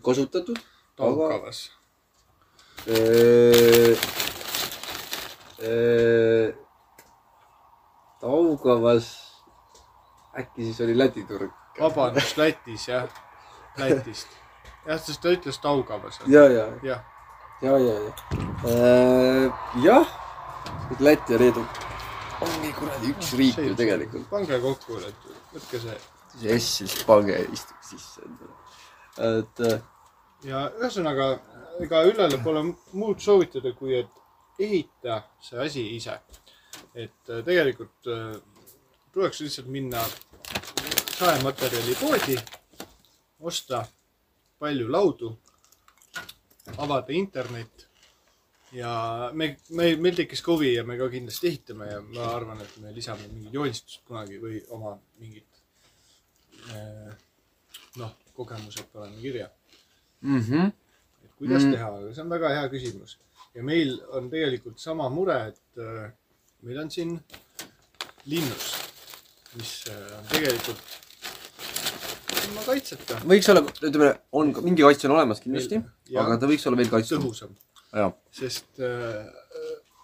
[0.02, 0.58] kasutatud.
[0.96, 1.70] Taukavas.
[8.20, 9.08] Taugavas,
[10.38, 11.52] äkki siis oli Läti turg.
[11.80, 13.08] vabandust, Lätis jah,
[13.78, 14.28] Lätist.
[14.86, 16.20] jah, sest ta ütles Taugavas.
[16.26, 17.00] ja, ja, jah,
[17.62, 19.50] ja, ja, ja.
[19.84, 20.06] jah,
[21.00, 21.64] Läti ja Leedu
[22.40, 24.28] ongi kuradi üks riik ju tegelikult.
[24.30, 25.96] pange kokku võtke see
[26.36, 28.54] see S siis pange istuge sisse endale.
[29.40, 29.78] et äh,
[30.44, 31.30] ja ühesõnaga,
[31.84, 32.62] ega Üllele pole
[32.92, 34.12] muud soovitada, kui et
[34.58, 36.20] ehita see asi ise.
[36.94, 38.36] et äh, tegelikult äh,
[39.12, 40.02] tuleks lihtsalt minna
[41.18, 42.36] saematerjali poodi,
[43.40, 43.84] osta
[44.58, 45.30] palju laudu
[46.76, 47.86] avada internet
[48.72, 52.78] ja me, me, meil tekkis huvi ja me ka kindlasti ehitame ja ma arvan, et
[52.82, 55.60] me lisame mingid joonistused kunagi või oma mingid
[56.74, 57.12] eh,
[58.00, 59.48] noh, kogemused paneme kirja,
[60.20, 60.72] mhmh.
[61.24, 61.68] et kuidas Mm.
[61.68, 61.72] mm.
[61.72, 63.18] teha, aga see on väga hea küsimus.
[63.56, 66.10] Ja meil on tegelikult sama mure, et äh,
[66.66, 67.14] meil on siin
[68.28, 68.66] linnus,
[69.56, 70.82] mis äh, on tegelikult
[72.46, 75.80] ilma kaitseta võiks olla, ütleme, on mingi kaitse on olemas kindlasti,
[76.20, 77.24] aga ta võiks olla veel kaitstum.
[77.24, 77.56] tõhusam,
[78.34, 79.24] sest äh,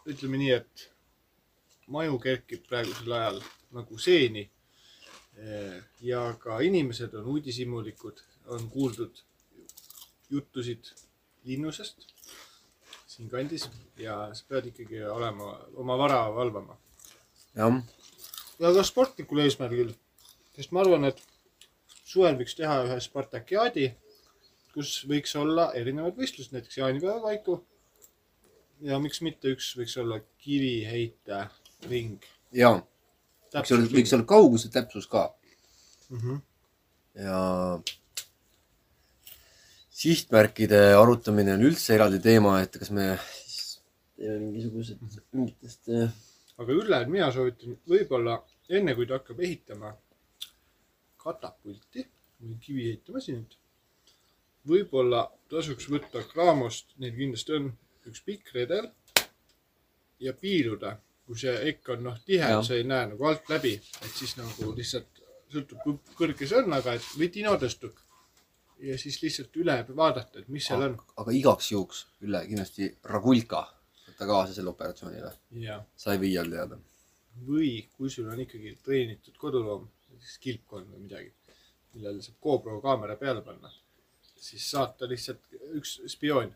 [0.08, 0.88] ütleme nii, et
[1.92, 3.42] maju kerkib praegusel ajal
[3.76, 4.48] nagu seeni.
[6.04, 8.18] ja ka inimesed on uudishimulikud,
[8.52, 9.22] on kuuldud
[10.30, 10.90] juttusid
[11.48, 12.04] linnusest
[13.16, 13.68] siinkandis
[14.00, 16.76] ja sa pead ikkagi olema, oma vara valvama.
[17.56, 17.80] jah,
[18.60, 19.92] ja ka sportlikul eesmärgil,
[20.56, 21.20] sest ma arvan, et
[22.12, 23.88] suvel võiks teha ühe Spartakiaadi,
[24.72, 27.60] kus võiks olla erinevad võistlused, näiteks jaanipäeva paiku.
[28.82, 31.44] ja miks mitte üks võiks olla kiviheite
[31.90, 32.24] ring.
[32.52, 32.80] jaa,
[33.54, 35.28] võiks olla, võiks olla kauguse täpsus ka
[36.10, 36.18] mm.
[36.18, 36.40] -hmm.
[37.26, 37.42] ja
[40.02, 43.14] sihtmärkide arutamine on üldse eraldi teema, et kas me
[43.46, 43.80] siis
[44.18, 45.02] teeme mingisugused,
[45.36, 46.10] mingitest äh,
[46.62, 48.38] aga Ülle, mina soovitan võib-olla
[48.72, 49.92] enne, kui ta hakkab ehitama
[51.22, 52.04] katapulti
[52.42, 53.56] või kiviheitemasinat,
[54.68, 57.70] võib-olla tasuks võtta Kraamost, neil kindlasti on
[58.10, 58.90] üks pikk redel
[60.22, 60.96] ja piiluda,
[61.26, 64.72] kui see ekk on noh tihe sa ei näe nagu alt läbi, et siis nagu
[64.76, 65.22] lihtsalt
[65.52, 68.01] sõltub, kui kõrge see on, aga et või tinotõstuk
[68.82, 73.62] ja siis lihtsalt üle vaadata, et mis seal on aga igaks juhuks Ülle kindlasti Ragulka
[74.06, 75.32] võtta kaasa selle operatsioonile,
[75.96, 76.78] sa ei või all teada.
[77.46, 81.30] või kui sul on ikkagi treenitud koduloom, näiteks kilpkonn või midagi,
[81.94, 83.70] millele saab GoPro kaamera peale panna,
[84.36, 86.52] siis saata lihtsalt üks spioon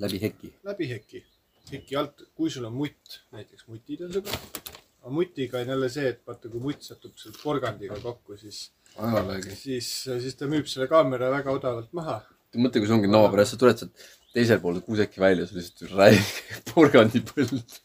[0.00, 0.52] läbi heki.
[0.64, 1.24] läbi heki,
[1.72, 4.60] heki alt, kui sul on mutt, näiteks mutid on sõbrad.
[5.00, 9.56] aga mutiga on jälle see, et vaata, kui mutt satub seal porgandiga kokku, siis, ajalegi.
[9.56, 12.20] siis, siis ta müüb selle kaamera väga odavalt maha.
[12.54, 15.94] mõtle, kui sul ongi naaber ja sa tuled sealt teisel pool kuuseki välja, sul lihtsalt
[15.94, 17.80] räige porgandipõld.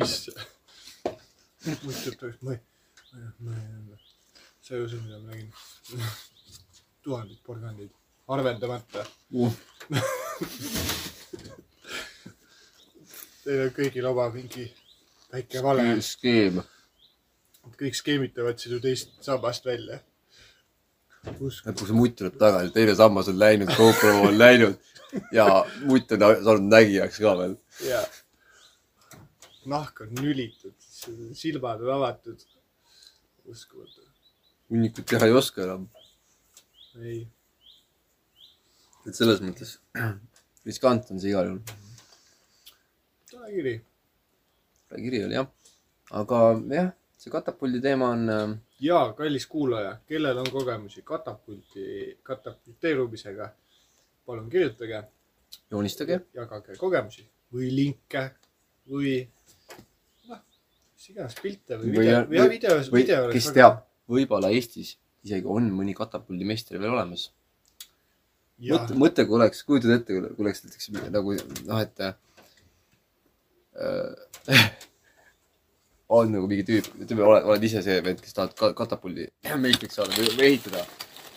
[0.00, 0.44] issand.
[1.86, 2.60] mutt ütleb, ma ei,
[3.46, 3.98] ma ei,
[4.64, 5.50] sa ei usu, mida ma nägin.
[7.04, 7.92] tuhanded porgandid,
[8.32, 9.04] arveldamata.
[13.44, 14.70] Teil on kõigil oma mingi
[15.34, 16.62] väike vale, skeem.
[17.78, 20.00] Kõik skeemitavad sinu teist sammast välja.
[21.24, 24.76] lõpuks see mutt tuleb tagasi, teine sammas on läinud, GoPro on läinud
[25.32, 25.46] ja
[25.88, 27.56] mutt on saanud nägijaks ka veel.
[27.88, 28.02] ja
[29.70, 30.76] nahk on nülitud,
[31.32, 32.44] silmad on avatud.
[33.44, 34.04] uskumatu,
[34.70, 35.88] hunnikut teha ei oska enam.
[37.00, 37.24] ei,
[39.06, 39.78] et selles mõttes
[40.68, 41.74] riskant on see igal juhul.
[43.30, 43.78] tore kiri
[44.94, 45.48] kiri oli jah,
[46.10, 46.90] aga jah,
[47.24, 48.50] see katapuldi teema on äh,
[48.84, 53.48] ja kallis kuulaja, kellel on kogemusi katapulti, katapulteerumisega,
[54.26, 55.00] palun kirjutage,
[55.72, 57.24] joonistage, jagage kogemusi
[57.54, 58.26] või linke
[58.90, 59.14] või
[60.28, 60.42] noh,
[60.92, 63.80] mis iganes pilte või video, või või- video, video kes teab,
[64.10, 67.30] võib-olla Eestis isegi on mõni katapuldimeistri veel olemas.
[68.60, 72.14] jah mõtle, mõtle, kui oleks, kujutad ette, kui oleks näiteks nagu noh, et äh,
[76.14, 79.26] on nagu mingi tüüp, ütleme, oled, oled ise see vend, kes tahad ka- katapuldi
[79.64, 80.84] meistriks saada või, või ehitada.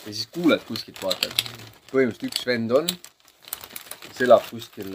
[0.06, 2.90] ja siis kuuled kuskilt, vaata, et põhimõtteliselt üks vend on,
[4.08, 4.94] kes elab kuskil,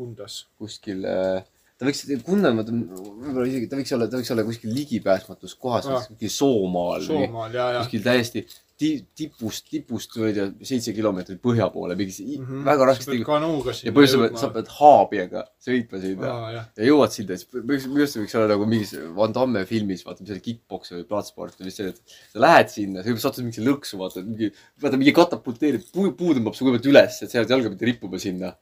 [0.00, 0.40] Kundas.
[0.56, 4.72] kuskil, ta võiks, Gunnar, ma ütlen, võib-olla isegi, ta võiks olla, ta võiks olla kuskil
[4.76, 8.46] ligipääsmatus kohas kuskil Soomaal Soomaal ja, ja kuskil täiesti
[8.80, 12.46] ti, tipust, tipust, ma ei tea, seitse kilomeetrit põhja poole, mingi mm.
[12.46, 12.62] -hmm.
[12.68, 17.14] väga raske kanuuga ja sinna põhimõtteliselt sa pead haabijaga sõitma sinna aa jah, ja jõuad
[17.14, 20.44] sinna, siis minu arust see võiks olla nagu mingis Van Damme filmis, vaata, mis oli
[20.46, 22.00] kick-poks või plaatsport või mis see et
[22.32, 24.50] sa lähed sinna, sa satud mingisse lõksu, vaata, mingi,
[24.84, 28.22] vaata mingi katapulteerib, puu, puu tõmbab su kõigepealt üles, et sa jääd jalga pidi rippuma
[28.22, 28.54] sinna.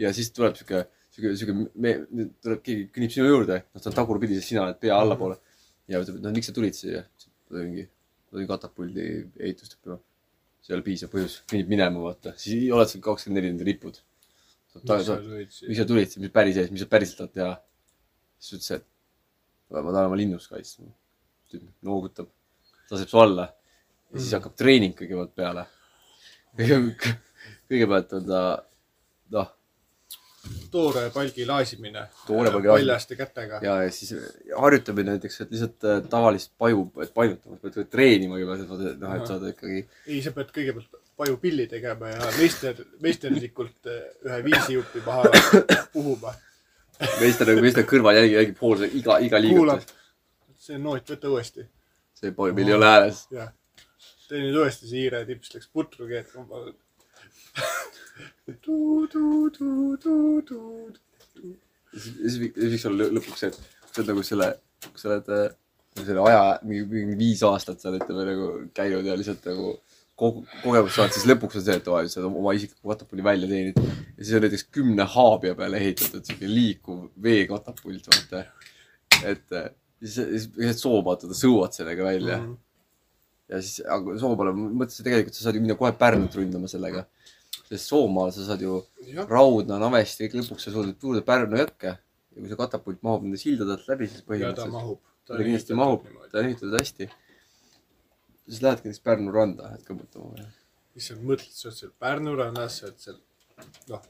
[0.00, 1.96] ja siis tuleb sihuke, sihuke, sihuke, me,
[2.44, 5.36] tuleb keegi kõnnib sinu juurde, noh, ta on tagurpidi, sest sina oled pea allapoole.
[5.88, 7.04] ja ütleb, et noh, miks sa tulid siia?
[7.52, 7.84] mingi,
[8.48, 9.04] katapuldi
[9.40, 9.98] ehitust õppima.
[10.62, 13.98] see ei ole piisav põhjus, kõnnib minema, vaata, siis oled seal kakskümmend neli nende ripud.
[14.74, 15.18] miks sa
[15.88, 16.14] tulid siia?
[16.14, 17.52] sa mis päris ees, mis sa päriselt tahad teha?
[18.38, 18.86] siis ütles, et
[19.72, 20.82] ma tahan oma linnust kaitsta.
[21.52, 22.28] tüüp noogutab,
[22.90, 23.48] laseb su alla
[24.12, 24.36] ja siis Mhm.
[24.40, 25.66] hakkab treening kõigepealt peale.
[27.70, 28.40] kõigepealt on ta,
[29.30, 29.52] noh,
[30.70, 32.06] toore palgi laasimine.
[32.26, 32.92] Toore palgi laasimine.
[32.92, 33.60] paljaste kätega.
[33.62, 34.14] ja, ja siis
[34.58, 39.14] harjutamine näiteks, et lihtsalt äh, tavalist paju, et painutama, pead pead treenima juba, et noh,
[39.16, 39.84] et saada ikkagi.
[40.06, 45.30] ei, sa pead kõigepealt pajupilli tegema ja meister, meisterlikult eh, ühe viisijupi maha
[45.94, 46.34] puhuma.
[47.20, 49.94] meister nagu, meister kõrval jälgib, jälgib hoolsa iga, iga liigutust.,
[50.62, 51.66] see noot, võta uuesti.
[52.18, 53.26] see meil ei ole hääles.
[53.34, 53.52] jah.
[54.28, 56.64] tee nüüd uuesti, see hiire tips läks putru keetma.
[61.92, 63.58] siis võiks võiks olla lõ- lõpuks see, et
[63.92, 64.52] sa oled nagu selle,
[64.94, 65.32] sa oled
[66.00, 68.46] selle aja, mingi, mingi viis aastat oled ütleme nagu
[68.76, 69.74] käinud ja lihtsalt nagu
[70.18, 73.50] kogu, kogemust saanud, siis lõpuks on see, et aa, sa oled oma isikliku katapuldi välja
[73.50, 73.92] teeninud.
[74.16, 78.44] ja siis on näiteks kümne haabia peale ehitatud siuke liikuv veekatapult, vaata.
[79.20, 79.70] et äh,
[80.02, 82.46] siis, siis lihtsalt soomata, sõuad sellega välja mm.
[82.46, 82.56] -hmm.
[83.54, 87.06] ja siis, aga Soomale ma mõtlesin tegelikult sa saad ju minna kohe Pärnut ründama sellega.
[87.72, 88.78] Sest Soomaal sa saad ju
[89.08, 93.24] jah, Raudna, Navesti, kõik lõpuks sa suudad tuua Pärnu jõkke ja kui see katapult mahub
[93.24, 95.00] nende sildade alt läbi, siis ja ta põhimõtteliselt mahub.
[95.28, 97.08] ta kindlasti mahub, ta on ehitatud hästi.
[98.48, 100.46] siis lähedki näiteks Pärnu randa, et kõmmutama.
[100.98, 103.20] issand, mõtled, sa oled seal Pärnu rannas, sa oled seal,
[103.92, 104.02] noh,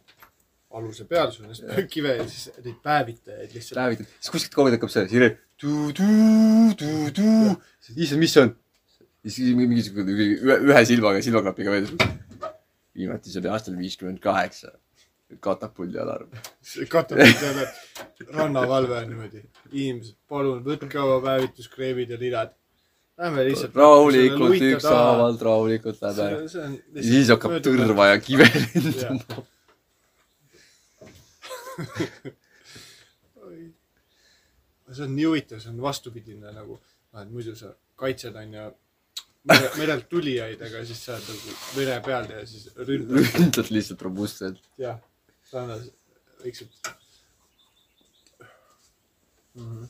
[0.72, 3.78] aluse peal, sul on kive ja siis neid päevitajaid lihtsalt.
[3.78, 5.38] päevitad, siis kuskilt kaugelt hakkab see sireen.
[7.94, 8.56] issand, mis see on?
[9.22, 11.90] siis mingisugune ühe silmaga, silmaklapiga veel.
[12.94, 14.72] Viimati see oli aastal viiskümmend kaheksa.
[15.40, 16.30] katapuldi alarm.
[16.88, 17.68] katapult jälle,
[18.28, 19.44] rannavalve on niimoodi.
[19.72, 22.52] inimesed, palun võtke oma päevituskreemid ja lilad.
[23.18, 23.74] Lähme lihtsalt.
[23.76, 26.12] rahulikult, ükshaaval, rahulikult ja
[27.02, 27.58] siis hakkab.
[27.64, 29.46] tõrva ja kive lendama.
[34.92, 36.78] see on nii huvitav, see on vastupidine nagu,
[37.12, 38.68] noh, et muidu sa kaitsed, onju,
[39.44, 43.24] merelt tulijaid, aga siis sa oled nagu mere peal ja siis ründad.
[43.34, 44.60] ründad lihtsalt robustselt.
[44.78, 45.00] jah,
[45.52, 45.88] rannas
[46.42, 46.70] vaikselt
[49.54, 49.64] mm.
[49.64, 49.88] -hmm.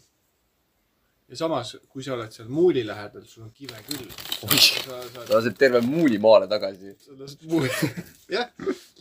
[1.29, 4.09] ja samas, kui sa oled seal muuli lähedal, sul on kive küll.
[4.41, 6.97] sa saad, ta laseb terve muuli maale tagasi.
[7.05, 7.71] sa lased muuli,
[8.37, 8.49] jah,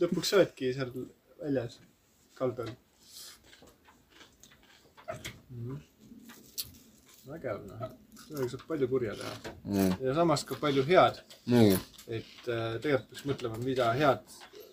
[0.04, 0.92] lõpuks sa oledki seal
[1.40, 1.80] väljas,
[2.34, 2.70] kaldal
[5.50, 5.64] mm.
[5.64, 5.78] -hmm.
[7.32, 9.92] vägev, noh, sellega saab palju kurja teha Mm.
[10.04, 11.76] ja samas ka palju head nii,
[12.08, 14.22] et äh, tegelikult peaks mõtlema, mida head,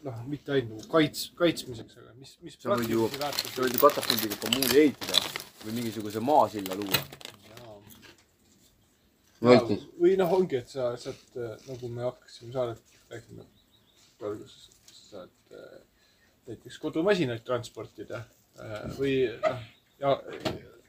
[0.03, 3.79] noh, mitte ainult nagu kaits-, kaitsmiseks, aga mis, mis Sa võid ju- sa võid ju
[3.83, 5.21] katapuldiga ka muuli ehitada
[5.65, 7.03] või mingisuguse maasilla luua.
[9.99, 11.19] Või noh, ongi, et sa saad,
[11.69, 12.81] nagu me hakkasime saadet
[13.11, 13.45] rääkima
[14.27, 15.77] alguses, sa saad äh,
[16.49, 18.19] näiteks kodumasinaid transportida
[18.59, 19.13] äh, või
[19.45, 19.61] noh,
[20.01, 20.15] ja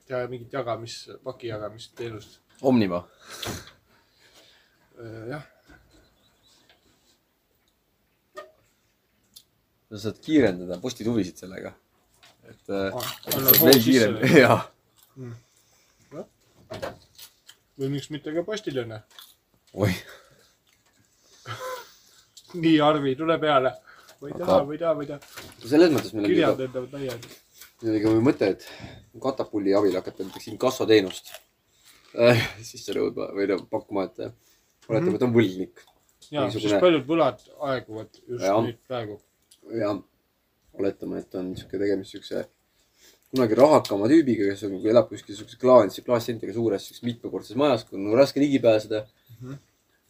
[0.09, 2.41] teha mingit jagamis, paki jagamisteenust.
[2.63, 3.05] Omniva.
[5.31, 5.43] jah,
[9.91, 11.73] sa saad kiirendada postituvisid sellega.
[12.51, 13.09] et äh, Ah,
[14.39, 14.61] jaa.
[17.81, 18.93] või miks mitte ka postiljon.
[19.73, 19.97] oih,
[22.63, 23.73] nii, Arvi, tule peale.
[24.21, 25.21] ma ei Aga- taha, ma ei taha, ma ei taha.
[25.69, 27.31] selles mõttes meil on kirjad lendavad laiali.
[27.83, 28.67] meil oli ka mõte, et
[29.23, 31.41] katapuldi abil hakata näiteks inkassoteenust äh,
[32.71, 34.33] sisse nõudma või noh, pakkuma, et äh,
[34.89, 35.85] oletame, et on võlgnik
[36.31, 38.63] ja, Niisugune- sest paljud võlad aeguvad just Jah.
[38.65, 39.21] nüüd praegu.
[39.75, 39.93] ja
[40.79, 42.45] oletame, et on sihuke tegemist siukse
[43.31, 48.19] kunagi rahakama tüübiga, kes on, elab kuskil siukses klaas, klaassentiga suures mitmekordses majas, kuhu on
[48.19, 49.07] raske ligi pääseda.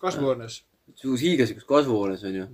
[0.01, 0.63] kasvuhoones.
[0.97, 2.47] suur hiigelsikus kasvuhoones onju.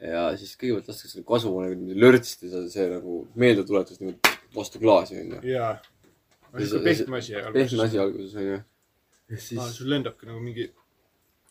[0.00, 5.40] ja siis kõigepealt lastakse selle kasvuhoonega niimoodi lörtsti see, nagu meeldetuletus niimoodi vastu klaasi onju.
[5.46, 5.72] jaa.
[6.50, 7.34] Ja pehme asi.
[7.52, 7.98] pehme asi.
[7.98, 8.60] alguses onju.
[9.30, 10.66] Ja aa, siis, sul lendabki nagu mingi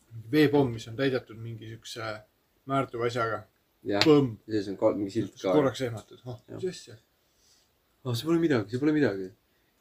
[0.10, 2.12] mingi veepomm, mis on täidetud mingi siukse
[2.70, 3.44] määrduva asjaga.
[3.84, 4.02] ja
[4.60, 5.54] siis on ka mingi silt ka.
[5.54, 6.40] korraks ehmatad, Jah.
[6.56, 6.98] mis asja.
[8.04, 9.32] ah, see pole midagi, see pole midagi.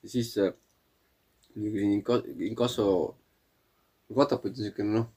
[0.02, 0.52] ja siis äh,
[2.50, 3.16] inkasso,
[4.14, 5.08] katapult on siukene noh,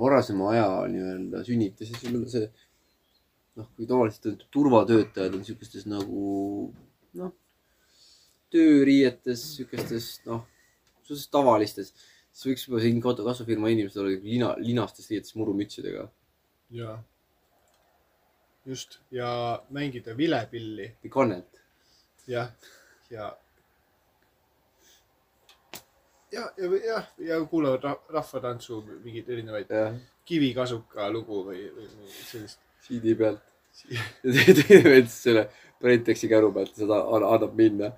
[0.00, 2.48] varasema aja nii-öelda sünnitis ja siis see
[3.54, 6.24] noh, kui tavaliselt on turvatöötajad on siukestes nagu
[7.20, 7.30] noh,
[8.54, 10.42] tööriietes, siukestes noh,
[11.04, 11.94] suhteliselt tavalistes,
[12.32, 16.08] siis võiks juba siin kasvufirma inimesed olla lina, linastes riietes murumütsidega
[16.74, 16.98] jaa.
[18.66, 21.62] just, ja mängida vilepilli, või kannet.
[22.26, 22.50] jah,
[23.10, 23.30] ja.
[26.32, 29.70] ja, ja, jah, ja kuulavad rah- rahvatantsu mingeid erinevaid
[30.24, 31.88] kivikasuka lugu või, või
[32.24, 32.60] sellist.
[32.84, 33.42] CD pealt.
[33.90, 35.48] ja teine siis selle
[35.82, 37.92] Brentexi käru pealt seda an- annab minna.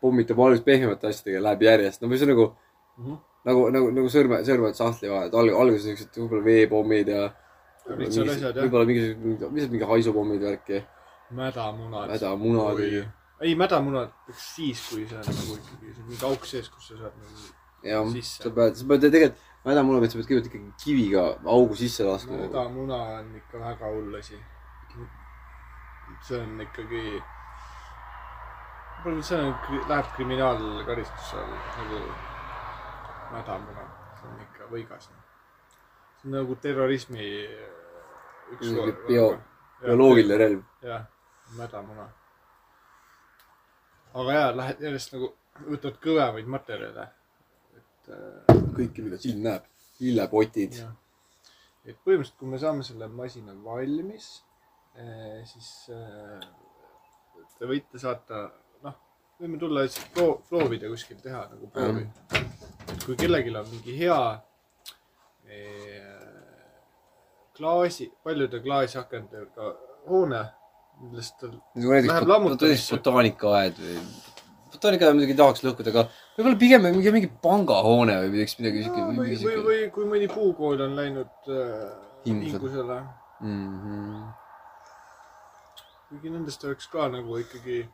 [0.00, 2.46] Pommitab alguses pehmemate asjadega, läheb järjest, no või see nagu
[2.98, 3.14] Mhm.
[3.44, 7.30] nagu, nagu, nagu sõrme, sõrmed sahtli vahel, et alg-, alguses siuksed võib-olla veepommid ja.
[7.90, 10.82] Võib-olla mingisugused, lihtsalt mingi haisupommid värki.
[11.30, 12.10] mädamunad.
[12.10, 12.80] mädamunad.
[13.40, 17.14] ei, mädamunad peaks siis, kui see on nagu ikkagi mingi auk sees, kus sa saad
[17.16, 17.46] nagu.
[17.82, 22.04] jah, sa pead, sa pead tegelikult, mädamuna pead, sa pead kõigepealt ikkagi kiviga augu sisse
[22.04, 22.36] laskma.
[22.44, 24.36] mädamuna on ikka väga hull asi.
[26.28, 27.22] see on ikkagi,
[29.22, 29.54] see on,
[29.88, 32.00] läheb kriminaalkaristuse alla nagu
[33.32, 33.84] mädamuna,
[34.18, 35.08] see on ikka võigas.
[36.20, 37.28] see on nagu terrorismi
[38.54, 39.38] üks Mingi bio-
[39.80, 40.62] bioloogiline relv.
[40.82, 41.06] jah,
[41.56, 42.08] mädamuna.
[44.14, 45.32] aga jaa, lähed järjest nagu,
[45.68, 47.08] võtad kõvemaid materjale.
[47.76, 49.68] et äh, kõike, mida silm näeb.
[50.00, 50.80] lillepotid.
[51.84, 54.32] et põhimõtteliselt, kui me saame selle masina valmis,
[55.48, 56.40] siis äh,
[57.58, 58.69] te võite saata, noh,
[59.40, 62.06] võime tulla lihtsalt proo-, proovida kuskil teha nagu proovi.
[62.36, 64.18] et kui kellelgi on mingi hea
[65.48, 66.08] eh,
[67.56, 69.70] klaasi, paljude klaasakendega
[70.08, 70.42] hoone,
[71.04, 72.98] millest näiteks Läheb lammutamisse.
[72.98, 74.02] botaanikaaed või,
[74.74, 76.04] botaanikaaed muidugi tahaks lõhkuda, aga
[76.36, 79.06] võib-olla pigem mingi, mingi pangahoone või midagi, midagi siuke.
[79.06, 81.88] või, või, või kui mõni puukool on läinud äh,
[82.26, 82.52] Hingusele.
[82.52, 83.00] hingusele
[83.40, 84.28] või.
[86.10, 87.86] kuigi nendest oleks ka nagu ikkagi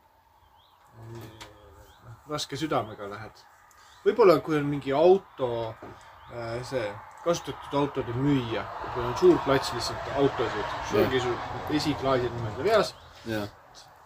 [2.29, 3.45] raske südamega lähed.
[4.07, 5.75] võib-olla kui on mingi auto,
[6.67, 6.85] see
[7.25, 8.63] kasutatud autode müüja,
[8.95, 11.35] kui on suur plats lihtsalt autosid, su
[11.75, 12.95] esiklaasid niimoodi veas,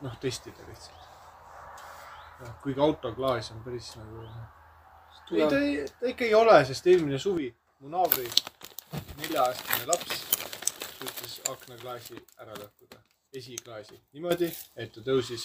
[0.01, 0.97] noh testida lihtsalt.
[2.63, 4.25] kuigi autoklaas on päris nagu.
[5.31, 7.51] ei, ta ei, ta ikka ei ole, sest eelmine suvi
[7.81, 8.25] mu naabri
[9.21, 10.25] nelja-aastane laps
[10.99, 12.99] suutis aknaklaasi ära lõhkuda,
[13.37, 15.45] esiklaasi niimoodi, et ta tõusis,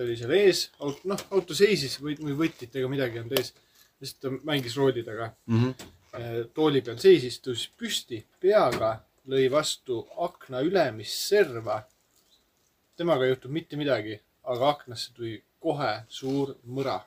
[0.00, 3.50] ta oli seal ees, noh, auto seisis või, või võtitega midagi olnud ees,
[4.00, 5.26] siis ta mängis rooli taga.
[6.56, 8.94] Tooli peal seisis, tõusis püsti peaga,
[9.28, 11.82] lõi vastu akna ülemist serva.
[12.96, 17.00] temaga ei juhtunud mitte midagi, aga aknasse tuli kohe suur mõra.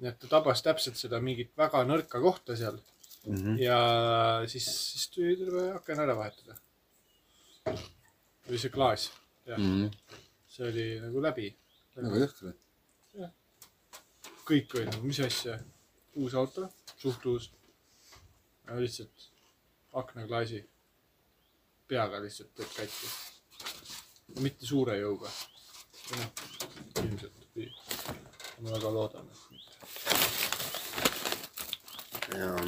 [0.00, 2.80] nii et ta tabas täpselt seda mingit väga nõrka kohta seal.
[3.60, 3.76] Ja
[4.48, 6.56] siis, siis tuli terve aken ära vahetada.
[8.48, 9.10] või see klaas,
[9.46, 9.60] jah,
[10.50, 11.48] see oli nagu läbi.
[11.94, 12.54] väga jõhker.
[14.50, 15.58] kõik oli nagu, mis asja,
[16.18, 16.68] uus auto,
[16.98, 17.50] suht uus.
[18.70, 19.26] lihtsalt
[20.02, 20.60] aknaklaasi
[21.90, 23.06] peaga lihtsalt teeb katki.
[24.40, 25.30] mitte suure jõuga.
[26.16, 26.30] noh,
[27.04, 27.36] ilmselt,
[28.60, 29.74] ma väga loodan, et mitte.
[32.38, 32.62] jaa.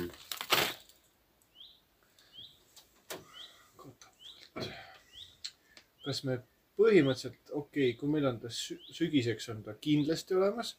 [6.03, 6.35] kas me
[6.78, 10.77] põhimõtteliselt, okei okay,, kui meil on ta sü- sügiseks on ta kindlasti olemas,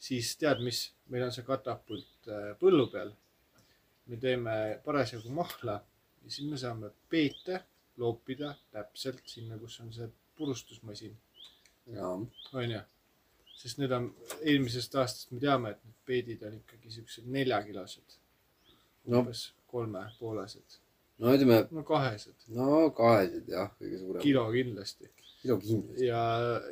[0.00, 3.12] siis tead, mis, meil on see katapult äh, põllu peal.
[4.04, 4.54] me teeme
[4.84, 5.78] parasjagu mahla
[6.24, 7.62] ja siis me saame peete
[7.96, 11.14] loopida täpselt sinna, kus on see purustusmasin,
[12.52, 12.80] onju.
[13.54, 14.10] sest need on,
[14.42, 18.16] eelmisest aastast me teame, et need peedid on ikkagi siuksed neljakilosed,
[19.06, 20.78] no, umbes kolmepoolesed,
[21.22, 24.24] no ütleme, no kahesed, no kahesed jah, kõige suurem.
[24.26, 25.10] kilo kindlasti.
[25.44, 26.08] Kilo kindlasti.
[26.08, 26.22] ja,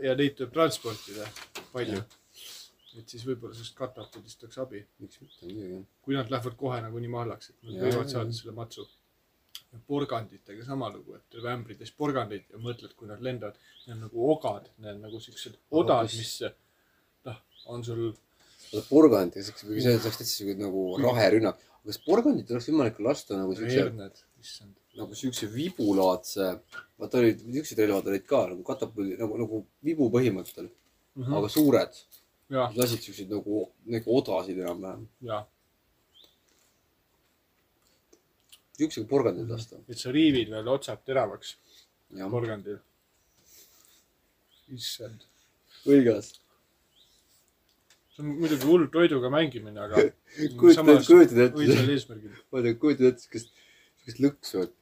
[0.02, 1.28] ja neid tuleb transportida
[1.74, 2.00] palju.
[3.00, 7.12] et siis võib-olla sellest katapuldist oleks abi, miks mitte, muidugi kui nad lähevad kohe nagunii
[7.12, 8.40] mahlaks, et nad Jaa, võivad jaa, saada jaa.
[8.40, 8.88] selle matsu.
[9.88, 14.26] porganditega sama lugu, et tuleb ämbritäis porgandeid ja mõtled, kui nad lendavad, need on nagu
[14.34, 16.34] ogad, need on nagu siuksed odad, mis
[17.24, 17.38] noh,
[17.72, 18.02] on sul
[19.48, 21.64] saaks, see oleks täitsa siuke nagu raherünnak.
[21.86, 24.76] kas porgandit oleks võimalik lasta nagu siukse, herned, issand.
[24.98, 26.48] Nagu siukse vibulaadse,
[27.00, 30.68] vaata olid, niisugused relvad olid ka nagu katapuldi, nagu, nagu vibu põhimõttel,
[31.28, 32.02] aga suured.
[32.76, 35.06] lasid siukseid nagu, nagu odasid enam-vähem.
[35.24, 35.46] jah,
[38.76, 39.80] siuksega porgandit lasta.
[39.88, 41.56] et sa riivid veel otsad teravaks
[42.30, 42.78] porgandil.
[44.72, 45.26] issand,
[45.86, 46.32] võigas.
[48.12, 50.06] see on muidugi hull toiduga mängimine, aga
[50.60, 52.38] kujutad, kujutad ette, õilsal eesmärgil.
[52.50, 53.52] ma ei tea, kujutad ette siukest,
[54.00, 54.76] siukest lõksu, et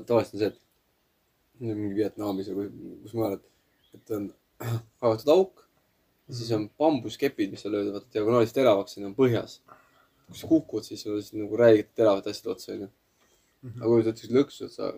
[0.00, 0.60] tavaliselt on see, et
[1.62, 2.70] mingi Vietnamis või
[3.02, 3.44] kus- mujal, et,
[3.98, 4.30] et on
[5.02, 5.62] kaevatud auk
[6.28, 9.60] ja siis on bambuskepid, mis on löödud vaata diagonaalist teravaks, on põhjas.
[10.26, 12.88] kui sa kukud, siis sul on siis nagu räägid teravad asjad otsa, onju.
[13.74, 14.92] aga kui sa ütled lõksu, et sa,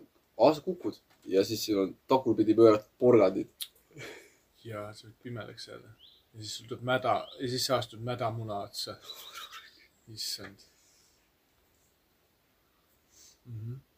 [0.55, 1.01] sa kukud
[1.35, 3.51] ja siis sul on tagurpidi pööratud porgandid.
[4.65, 5.97] ja sa võid pimedaks jääda.
[6.35, 8.99] ja siis sul tuleb mäda ja siis sa astud mädamuna otsa.
[10.15, 10.59] issand
[13.45, 13.61] mm.
[13.61, 13.94] -hmm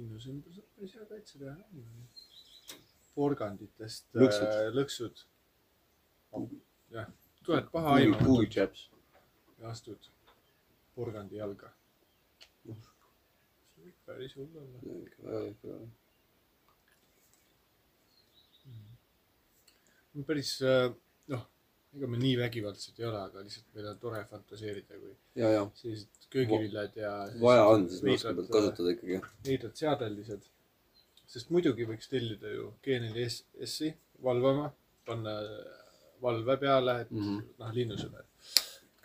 [0.00, 2.04] linnusümbrus on päris hea kaitseväe nimi.
[3.14, 5.24] porganditest äh, lõksud, lõksud..
[6.94, 7.10] jah,
[7.44, 8.24] tuled paha aimama.
[8.24, 8.86] puujaps.
[9.58, 10.10] ja astud
[10.96, 11.68] porgandi jalga.
[12.64, 14.78] see võib päris hull olla.
[18.64, 20.22] Mhm.
[20.32, 20.88] päris äh,
[21.96, 25.62] ega me nii vägivaldsed ei ole, aga lihtsalt meil on tore fantaseerida, kui ja, ja
[25.80, 27.12] sellised köögiviljad ja.
[27.42, 29.20] vaja on, siis me oskame kasutada ikkagi.
[29.46, 30.46] veidrad seadelised.
[31.30, 33.90] sest muidugi võiks tellida ju G4S-i
[34.22, 34.70] valvama,
[35.06, 35.34] panna
[36.22, 37.26] valve peale, et mm.
[37.26, 37.48] -hmm.
[37.62, 38.24] noh, linnusõber.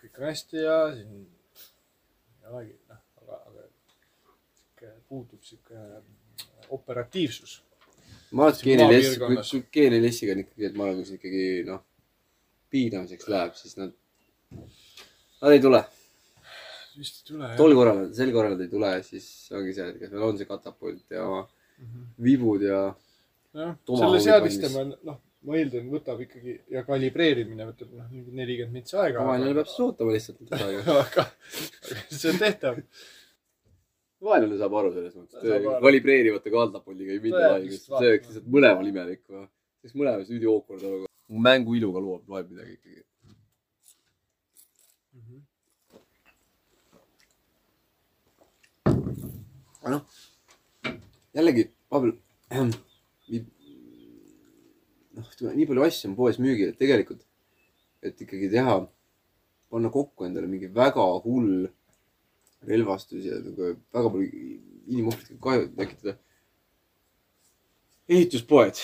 [0.02, 3.66] kõik on hästi ja siin ei olegi, noh, aga, aga
[4.60, 5.82] sihuke puudub sihuke
[6.78, 7.62] operatiivsus.
[8.30, 9.50] ma arvan, et G4S, maapiirkonnas.
[9.50, 11.84] kui G4S-iga on ikkagi, et ma see ikkagi noh,
[12.72, 13.92] piinamiseks läheb, siis nad,
[15.42, 15.82] nad ei tule.
[16.96, 20.14] vist ei tule tol korral, sel korral nad ei tule, siis ongi see, et kas
[20.14, 21.26] meil on see katapult ja
[22.22, 22.80] vibud ja
[23.56, 28.96] jah, selle seadistamine, noh, ma eeldan, võtab ikkagi ja kalibreerimine võtab noh, mingi nelikümmend mintsi
[28.98, 29.24] aega.
[29.26, 30.96] vaenlane peab siis ootama lihtsalt natuke aega.
[31.04, 32.80] aga aga see on tehtav.
[34.26, 39.22] vaenlane saab aru selles mõttes, kalibreerivate kaldapuliga ei minda lihtsalt see oleks lihtsalt mõlemal imelik.
[39.36, 41.05] oleks mõlemas üli awkward olukord.
[41.28, 43.02] Mängu iluga loeb, loeb midagi ikkagi.
[49.86, 50.04] aga noh,
[51.36, 52.12] jällegi, Pavel,
[55.14, 57.22] noh, ütleme nii palju asju on poes müügil, et tegelikult,
[58.02, 58.74] et ikkagi teha,
[59.70, 61.68] panna kokku endale mingi väga hull
[62.66, 64.28] relvastus ja nagu väga palju
[64.90, 66.16] inimohvrit kahju tekitada.
[68.08, 68.76] ehituspoed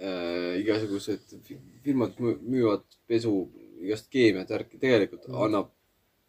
[0.00, 3.48] äh,, igasugused fi- firmad mü- müüvad pesu,
[3.80, 5.42] igast keemiat, värki, tegelikult Mhm.
[5.44, 5.70] annab,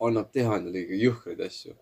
[0.02, 1.74] annab teha endale ikka jõhkraid asju.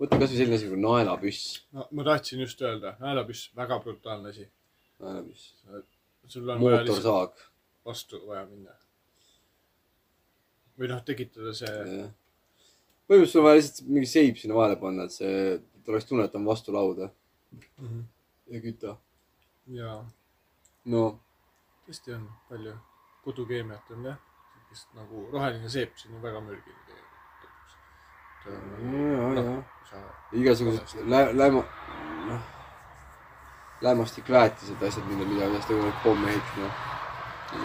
[0.00, 1.60] võta kasvõi selline asi nagu naelapüss.
[1.72, 4.48] no ma tahtsin just öelda, naelapüss, väga brutaalne asi.
[5.00, 5.54] naelapüss,
[6.28, 7.32] sul on mootorsaag.
[7.86, 8.70] vastu vaja minna.
[10.78, 11.66] või noh, tekitada see,
[13.08, 16.24] põhimõtteliselt sul on vaja lihtsalt mingi seip sinna vahele panna, et see, et oleks tunne,
[16.28, 17.10] et on vastu lauda
[18.52, 18.96] ja küta.
[19.66, 20.04] ja
[20.84, 21.20] no
[21.88, 22.74] tõesti on palju
[23.24, 24.16] kodukeemiat on jah,
[24.52, 27.72] sihukest nagu roheline seep, see on väga mürgine tegelikult.
[28.44, 28.52] ja,
[29.38, 29.54] ja, ja
[29.88, 30.02] sa
[30.36, 31.64] igasugused lä-, läma,
[32.28, 32.42] noh,
[33.80, 36.70] lämmastikväetised, asjad, mida, mida, millest on võimalik pomme ehitada.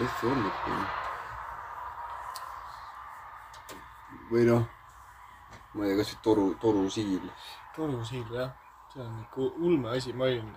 [0.00, 0.84] lihtsalt on ikkagi.
[4.32, 4.68] või noh,
[5.74, 7.32] ma ei tea, kasvõi toru, torusiil.
[7.76, 8.56] torusiil jah,
[8.94, 10.54] see on ikka ulme asi, ma olin,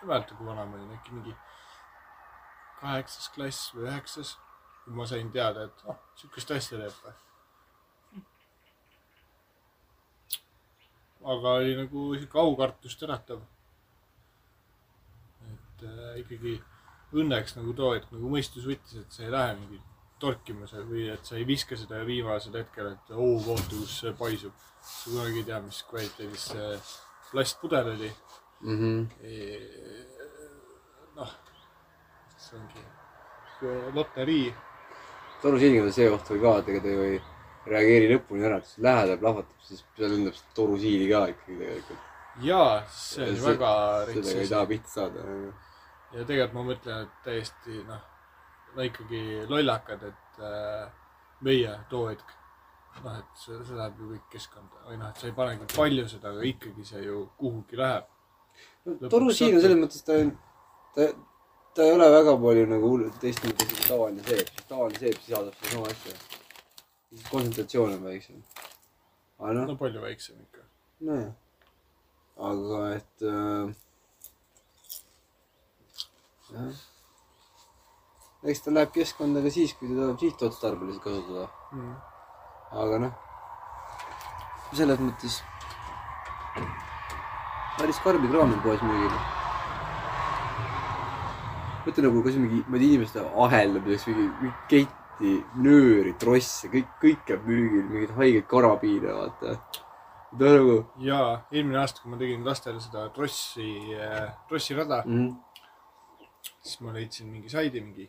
[0.00, 1.36] ei mäleta, kui vana ma olin, äkki mingi
[2.80, 4.34] kaheksas klass või üheksas,
[4.84, 7.20] kui ma sain teada, et oh, sihukest asja teeb või.
[11.24, 13.40] aga oli nagu sihuke aukartust äratav.
[15.54, 16.58] et äh, ikkagi
[17.16, 19.80] õnneks nagu too hetk nagu mõistus võttis, et sa ei lähe mingi
[20.20, 24.12] torkima seal või et sa ei viska seda viimasel hetkel, et oo, vaata kus see
[24.18, 24.52] paisub.
[24.84, 26.70] sa kunagi ei tea, mis kvaliteedis see
[27.30, 28.10] plastpudel oli.
[28.64, 30.13] noh,
[32.44, 32.82] see ongi
[33.58, 34.48] sihuke loterii.
[35.42, 37.20] torusiiliga on see või ka, et ega ta ju ei
[37.66, 41.58] reageeri lõpuni ära, et kui lähed ja plahvatab, siis seal lendab seda torusiili ka ikkagi
[41.60, 42.10] tegelikult.
[42.44, 43.70] jaa, see See- väga
[44.10, 45.26] sellega ei taha pihta saada.
[46.12, 48.00] ja tegelikult ma mõtlen, et täiesti noh,
[48.76, 50.88] no ikkagi lollakad, et äh,
[51.40, 52.34] meie too hetk,
[53.04, 56.08] noh, et see, see läheb ju kõik keskkonda või noh, et sa ei panegi palju
[56.08, 58.10] seda, aga ikkagi see ju kuhugi läheb.
[59.10, 60.34] torusiil on selles mõttes, ta on,
[60.94, 61.08] ta,
[61.74, 65.54] ta ei ole väga palju nagu hull- teistmoodi kui tavaline seep, sest tavaline seep sisaldab
[65.60, 66.14] sedasama asja.
[67.30, 68.42] kontsentratsioon on väiksem.
[69.38, 70.62] aga noh, no palju väiksem ikka.
[71.00, 71.32] nojah.
[72.50, 73.74] aga et äh,.
[76.54, 76.82] jah.
[78.44, 81.48] eks ta läheb keskkonda ka siis, kui teda sihtotstarbeliselt kasutada.
[81.72, 81.94] Mm.
[82.84, 83.14] aga noh,
[84.72, 85.42] selles mõttes
[87.78, 89.33] päris karmi kraam on poes müügil.
[91.84, 95.32] Mõtle nagu kas mingi, ma ei tea, inimeste aheldamiseks mingi, mingi ketti,
[95.64, 99.56] nööri, trosse, kõik, kõik jääb müügil, mingeid haigeid karabiine, vaata.
[99.74, 103.68] ta on nagu jaa, eelmine aasta, kui ma tegin lastele seda trossi,
[104.50, 108.08] trossirada, mm,, siis ma leidsin mingi saidi, mingi,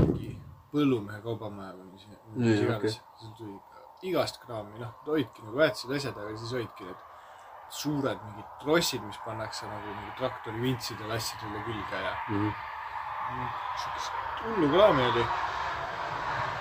[0.00, 0.34] mingi
[0.74, 3.00] põllumehe kaubamaja või mis, iganes.
[3.20, 3.56] seal tuli
[4.04, 7.05] igast kraami, noh, olidki nagu väetised, asjad, aga siis olidki need
[7.68, 12.52] suured mingid trossid, mis pannakse nagu mingi traktori vintsidele asjadele külge ja mm.
[13.82, 14.12] siukest
[14.44, 15.24] hullu kraami oli.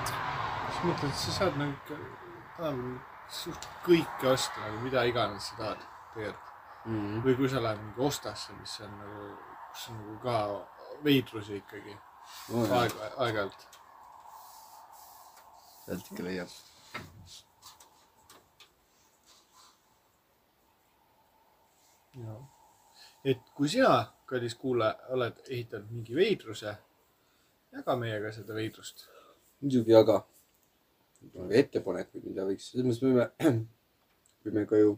[0.05, 1.99] siis mõtled, et sa saad nagu ikka
[2.57, 2.97] tänapäeval
[3.35, 6.51] suht kõike osta nagu mida iganes sa tahad tegelikult.
[6.85, 7.21] Mm.
[7.25, 9.29] või kui sa lähed mingi Ostasse, mis on nagu,
[9.71, 10.35] kus on nagu ka
[11.05, 11.95] veidrusi ikkagi
[12.53, 13.65] Oh, aeg, aeg-ajalt.
[15.85, 16.53] sealt ikka leiab.
[23.25, 23.95] Et kui sina,
[24.29, 26.75] kallis kuulaja, oled ehitanud mingi veidruse,
[27.75, 29.07] jaga meiega seda veidrust.
[29.61, 30.21] muidugi jaga.
[31.49, 33.25] ettepanekuid, mida võiks, selles mõttes võime,
[34.45, 34.91] võime ka ju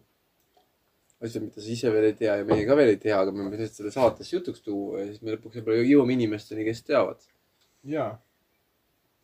[1.23, 3.45] asjad, mida sa ise veel ei tea ja meie ka veel ei tea, aga me
[3.45, 7.23] võime lihtsalt selle saates jutuks tuua ja siis me lõpuks võib-olla jõuame inimesteni, kes teavad.
[7.87, 8.11] jaa.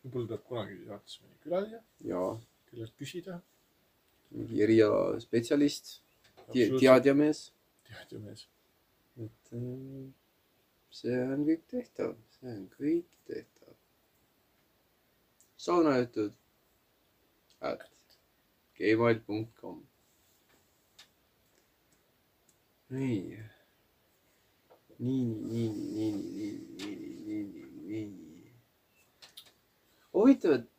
[0.02, 2.22] võib-olla tuleb kunagi saatesse mõni külaline, ja
[2.70, 3.40] kellelt küsida.
[4.34, 5.98] mingi erialaspetsialist,
[6.54, 7.44] teadjamees,
[7.94, 8.46] teadjamees.
[9.24, 10.10] et äh,
[10.90, 13.74] see on kõik tehtav, see on kõik tehtav.
[15.64, 16.34] saunajutud
[17.70, 17.86] at
[18.78, 19.80] gmail.com.
[22.94, 23.40] nii.
[24.98, 27.48] nii, nii, nii, nii, nii, nii,
[27.88, 28.54] nii, nii.
[30.12, 30.73] huvitav, et.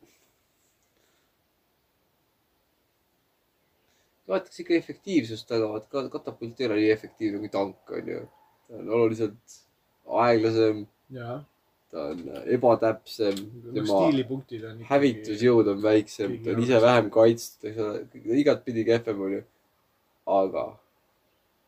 [4.28, 8.22] Vaataks ikka efektiivsust taga, vaat ka katapult ei ole nii efektiivne kui tank on ju.
[8.66, 9.58] ta on oluliselt
[10.22, 10.86] aeglasem,
[11.90, 12.24] ta on
[12.56, 13.38] ebatäpsem,
[13.74, 14.80] tema on.
[14.90, 19.44] hävitusjõud on väiksem, ta on ise vähem kaitstud, eks ole, igatpidi kehvem onju.
[20.40, 20.66] aga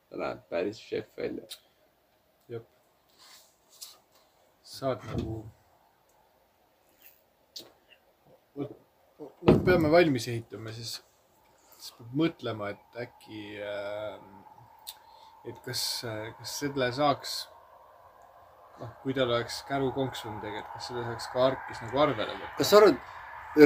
[0.08, 1.46] ta näeb päris šef välja.
[4.68, 5.42] saad nagu.
[8.58, 10.98] noh, peame valmis ehitama, siis,
[11.88, 14.18] siis peab mõtlema, et äkki äh,,
[15.48, 15.82] et kas,
[16.38, 17.36] kas selle saaks,
[18.80, 22.56] noh, kui tal oleks kärukonksun tegelikult, kas seda saaks ka arkis nagu arvele võtta?
[22.60, 22.98] kas sa arvad,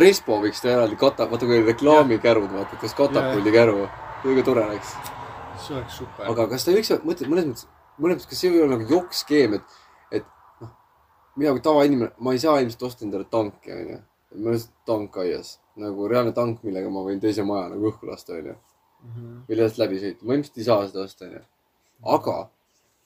[0.02, 3.88] Respo võiks teha eraldi kata-, vaata kui reklaamikärud, vaata, kas katapuldi käru,
[4.22, 4.94] väga tore oleks.
[5.58, 6.28] see oleks super.
[6.30, 7.66] aga kas ta võiks, mõtled mõnes mõttes,
[7.98, 9.76] mõnes mõttes, kas see ei või olla nagu jokk-skeem, et,
[10.20, 10.30] et
[10.62, 10.70] noh,
[11.42, 13.98] mina kui tavainimene, ma ei saa ilmselt osta endale tanki, onju.
[14.34, 18.36] On lihtsalt tank aias, nagu reaalne tank, millega ma võin teise maja nagu õhku lasta,
[18.38, 18.56] onju.
[19.02, 19.30] Mhm.
[19.48, 21.40] või lihtsalt läbi sõita, ma ilmselt ei saa seda osta, onju.
[22.16, 22.36] aga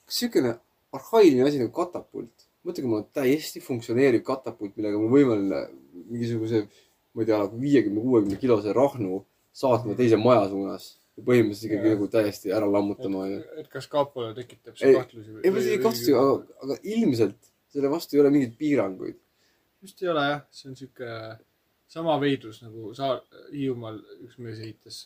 [0.07, 0.57] siukene
[0.93, 5.63] arhailine asi nagu katapult, mõtle, kui mul on täiesti funktsioneeriv katapult, millega mul võimeline
[6.07, 6.67] mingisuguse,
[7.13, 9.23] ma ei tea, viiekümne, kuuekümne kilose rahnu
[9.57, 10.95] saatma teise maja suunas.
[11.17, 13.23] põhimõtteliselt ikkagi nagu täiesti ära lammutama,
[13.57, 15.31] et, kas kapole tekitab see kahtlusi?
[15.41, 17.39] ei, ma isegi ei kahtlusta, aga, aga ilmselt
[17.73, 19.17] selle vastu ei ole mingeid piiranguid.
[19.87, 21.11] Vist ei ole jah, see on sihuke
[21.87, 23.21] sama veidrus nagu saar,
[23.53, 25.01] Hiiumaal üks mees ehitas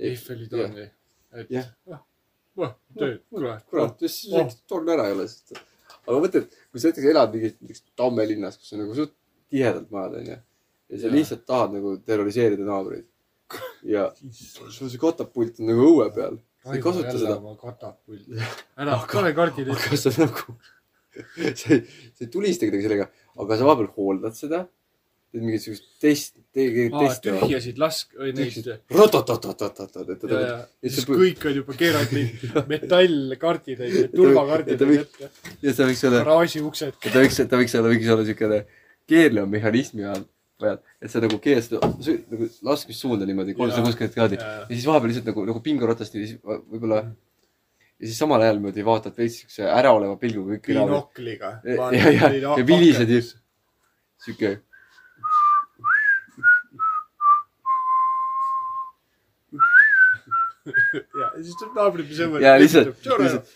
[0.00, 0.86] Eiffeli torni.
[1.36, 1.66] et Jah.
[1.88, 2.00] noh,
[2.60, 3.54] noh, tööd, kuule.
[3.70, 4.48] kurat, siis Oh.
[4.68, 5.26] torn ära ei ole.
[6.06, 9.12] aga mõtle, et kui sa näiteks elad mingis näiteks Tamme linnas, kus on nagu suht
[9.50, 10.36] tihedalt majad, onju.
[10.90, 11.14] ja sa Jaa.
[11.14, 13.06] lihtsalt tahad nagu terroriseerida naabreid.
[13.82, 16.36] ja sul see katapult on nagu õue peal.
[16.64, 17.36] sa ei kasuta seda.
[17.38, 18.36] oma katapuldi.
[18.80, 19.88] ära, pane kaardid ette.
[19.88, 20.56] aga sa nagu,
[21.60, 21.80] sa ei,
[22.14, 23.08] sa ei tulista kedagi sellega,
[23.38, 24.66] aga sa vahepeal hooldad seda.
[25.30, 27.30] teed mingisugust test, teed testi.
[27.30, 28.32] tühjasid lask- või
[30.82, 31.52] ja siis see- kõik on
[35.04, 35.30] ette.
[35.62, 36.98] ja see võiks olla, garaaži uksed.
[36.98, 38.58] ta võiks, ta võiks olla, võiks olla siukene
[39.06, 40.26] keerleva mehhanismi all,
[40.60, 41.38] peal, et sa nagu
[42.02, 46.26] sü- nagu laskmissuunda niimoodi kolmsada kuuskümmend kraadi ja, siis vahepeal lihtsalt nagu, nagu pinguratast ja
[46.26, 47.04] siis võib-olla
[48.00, 50.84] ja siis samal ajal niimoodi vaatad veits siukse äraoleva pilguga kõik üle.
[50.88, 51.52] binokliga.
[51.68, 53.20] ja, ja, ja vilised ja
[54.24, 54.56] siuke.
[61.20, 62.44] ja siis tuleb naabrid sõber.
[62.44, 63.46] ja lihtsalt, lihtsalt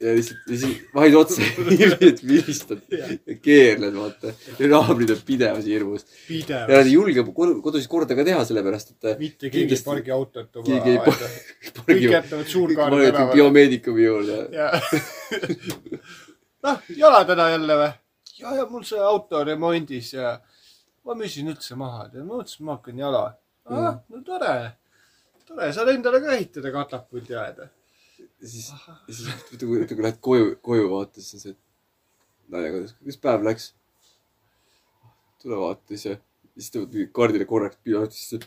[0.00, 1.42] ja lihtsalt, siis vahid otsa
[1.82, 1.88] ja
[2.28, 4.32] vilistad ja keerled, vaata.
[4.58, 6.04] ja naabrid on pidevas hirmus.
[6.48, 10.14] ja nad ei julge kodu, kodus korda ka teha, sellepärast et mitte keegi ei pargi
[10.14, 11.30] autot oma ei aeda.
[11.88, 13.34] kõik jätavad suurkaare tänavale.
[13.34, 14.36] biomeedikumi juurde.
[14.54, 14.68] ja.
[16.68, 17.90] noh, jala täna jälle või?
[18.38, 20.36] ja, ja mul see auto remondis ja
[21.08, 23.24] ma müüsin üldse maha, ma mõtlesin, ma hakkan jala.
[23.66, 24.54] ah, no tore,
[25.42, 27.66] tore, saad endale ka ehitada katapuldi aeda.
[28.44, 28.72] siis,
[29.10, 33.44] siis kui, kui lähed koju, koju vaata, siis on see, et naine kodus, kuidas päev
[33.46, 33.72] läks?
[35.42, 36.16] tule vaata ise.
[36.54, 38.40] siis tõmbad mingi kaardile korraks piiratisse.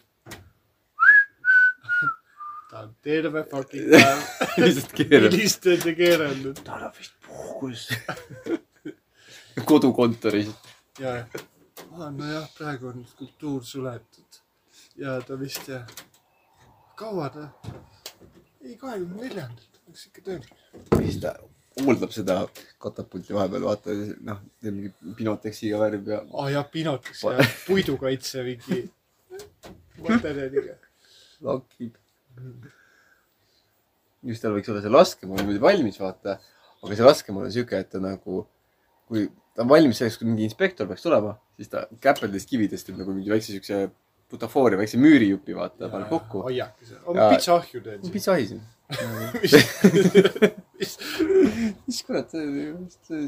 [2.71, 5.31] ta on terve fucking päev lihtsalt keerad.
[5.31, 6.61] vilistanud ja keeranud.
[6.67, 7.87] tal on vist puhkus.
[9.71, 10.51] kodukontoris.
[10.99, 11.17] ja,
[11.91, 14.41] nojah, praegu on skulptuur suletud
[14.99, 15.87] ja ta vist jah,
[16.95, 17.49] kaua ta,
[18.61, 20.45] ei kahekümne neljandalt oleks ikka tööl.
[20.97, 21.35] siis ta
[21.81, 22.37] hooldab seda
[22.81, 23.95] katapulti vahepeal, vaata,
[24.27, 28.81] noh, teeb mingi pinoteksiga värv ja aa ah, jah, pinotis ja puidukaitse mingi
[30.01, 30.77] materjaliga.
[31.47, 31.99] lakib.
[34.27, 36.39] just tal võiks olla see laskemoon niimoodi valmis, vaata.
[36.81, 38.45] aga see laskemoon on siuke, et ta nagu,
[39.09, 42.99] kui ta on valmis selleks, kui mingi inspektor peaks tulema, siis ta käpeldest kividest teeb
[43.01, 43.83] nagu mingi väikse siukse
[44.31, 46.41] butafooria, väikse müürijupi, vaata, paneb kokku.
[46.47, 48.13] hoiakese, Ja- oma pitsaahju teed siis.
[48.13, 48.61] pitsa ahi siin.
[50.79, 50.97] mis,
[51.87, 53.21] mis kurat, see,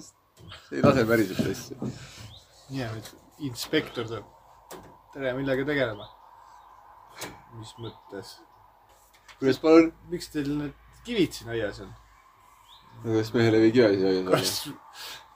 [0.74, 1.78] ei lase päriselt asja.
[2.78, 3.08] ja nüüd
[3.50, 4.26] inspektor tuleb.
[5.14, 6.08] tere, millega tegelema?
[7.60, 8.34] mis mõttes?
[9.40, 9.92] kuidas palun?
[10.12, 10.74] miks teil need
[11.06, 11.92] kivid siin aias on?
[13.04, 14.36] no kas mehele ei või kive siis hoida?
[14.36, 14.52] kas,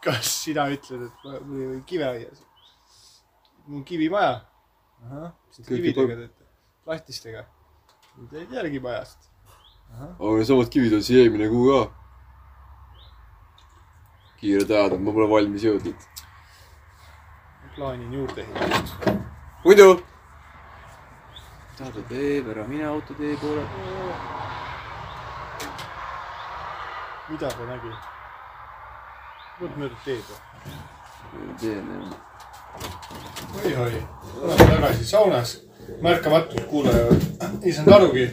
[0.04, 2.44] kas sina ütled, et ma- mul ei või kive aias?
[3.68, 4.36] mul on kivimaja.
[5.02, 6.44] Mis te kividega teete?
[6.86, 7.46] lahtistega?
[8.32, 9.30] Teid järgi majast.
[10.20, 11.82] aga samad kivid on siia eelmine kuu ka.
[14.42, 16.08] kiired ajad on, ma pole valmis jõudnud.
[17.76, 19.10] plaanin juurdeehitust.
[19.66, 19.88] muidu.
[21.78, 23.66] tahad tee ära, mine autotee poole.
[27.30, 27.94] mida ta nägi?
[29.60, 30.40] vot mööda teed või?
[31.62, 32.37] teen jah.
[33.56, 34.04] oi-oi,
[34.42, 35.62] oleme tagasi saunas.
[36.02, 37.06] märkamatult kuulaja
[37.64, 38.32] ei saanud arugi.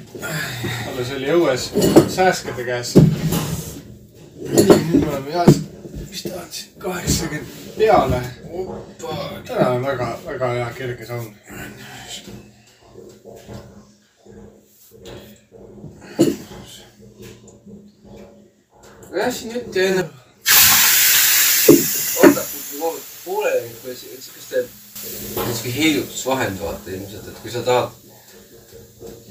[0.88, 1.68] alles oli õues
[2.08, 2.94] sääskede käes.
[4.40, 5.60] nüüd me oleme heas,
[6.10, 7.46] mis ta on siin, kaheksakümmend
[7.78, 8.22] peale.
[9.46, 11.34] täna on väga, väga hea kerge saun.
[19.14, 20.08] jah, jutt jäi enne.
[22.22, 22.40] oota,
[23.24, 24.66] pooleli, kas te,
[25.04, 27.90] sihuke heidutusvahend vaata ilmselt, et kui sa tahad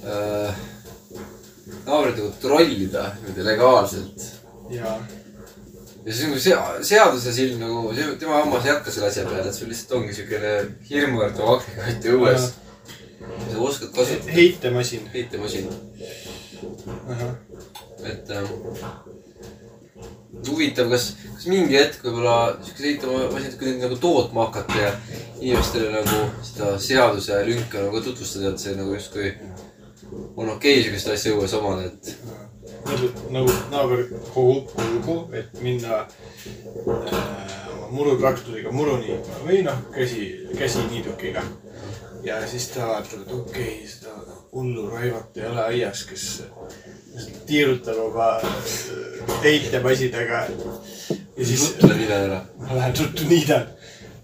[0.06, 0.56] äh,
[1.86, 4.26] naabrit nagu trollida niimoodi legaalselt.
[4.74, 4.98] Ja,
[6.08, 9.56] see on nagu sea- seaduses ilm nagu, tema hammas ei hakka selle asja peale, et
[9.56, 10.54] sul lihtsalt ongi siukene
[10.90, 12.50] hirmuäratav agregaat õues.
[13.52, 14.32] sa oskad kasutada.
[14.36, 15.08] Heitemasin.
[15.14, 15.70] heitemasin,
[18.04, 18.46] et ähm,
[20.48, 24.94] huvitav, kas, kas mingi hetk võib-olla siukseid heitemasinad kuidagi nagu tootma hakata ja
[25.40, 29.34] inimestele nagu seda seaduse lünka nagu tutvustada, et see nagu justkui
[30.36, 32.16] on okei okay, siukest asja õues omada, et
[33.34, 37.54] nagu naaber kogub kulgu, et minna äh,
[37.94, 41.44] murutraktoriga muruni või noh, käsi, käsiniidukiga.
[42.24, 44.14] ja siis ta vaatab, et okei okay,, seda
[44.54, 46.28] hullu Raivot ei ole aias, kes
[47.46, 48.30] tiirutab oma
[49.44, 50.48] heitemasinaga.
[51.38, 52.42] ja siis tule mine ära.
[52.58, 53.68] ma lähen ruttu niidan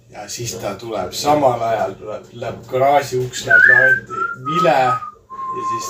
[0.09, 5.89] ja siis ta tuleb samal ajal tuleb, läheb garaaži uks läheb lahti, vile ja siis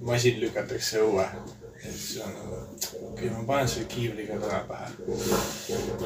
[0.00, 1.26] masin lükatakse õue.
[1.82, 4.90] siis on okei okay,, ma panen selle kiivriga täna pähe.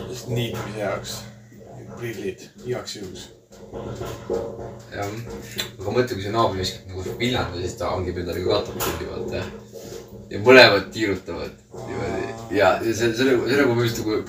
[0.09, 1.17] just niitmise jaoks,
[1.97, 3.29] prillid igaks juhuks.
[4.95, 5.07] jah,
[5.81, 9.66] aga mõtle, kui see naaber viskab nagu viljanda, siis ta hangib endale ka katapuldi, vaata
[10.31, 11.53] ja mõlemad tiirutavad
[11.87, 14.23] niimoodi ja see, see nagu, see nagu just nagu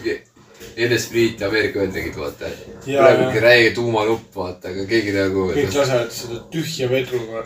[0.78, 2.49] NSV-t ja Ameerika Ühendriigid vaata.
[2.86, 5.48] praegu ikka räige tuumanupp vaata, aga keegi nagu.
[5.56, 7.44] kõik lasevad seda tühja vedruga.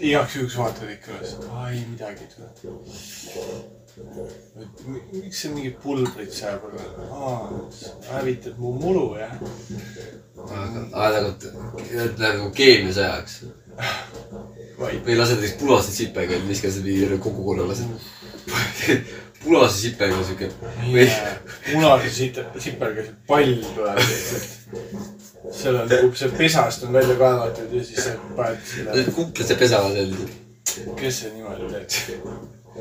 [0.00, 2.48] igaks juhuks vaatad ikka üles, et aa ei midagi ei tule
[4.62, 7.12] et miks see mingi pulbrit seal peal on?
[7.12, 7.40] aa,
[8.10, 9.36] hävitad mu mulu, jah?
[10.48, 13.38] aga, aga nagu, nagu keemiasõjaks
[14.78, 17.88] vaid või lased näiteks punase sipega, viskad selle mingi kogukonna lased.
[19.42, 20.50] punase sipega siuke.
[20.86, 21.08] või
[21.72, 24.46] punase sit-, sipelga see pall tuleb lihtsalt.
[25.52, 29.46] seal on nagu see pesast on välja kaevatud ja siis sa paned selle, need kuklad
[29.50, 30.10] seal pesavad seal.
[31.00, 32.20] kes see niimoodi teeb?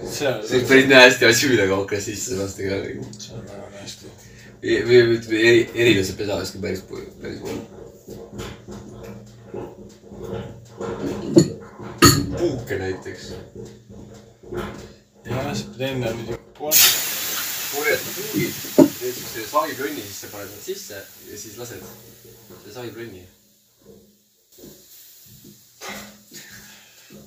[0.07, 2.76] see on, see on päris nästi asi, millega hakkas sisse lasta ka.
[3.18, 4.05] see on väga hästi.
[4.63, 6.81] või, või ütleme eri, erilise pesa oleks ka päris,
[7.22, 7.59] päris hull.
[12.38, 13.34] Puuke näiteks.
[15.26, 16.40] jah, sa pead enne muidugi
[17.74, 18.53] korjad puugid,
[18.99, 20.98] teed siukse saagikronni sisse, paned nad sisse
[21.32, 23.24] ja siis lased selle saagikronni.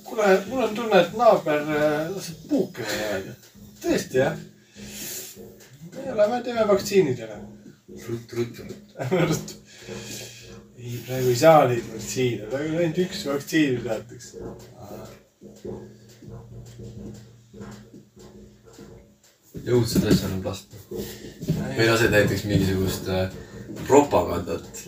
[0.03, 3.35] kuule, mul on tunne, et naaber äh, laseb puuke jääda.
[3.83, 4.39] tõesti jah?
[5.95, 7.41] me oleme, teeme vaktsiinid ära.
[8.07, 8.69] ruttu, ruttu.
[9.29, 9.61] ruttu.
[10.77, 14.37] ei, praegu ei saa neid vaktsiine, praegu ainult üks vaktsiin, mida antakse.
[19.65, 20.77] õudsed asjad on lasta.
[21.75, 23.31] või lased näiteks mingisugust äh,
[23.87, 24.83] propagandat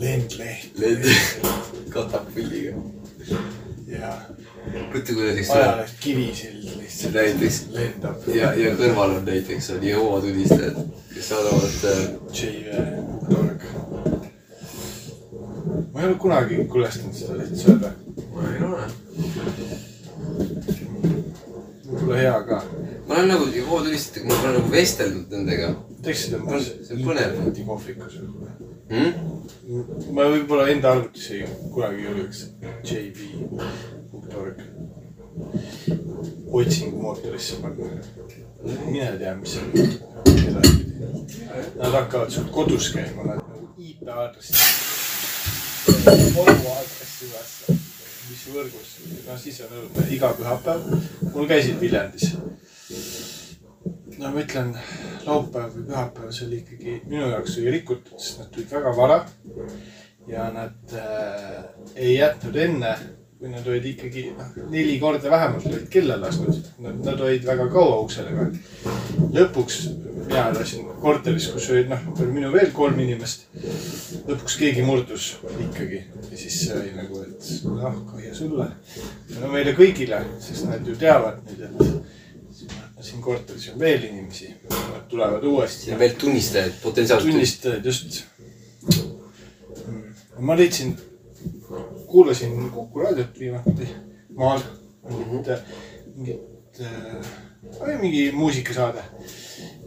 [0.00, 1.10] lendleht lend-,
[1.92, 2.76] katapulliga.
[4.74, 8.28] Ja mõtle, kui näiteks ajaleht Kivisild lihtsalt näiteks lendab.
[8.34, 10.80] ja, ja kõrval on näiteks on Jehoova tunnistajad,
[11.14, 12.00] kes saadavad äh,
[12.32, 13.66] JV.org.
[15.92, 17.92] ma ei ole kunagi kulestanud seda lihtsalt sööda.
[18.34, 18.88] ma ei ole.
[21.86, 22.62] võib-olla hea ka.
[23.08, 25.74] ma olen nagu Jehoova tunnistajatega, ma olen nagu vestelnud nendega
[26.06, 27.32] teeks seda See on põnev.
[27.34, 28.50] internetikohvikus või?
[28.90, 29.10] hmm?.
[30.14, 32.06] ma võib-olla enda arvutis ei kunagi
[34.22, 34.26] julgeks.
[34.26, 34.58] JV.org.
[36.52, 37.84] otsingumootorisse panna.
[38.86, 39.62] mine tea, mis see
[40.48, 41.20] edaspidi.
[41.76, 44.54] Nad hakkavad sul kodus käima, nad nagu IP aadressi,
[46.34, 47.76] kodu aadressi ülesse,
[48.30, 48.94] mis võrgus,
[49.26, 50.80] no siis on õudne, iga pühapäev.
[51.34, 52.36] mul käisid Viljandis.
[54.18, 54.72] no ma ütlen,
[55.26, 59.20] laupäev või pühapäev, see oli ikkagi minu jaoks oli rikutud, sest nad tulid väga vara.
[60.26, 61.64] ja nad äh,
[61.94, 62.96] ei jätnud enne,
[63.36, 66.60] kui nad olid ikkagi noh, neli korda vähemalt olid kella lasknud.
[66.84, 68.46] Nad, nad olid väga kaua ukse taga.
[69.36, 69.80] lõpuks
[70.26, 73.46] mina elasin korteris, kus olid noh, minu veel kolm inimest.
[74.26, 75.34] lõpuks keegi murdus
[75.68, 76.00] ikkagi
[76.30, 78.70] ja siis oli nagu, et noh, kahju sulle.
[79.36, 85.04] no meile kõigile, sest nad ju teavad nüüd, et siin korteris on veel inimesi, nad
[85.10, 87.32] tulevad uuesti ja veel tunnistajaid, potentsiaalselt.
[87.32, 88.24] tunnistajad, just.
[90.40, 90.96] ma leidsin,
[92.06, 93.88] kuulasin Kuku raadiot viimati
[94.36, 94.60] maal,
[95.08, 95.48] mingit,
[96.14, 97.26] mingit äh,,
[97.80, 99.02] oli mingi muusikasaade.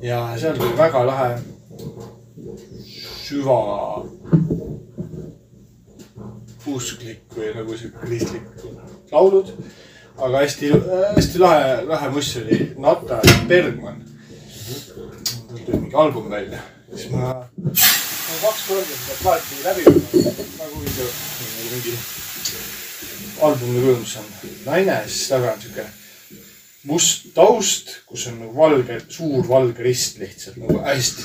[0.01, 1.39] Ja seal tuli väga lahe
[3.23, 3.59] süva
[6.69, 8.65] usklik või nagu sihuke kristlik
[9.11, 9.53] laulud.
[10.19, 10.69] aga hästi,
[11.15, 12.59] hästi lahe, lahe muss oli.
[12.77, 14.03] Nata ja Bergman.
[15.49, 16.59] tal tuli mingi album välja,
[16.93, 21.95] siis ma, ma kaks korda seda plaati läbi kuulanud, nagu mingi,
[23.41, 24.25] albumi kujundus on
[24.65, 25.85] naine, siis taga on sihuke
[26.89, 31.23] must taust, kus on nagu valge, suur valge rist lihtsalt nagu hästi.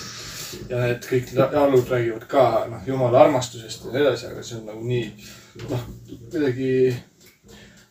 [0.71, 4.59] ja need kõik la- laulud räägivad ka noh, jumala armastusest ja nii edasi, aga see
[4.61, 5.09] on nagu nii
[5.71, 5.83] noh,
[6.31, 6.69] kuidagi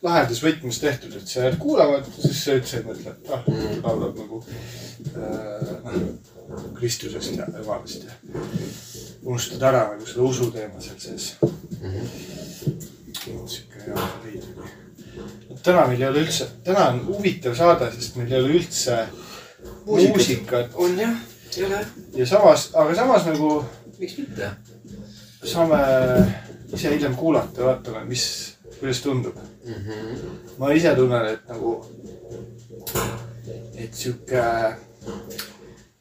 [0.04, 3.44] lahedas võtmes tehtud, et sa jääd kuulama, siis sa üldse ei mõtle, et ah,
[3.84, 6.33] laulab nagu äh, noh,
[6.78, 8.40] Kristusest ja Jumalast ja
[9.24, 11.34] unustad ära nagu selle usu teema seal sees.
[13.24, 14.72] sihuke hea leid oli.
[15.62, 19.04] täna meil ei ole üldse, täna on huvitav saade, sest meil ei ole üldse
[19.86, 20.10] Muusikat.
[20.16, 21.16] muusikat on jah,
[21.56, 21.80] ei ole,
[22.18, 23.50] ja samas, aga samas nagu
[23.98, 24.50] miks mitte.
[25.44, 25.80] saame
[26.74, 28.24] ise hiljem kuulata, vaatame, mis,
[28.78, 29.36] kuidas tundub.
[30.58, 31.74] ma ise tunnen, et nagu,
[33.76, 34.42] et sihuke,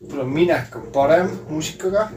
[0.03, 2.09] võib-olla minek on parem muusikaga,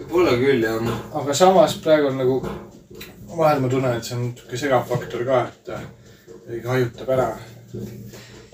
[0.00, 0.92] võib-olla küll jah.
[1.20, 2.40] aga samas praegu on nagu,
[3.36, 5.84] vahel ma tunnen, et see on sihuke segav faktor ka, et äh,
[6.34, 7.28] kuidagi hajutab ära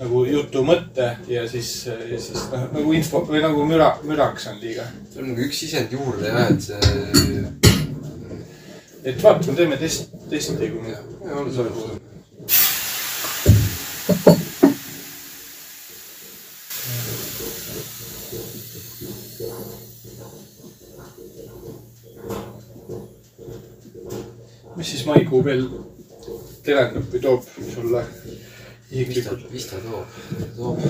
[0.01, 4.61] nagu jutu mõtte ja siis, ja siis noh, nagu info või nagu müra, müraks on
[4.61, 4.85] liiga.
[5.11, 6.79] seal on nagu üks sisend juurde jah, et see.
[9.03, 10.93] et vaatame, teeme test, testi, kui me
[11.37, 11.99] on see.
[14.29, 14.50] mis
[25.01, 25.65] siis maikuu veel
[26.65, 28.05] terendab või toob sulle
[28.91, 30.19] mis ta isiklikult, mis ta toob,
[30.57, 30.83] toob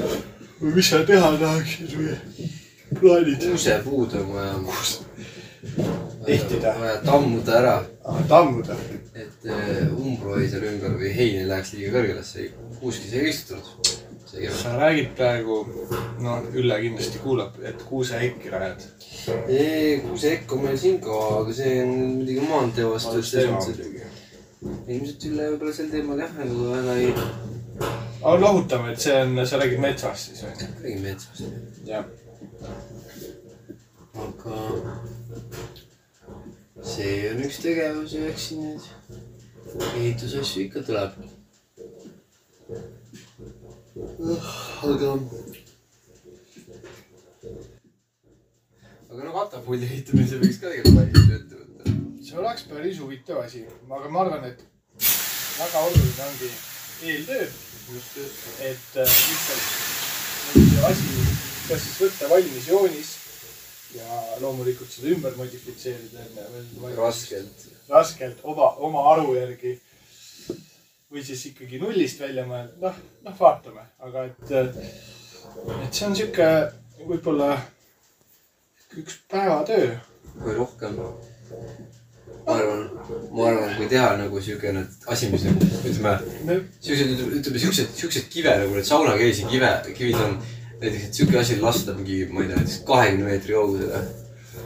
[0.62, 2.18] või mis sa teha tahaksid või
[3.00, 3.46] plaanid?
[3.46, 4.58] kuusepuud on vaja.
[6.28, 6.74] Ehtida.
[6.80, 7.76] vaja tammuda ära,
[8.30, 8.76] tammuda.
[9.14, 13.30] et äh, umbro ei seal ümber või hein ei läheks liiga kõrgele, see kuuski sai
[13.30, 13.92] istutud.
[14.26, 14.58] see käib.
[14.58, 15.62] sa räägid praegu,
[16.26, 18.86] no Ülle kindlasti kuulab, et kuuseäikki rajad.
[20.08, 23.22] kuuseekk on meil siin ka, aga see on muidugi maantee vastu,
[24.62, 27.14] ilmselt Ülle võib-olla sel teemal jah, nagu väga ei
[28.22, 30.68] aga lohutame, et see on, sa räägid metsast siis on ju?
[30.84, 31.44] räägi metsast.
[31.86, 32.06] jah.
[34.26, 34.58] aga
[36.94, 38.84] see on üks tegevus ja eks siin nüüd
[39.96, 41.12] ehitusasju ikka tuleb.
[44.84, 45.14] aga.
[49.10, 51.51] aga no katapuldi ehitamise võiks ka tegelikult ette võtta.
[52.32, 54.62] See oleks päris huvitav asi, aga ma arvan, et
[55.58, 56.52] väga oluline ongi
[57.04, 57.48] eeltöö.
[58.60, 59.66] et äh, lihtsalt
[60.54, 61.10] see asi,
[61.68, 63.10] kas siis võtta valmis joonis
[63.96, 66.96] ja loomulikult seda ümber modifitseerida enne veel.
[66.98, 67.66] raskelt.
[67.90, 69.80] raskelt oma, oma aru järgi.
[71.12, 76.48] või siis ikkagi nullist välja mõelda, noh, noh, vaatame, aga et, et see on sihuke
[77.10, 77.58] võib-olla
[79.02, 79.98] üks päevatöö.
[80.46, 81.02] või rohkem.
[82.46, 82.82] Ma arvan,
[83.32, 86.16] ma arvan, kui teha nagu siukene asi, mis nagu ütleme,
[86.48, 90.36] me siuksed, ütleme siuksed, siuksed kive nagu need saunakeisi kive, kivid on.
[90.82, 94.04] näiteks, et siuke asi lasta mingi, ma ei tea, näiteks kahekümne meetri kaugusele.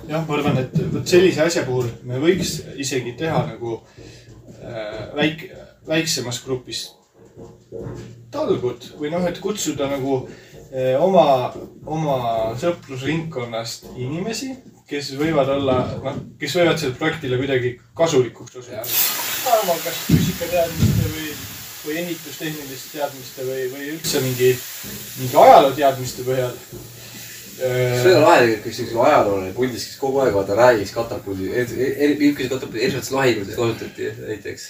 [0.07, 3.79] jah, ma arvan, et vot sellise asja puhul me võiks isegi teha nagu
[4.61, 5.51] äh, väike,
[5.87, 6.85] väiksemas grupis
[8.31, 11.51] talgud või noh, et kutsuda nagu äh, oma,
[11.85, 12.15] oma
[12.61, 14.53] sõprusringkonnast inimesi,
[14.89, 18.85] kes võivad olla, noh, kes võivad sellele projektile kuidagi kasulikuks osutuda.
[18.85, 21.33] kas füüsikateadmiste või
[21.85, 24.51] või ehitustehniliste teadmiste või, või üldse mingi,
[25.19, 26.55] mingi ajalooteadmiste põhjal.
[27.55, 32.17] see on lahe tegelikult, üks siukene ajaloolane puldis, kes kogu aeg vaata räägiks katapuldi, eri,
[32.19, 34.67] niisuguseid katapuldi erinevates lahingutes kasutati näiteks.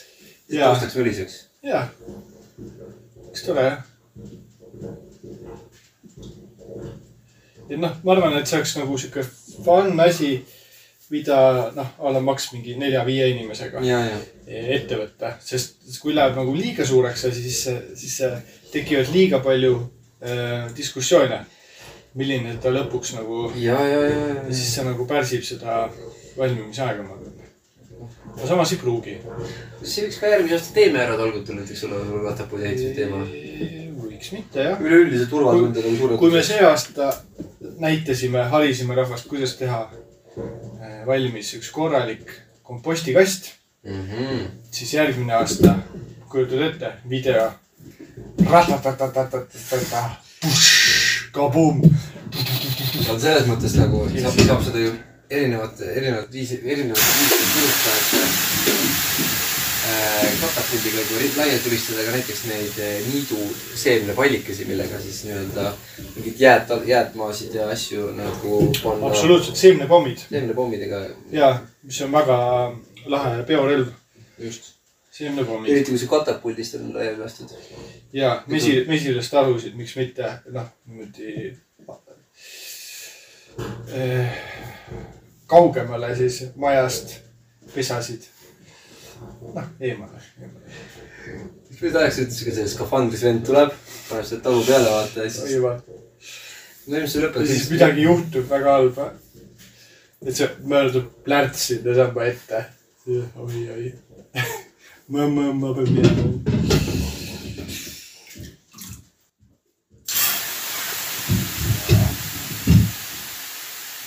[0.49, 0.73] Jaa.
[0.73, 1.39] tõstaks väliseks.
[1.65, 1.89] jah,
[3.31, 3.79] eks tore jah.
[7.69, 9.25] et noh, ma arvan, et see oleks nagu sihuke
[9.63, 10.37] fun asi,
[11.13, 14.19] mida noh, a la maks mingi nelja-viie inimesega ja, ja.
[14.47, 17.61] ette võtta, sest kui läheb nagu liiga suureks asi, siis,
[17.99, 18.17] siis
[18.73, 19.75] tekivad liiga palju
[20.25, 21.45] äh, diskussioone.
[22.15, 24.43] milline ta lõpuks nagu ja, ja, ja, ja ja.
[24.49, 25.89] siis see nagu pärsib seda
[26.37, 27.33] valmimisaega, ma arvan.
[28.35, 29.17] aga samas ei pruugi.
[29.83, 33.21] see võiks ka järgmise aasta teeme ära tolgutada näiteks olla katapuldi ehituse teema.
[34.05, 34.79] võiks mitte jah.
[34.81, 36.17] üleüldise turvatundega on suured.
[36.23, 37.11] kui me see aasta
[37.79, 42.31] näitasime, harisime rahvast, kuidas teha äh, valmis üks korralik
[42.63, 43.51] kompostikast,
[43.83, 44.07] mm.
[44.09, 44.47] -hmm.
[44.71, 45.75] siis järgmine aasta,
[46.29, 47.51] kujutad ette, video.
[51.31, 51.81] kabum.
[53.09, 54.93] on selles mõttes nagu, saab, saab seda ju
[55.29, 59.34] erinevate, erinevat viisi, erinevat viisi tulistada, et
[60.41, 65.65] katapuldiga kui ri- laialt tulistada ka näiteks neid äh, niiduseemnepallikesi, millega siis nii-öelda
[66.15, 69.07] mingid jääd, jäätmaasid ja asju nagu panna.
[69.07, 71.01] absoluutselt, seemnepommid seemnepommidega,
[71.31, 71.51] ja
[71.83, 72.37] mis on väga
[73.05, 73.91] lahe peorelv,
[74.39, 74.71] just.
[75.15, 77.53] seemnepommid eriti kui see katapuldist on laiali lastud.
[78.13, 81.53] ja mesi, mesilastarusid, miks mitte, noh niimoodi
[83.93, 84.39] eh,
[85.47, 87.19] kaugemale siis majast
[87.75, 88.23] pesasid.
[89.21, 90.79] noh, eemale, eemale..
[91.81, 93.75] nüüd ajaks ütles ka see skafandris vend tuleb,
[94.09, 95.53] paneb selle talu peale vaata ja siis.
[96.87, 99.11] no ilmselt see ja lõpeb siis midagi juhtub väga halba.
[100.25, 102.65] et see möödub plärtside samba ette.
[103.07, 103.93] oi, oi.
[105.13, 106.63] ma, ma, ma pean minema.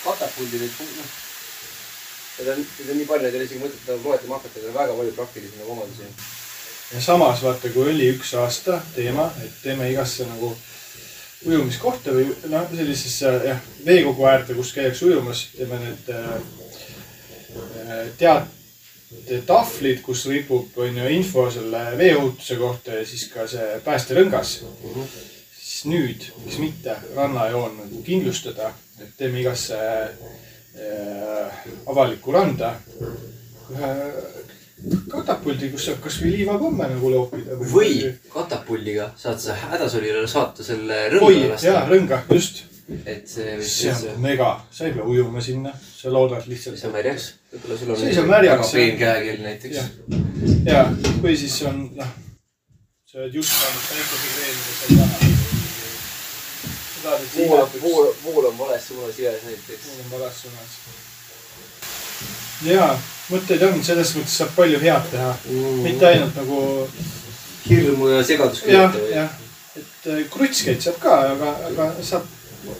[0.08, 1.27] katapuldi neid, noh.
[2.38, 4.70] Need on, neid on nii palju, et ei ole isegi mõtet nagu loetlema hakata, need
[4.70, 6.10] on väga palju praktilisi nagu omadusi.
[6.92, 10.52] ja samas vaata, kui oli üks aasta teema, et teeme igasse nagu
[11.46, 16.30] ujumiskohta või noh, sellisesse jah, veekogu äärde, kus käiakse ujumas, teeme need äh,
[17.82, 24.58] äh, teatehtahvlid, kus ripub, on ju info selle veeohutuse kohta ja siis ka see päästerõngas.
[25.58, 30.38] siis nüüd, miks mitte rannajoon nagu kindlustada, et teeme igasse äh,
[31.88, 32.74] avalikku randa
[33.68, 33.92] ühe
[35.10, 37.56] katapuldi, kus saab kasvõi liivapomme nagu loopida.
[37.72, 41.86] või katapuldiga saad sa hädasolijale saata selle rõnga, jaa, lasta.
[41.90, 42.62] rõnga, just.
[43.04, 46.78] et see see on, mega, sa ei pea ujuma sinna, sa loodad lihtsalt.
[46.78, 47.32] see on märjaks.
[47.52, 48.00] võib-olla sul on.
[48.04, 49.90] See ei saa märjaks, peen käekeel näiteks jah..
[50.70, 50.86] ja,
[51.24, 52.14] või siis on noh,
[53.08, 55.37] sa oled just saanud päikesekreemi ja sa ei taha.
[56.98, 57.82] Sa tahad, et see vool, imetuks.
[57.82, 59.90] vool, vool on vales suunas jões näiteks.
[60.04, 60.78] on vales suunas.
[62.66, 62.88] ja
[63.30, 65.34] mõtteid on, selles mõttes saab palju head teha,
[65.84, 66.62] mitte ainult nagu
[67.68, 69.30] hirmu ja segadust jah, jah,
[69.76, 72.26] et äh, krutskeid saab ka, aga, aga saab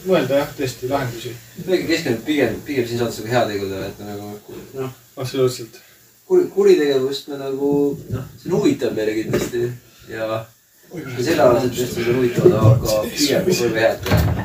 [0.09, 1.35] mõelda jah, tõesti lahendusi.
[1.67, 4.33] me keskendume pigem, pigem siin saates nagu heategudele, et nagu
[4.75, 5.81] noh, absoluutselt.
[6.29, 7.73] kuri, kuritegevust me nagu
[8.11, 9.69] noh, see on huvitav meile kindlasti
[10.11, 10.45] ja
[10.95, 14.45] ja sellealased vestused on huvitavad, aga pigem proovime head teha.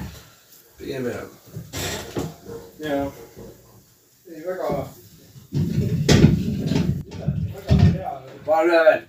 [0.77, 1.27] pigem head.
[2.79, 3.11] ja,
[4.35, 4.85] ei väga, hea.
[8.45, 9.01] paar üle veel.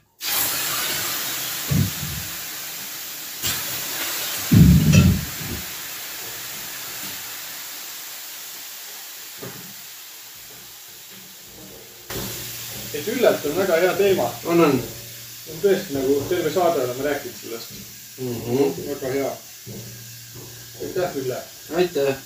[12.94, 14.82] et Üllelt on väga hea teema, on, on
[15.52, 17.74] on tõesti nagu terve saade oleme rääkinud sellest,
[18.18, 18.36] mm.
[18.40, 18.86] -hmm.
[18.88, 19.36] väga hea.
[20.82, 21.42] aitäh, Ülle.
[21.76, 22.16] aitäh.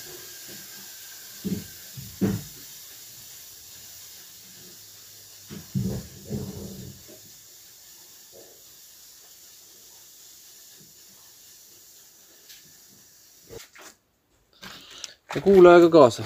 [15.39, 16.23] ja kuula aega kaasa.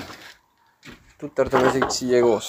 [1.21, 2.47] tuterdame siit siia koos.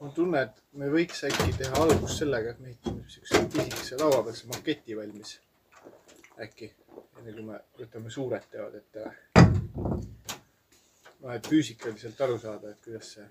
[0.00, 3.98] mul on tunne, et me võiks äkki teha algust sellega, et me ehitame siukse pisikese
[4.00, 5.38] lauapealse maketi valmis.
[6.42, 6.70] äkki,
[7.20, 9.16] enne kui me võtame suured teod ette või?
[11.22, 13.26] noh, et füüsikaliselt aru saada, et kuidas see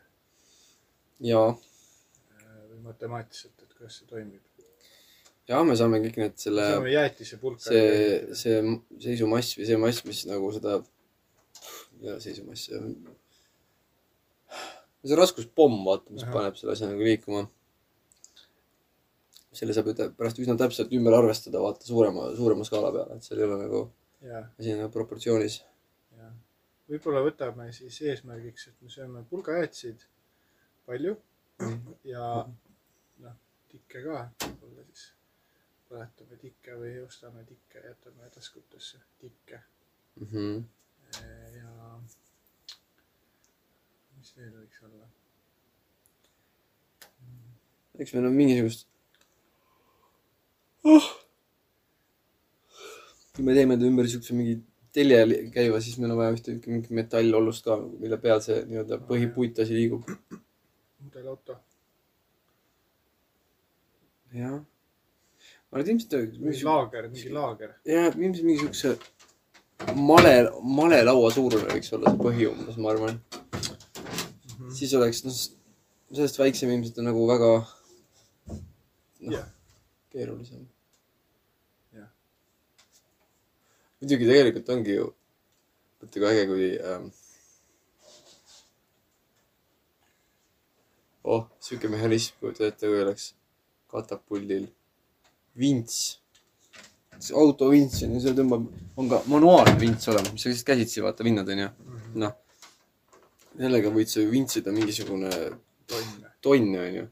[1.32, 4.68] ja, äh, või matemaatiliselt, et kuidas see toimib.
[5.50, 7.66] ja me saame kõik need selle, saame jäätise pulka.
[7.68, 8.62] see, see
[9.08, 10.78] seisumass või see mass, mis nagu seda,
[12.02, 12.94] ei ole seisumass, see on,
[15.02, 16.38] see raskuspomm, vaata, mis Ahah.
[16.38, 17.48] paneb selle asja nagu liikuma.
[19.54, 23.42] Selle saab ju pärast üsna täpselt ümber arvestada, vaata suurema, suurema skaala peale, et seal
[23.42, 23.82] ei ole nagu
[24.60, 25.62] asi nagu proportsioonis.
[26.92, 30.06] võib-olla võtame siis eesmärgiks, et me sööme pulgajäätiseid
[30.86, 31.16] palju
[32.14, 32.30] ja
[33.26, 33.36] noh,
[33.72, 35.10] tikke ka, võib-olla siis
[35.92, 39.64] põletame tikke või ostame tikke, jätame taskutesse tikke
[40.20, 40.64] Mm -hmm.
[41.58, 42.00] ja
[44.18, 45.08] mis veel võiks olla?
[48.00, 48.91] eks meil on mingisugust
[50.84, 51.08] oh..
[53.36, 54.58] kui me teeme ta ümber siukse mingi
[54.96, 55.22] telje
[55.56, 60.10] käiva, siis meil on vaja ühte mingit metallollust ka, mille peal see nii-öelda põhipuitasi liigub.
[61.02, 61.56] mudelauto,
[64.36, 64.60] jah.
[64.60, 67.78] ma arvan, et ilmselt mingi laager, mingi laager.
[67.88, 68.98] jah, ilmselt mingi siukse
[69.96, 70.36] male,
[70.80, 73.22] malelaua suurune võiks olla see põhi umbes, ma arvan.
[74.76, 75.40] siis oleks, noh,
[76.12, 77.56] sellest väiksem ilmselt on nagu väga
[79.22, 79.50] noh Jah.
[80.12, 80.68] keerulisem.
[81.96, 82.10] Jah.
[84.00, 85.10] muidugi tegelikult ongi ju,
[86.02, 87.10] vaata kui äge, kui ähm,.
[91.24, 93.32] oh, sihuke mehhanism, kujuta ette, kui oleks
[93.92, 94.68] katapuldil
[95.56, 96.18] vints.
[97.22, 98.64] see autovints on ju, see tõmbab,
[98.98, 101.68] on ka manuaalne vints olemas, mis sa lihtsalt käsitsi vaata vinnad onju.
[102.24, 102.38] noh,
[103.56, 105.30] sellega võid sa ju vintsida mingisugune
[106.42, 106.72] tonn.
[106.86, 107.06] onju.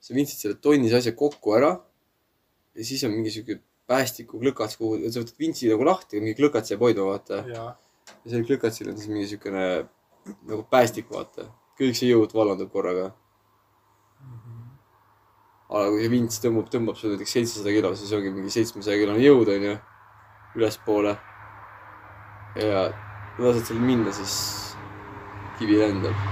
[0.00, 1.76] sa vintsid selle tonnise asja kokku ära
[2.78, 6.84] ja siis on mingi siuke päästikuklõkats, kuhu sa võtad vintsi nagu lahti mingi klõkats jääb
[6.84, 7.40] hoidma, vaata.
[7.48, 7.64] ja,
[8.10, 9.64] ja sellel klõkatsil on siis mingi siukene
[10.48, 11.48] nagu päästik, vaata.
[11.78, 13.10] kõik see jõud vallandub korraga.
[15.68, 19.24] aga kui see vints tõmbab, tõmbab sulle näiteks seitsesada kilo, siis ongi mingi seitsmesaja kilone
[19.24, 19.74] jõud onju,
[20.60, 21.16] ülespoole.
[22.60, 22.86] ja
[23.38, 24.38] lased seal minna, siis
[25.58, 26.24] kivi lendab,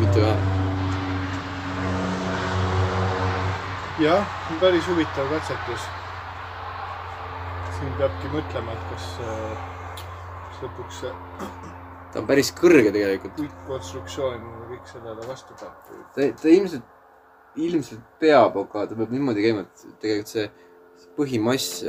[0.00, 0.61] mitte vähe.
[4.02, 5.84] jah, päris huvitav katsetus.
[7.76, 9.06] siin peabki mõtlema, et kas,
[9.98, 11.12] kas lõpuks see
[12.12, 13.38] ta on päris kõrge tegelikult.
[13.38, 15.94] puitkonstruktsioon kõik sellele vastu peab.
[16.14, 16.84] ta, ta ilmselt,
[17.56, 20.50] ilmselt peab, aga ta peab niimoodi käima, et tegelikult see
[21.02, 21.82] see põhimass,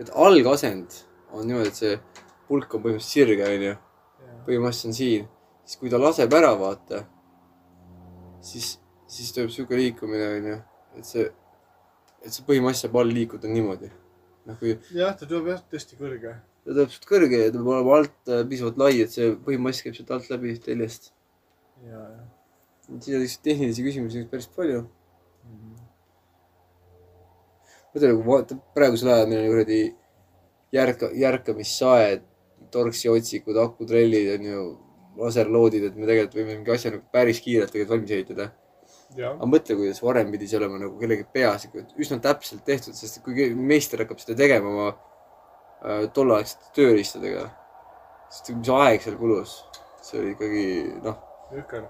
[0.00, 1.02] et algasend
[1.32, 1.98] on niimoodi, et see
[2.48, 3.74] pulk on põhimõtteliselt sirge, onju.
[4.46, 5.26] põhimass on siin,
[5.66, 7.02] siis kui ta laseb ära, vaata,
[8.46, 8.76] siis,
[9.16, 10.56] siis toimub sihuke liikumine, onju,
[11.00, 11.24] et see,
[12.22, 13.90] et see põhimass saab all liikuda niimoodi.
[14.46, 16.36] noh, kui jah, ta tuleb jah tõesti kõrge.
[16.64, 19.82] ta tuleb sealt kõrge ja ta peab olema alt äh, piisavalt lai, et see põhimass
[19.84, 21.12] käib sealt alt läbi teljest.
[21.86, 22.22] ja, ja.
[23.00, 24.86] siin on lihtsalt tehnilisi küsimusi päris palju.
[27.96, 29.80] mõtle nagu vaata, praegusel ajal meil on kuradi
[30.76, 32.26] järka, järkamissaed,
[32.74, 34.64] torksiootsikud, akutrellid on ju,
[35.16, 38.50] laserloodid, et me tegelikult võime mingi asja nagu päris kiirelt tegelikult valmis ehitada.
[39.14, 43.50] Aga mõtle, kuidas varem pidi see olema nagu kellegi peas üsna täpselt tehtud, sest kui
[43.54, 47.46] meister hakkab seda tegema oma äh, tolleaegsete tööriistadega,
[48.32, 49.60] siis mis aeg seal kulus,
[50.04, 50.66] see oli ikkagi
[51.06, 51.22] noh,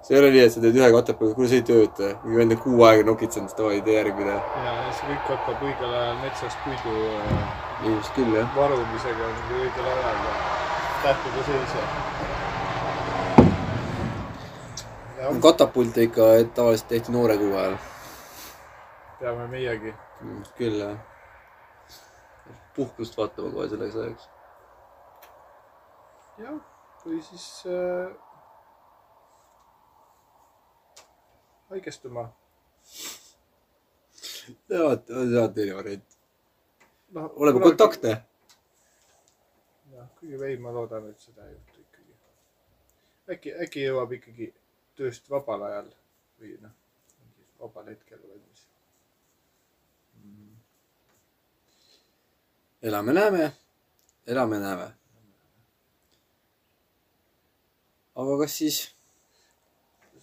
[0.04, 2.56] see ei ole nii, et sa teed ühe katepõlve, kuule see ei tööta, mingi vend
[2.58, 4.36] on kuu aega nokitsenud, davai, tee järgmine.
[4.36, 10.40] ja, ja see kõik hakkab õigel ajal metsast puidu äh, küll varumisega õigel ajal ja
[11.06, 12.35] tähtede seis ja.
[15.26, 16.22] jah, katapulte ikka
[16.54, 17.76] tavaliselt tehti noore kuu ajal.
[19.20, 19.94] peame meiegi.
[20.58, 20.98] küll jah.
[22.76, 24.28] puhkust vaatama kohe selleks ajaks.
[26.38, 26.60] jah,
[27.04, 28.12] või siis äh,
[31.70, 32.28] haigestuma.
[34.68, 36.18] ja, see on teine variant.
[37.18, 37.60] noh, oleme.
[37.60, 38.20] kontaktne.
[39.96, 42.16] jah, kuigi veid ma loodan, et seda ei juhtu ikkagi.
[43.36, 44.52] äkki, äkki jõuab ikkagi
[44.96, 45.90] tööst vabal ajal
[46.40, 46.74] või noh,
[47.60, 48.64] vabal hetkel valmis.
[52.86, 53.52] elame-näeme,
[54.26, 54.90] elame-näeme.
[58.16, 58.76] aga kas siis,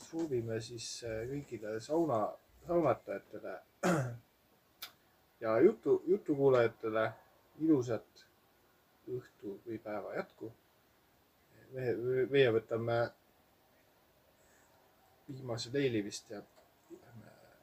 [0.07, 2.19] soovime siis äh, kõigile sauna,
[2.67, 3.55] saunatajatele
[5.43, 7.05] ja jutu, jutukuulajatele
[7.65, 8.25] ilusat
[9.11, 10.53] õhtu või päeva jätku.
[11.73, 12.97] meie, meie võtame
[15.33, 16.41] viimase leili vist ja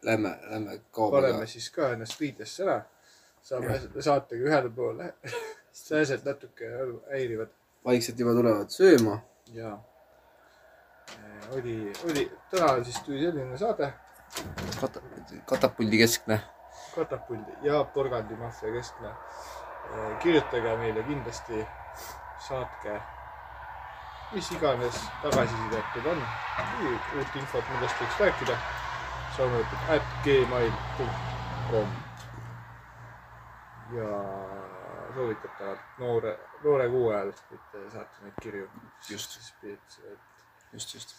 [0.03, 2.81] lähme, lähme kaobe paneme siis ka ennast riidesse ära.
[3.43, 5.15] saame saatega ühele poole.
[5.73, 6.69] sääsed natuke
[7.11, 7.53] häirivad
[7.85, 9.21] vaikselt juba tulevad sööma
[9.55, 9.79] ja
[11.55, 13.93] oli, oli, täna siis tuli selline saade,
[14.81, 15.03] Kata-,
[15.47, 16.41] katapuldi keskne.
[16.95, 19.15] Katapuldi ja Porgandi maffia keskne.
[20.23, 21.65] kirjutage meile kindlasti,
[22.49, 23.01] saatke,
[24.33, 26.23] mis iganes tagasisidet on,
[27.17, 28.59] uut infot, millest võiks rääkida.
[29.37, 31.91] soomlatud at gmail.com
[33.97, 34.09] ja
[35.15, 38.69] soovitatavalt noore, noore kuuajal võite saata neid kirju.
[39.11, 39.39] Just.
[40.73, 41.15] just, just.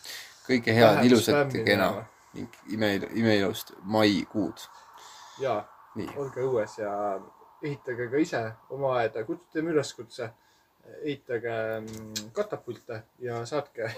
[0.48, 1.92] kõike head, ilusat ja kena
[2.34, 4.64] ning ime, imeilust maikuud.
[5.44, 5.62] ja
[6.16, 6.94] olge õues ja
[7.62, 10.32] ehitage ka ise oma aeda, teeme üleskutse.
[11.02, 13.92] Ehitage mm, katapulte ja saatke.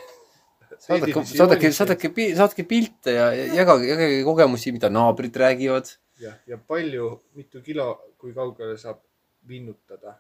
[0.80, 5.93] saadake, saadake, saadake, saatke pilte ja ja jagage, jagage kogemusi, mida naabrid räägivad.
[6.19, 7.88] ja, ja palju, mitu kilo,
[8.18, 9.01] kui kaugele saab
[9.47, 10.18] vinnutada,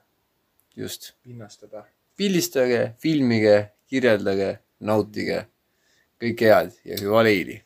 [0.75, 1.85] just, pinnastada.
[2.17, 5.45] pildistage, filmige, kirjeldage, nautige.
[6.23, 7.57] kõike head ja hüva leili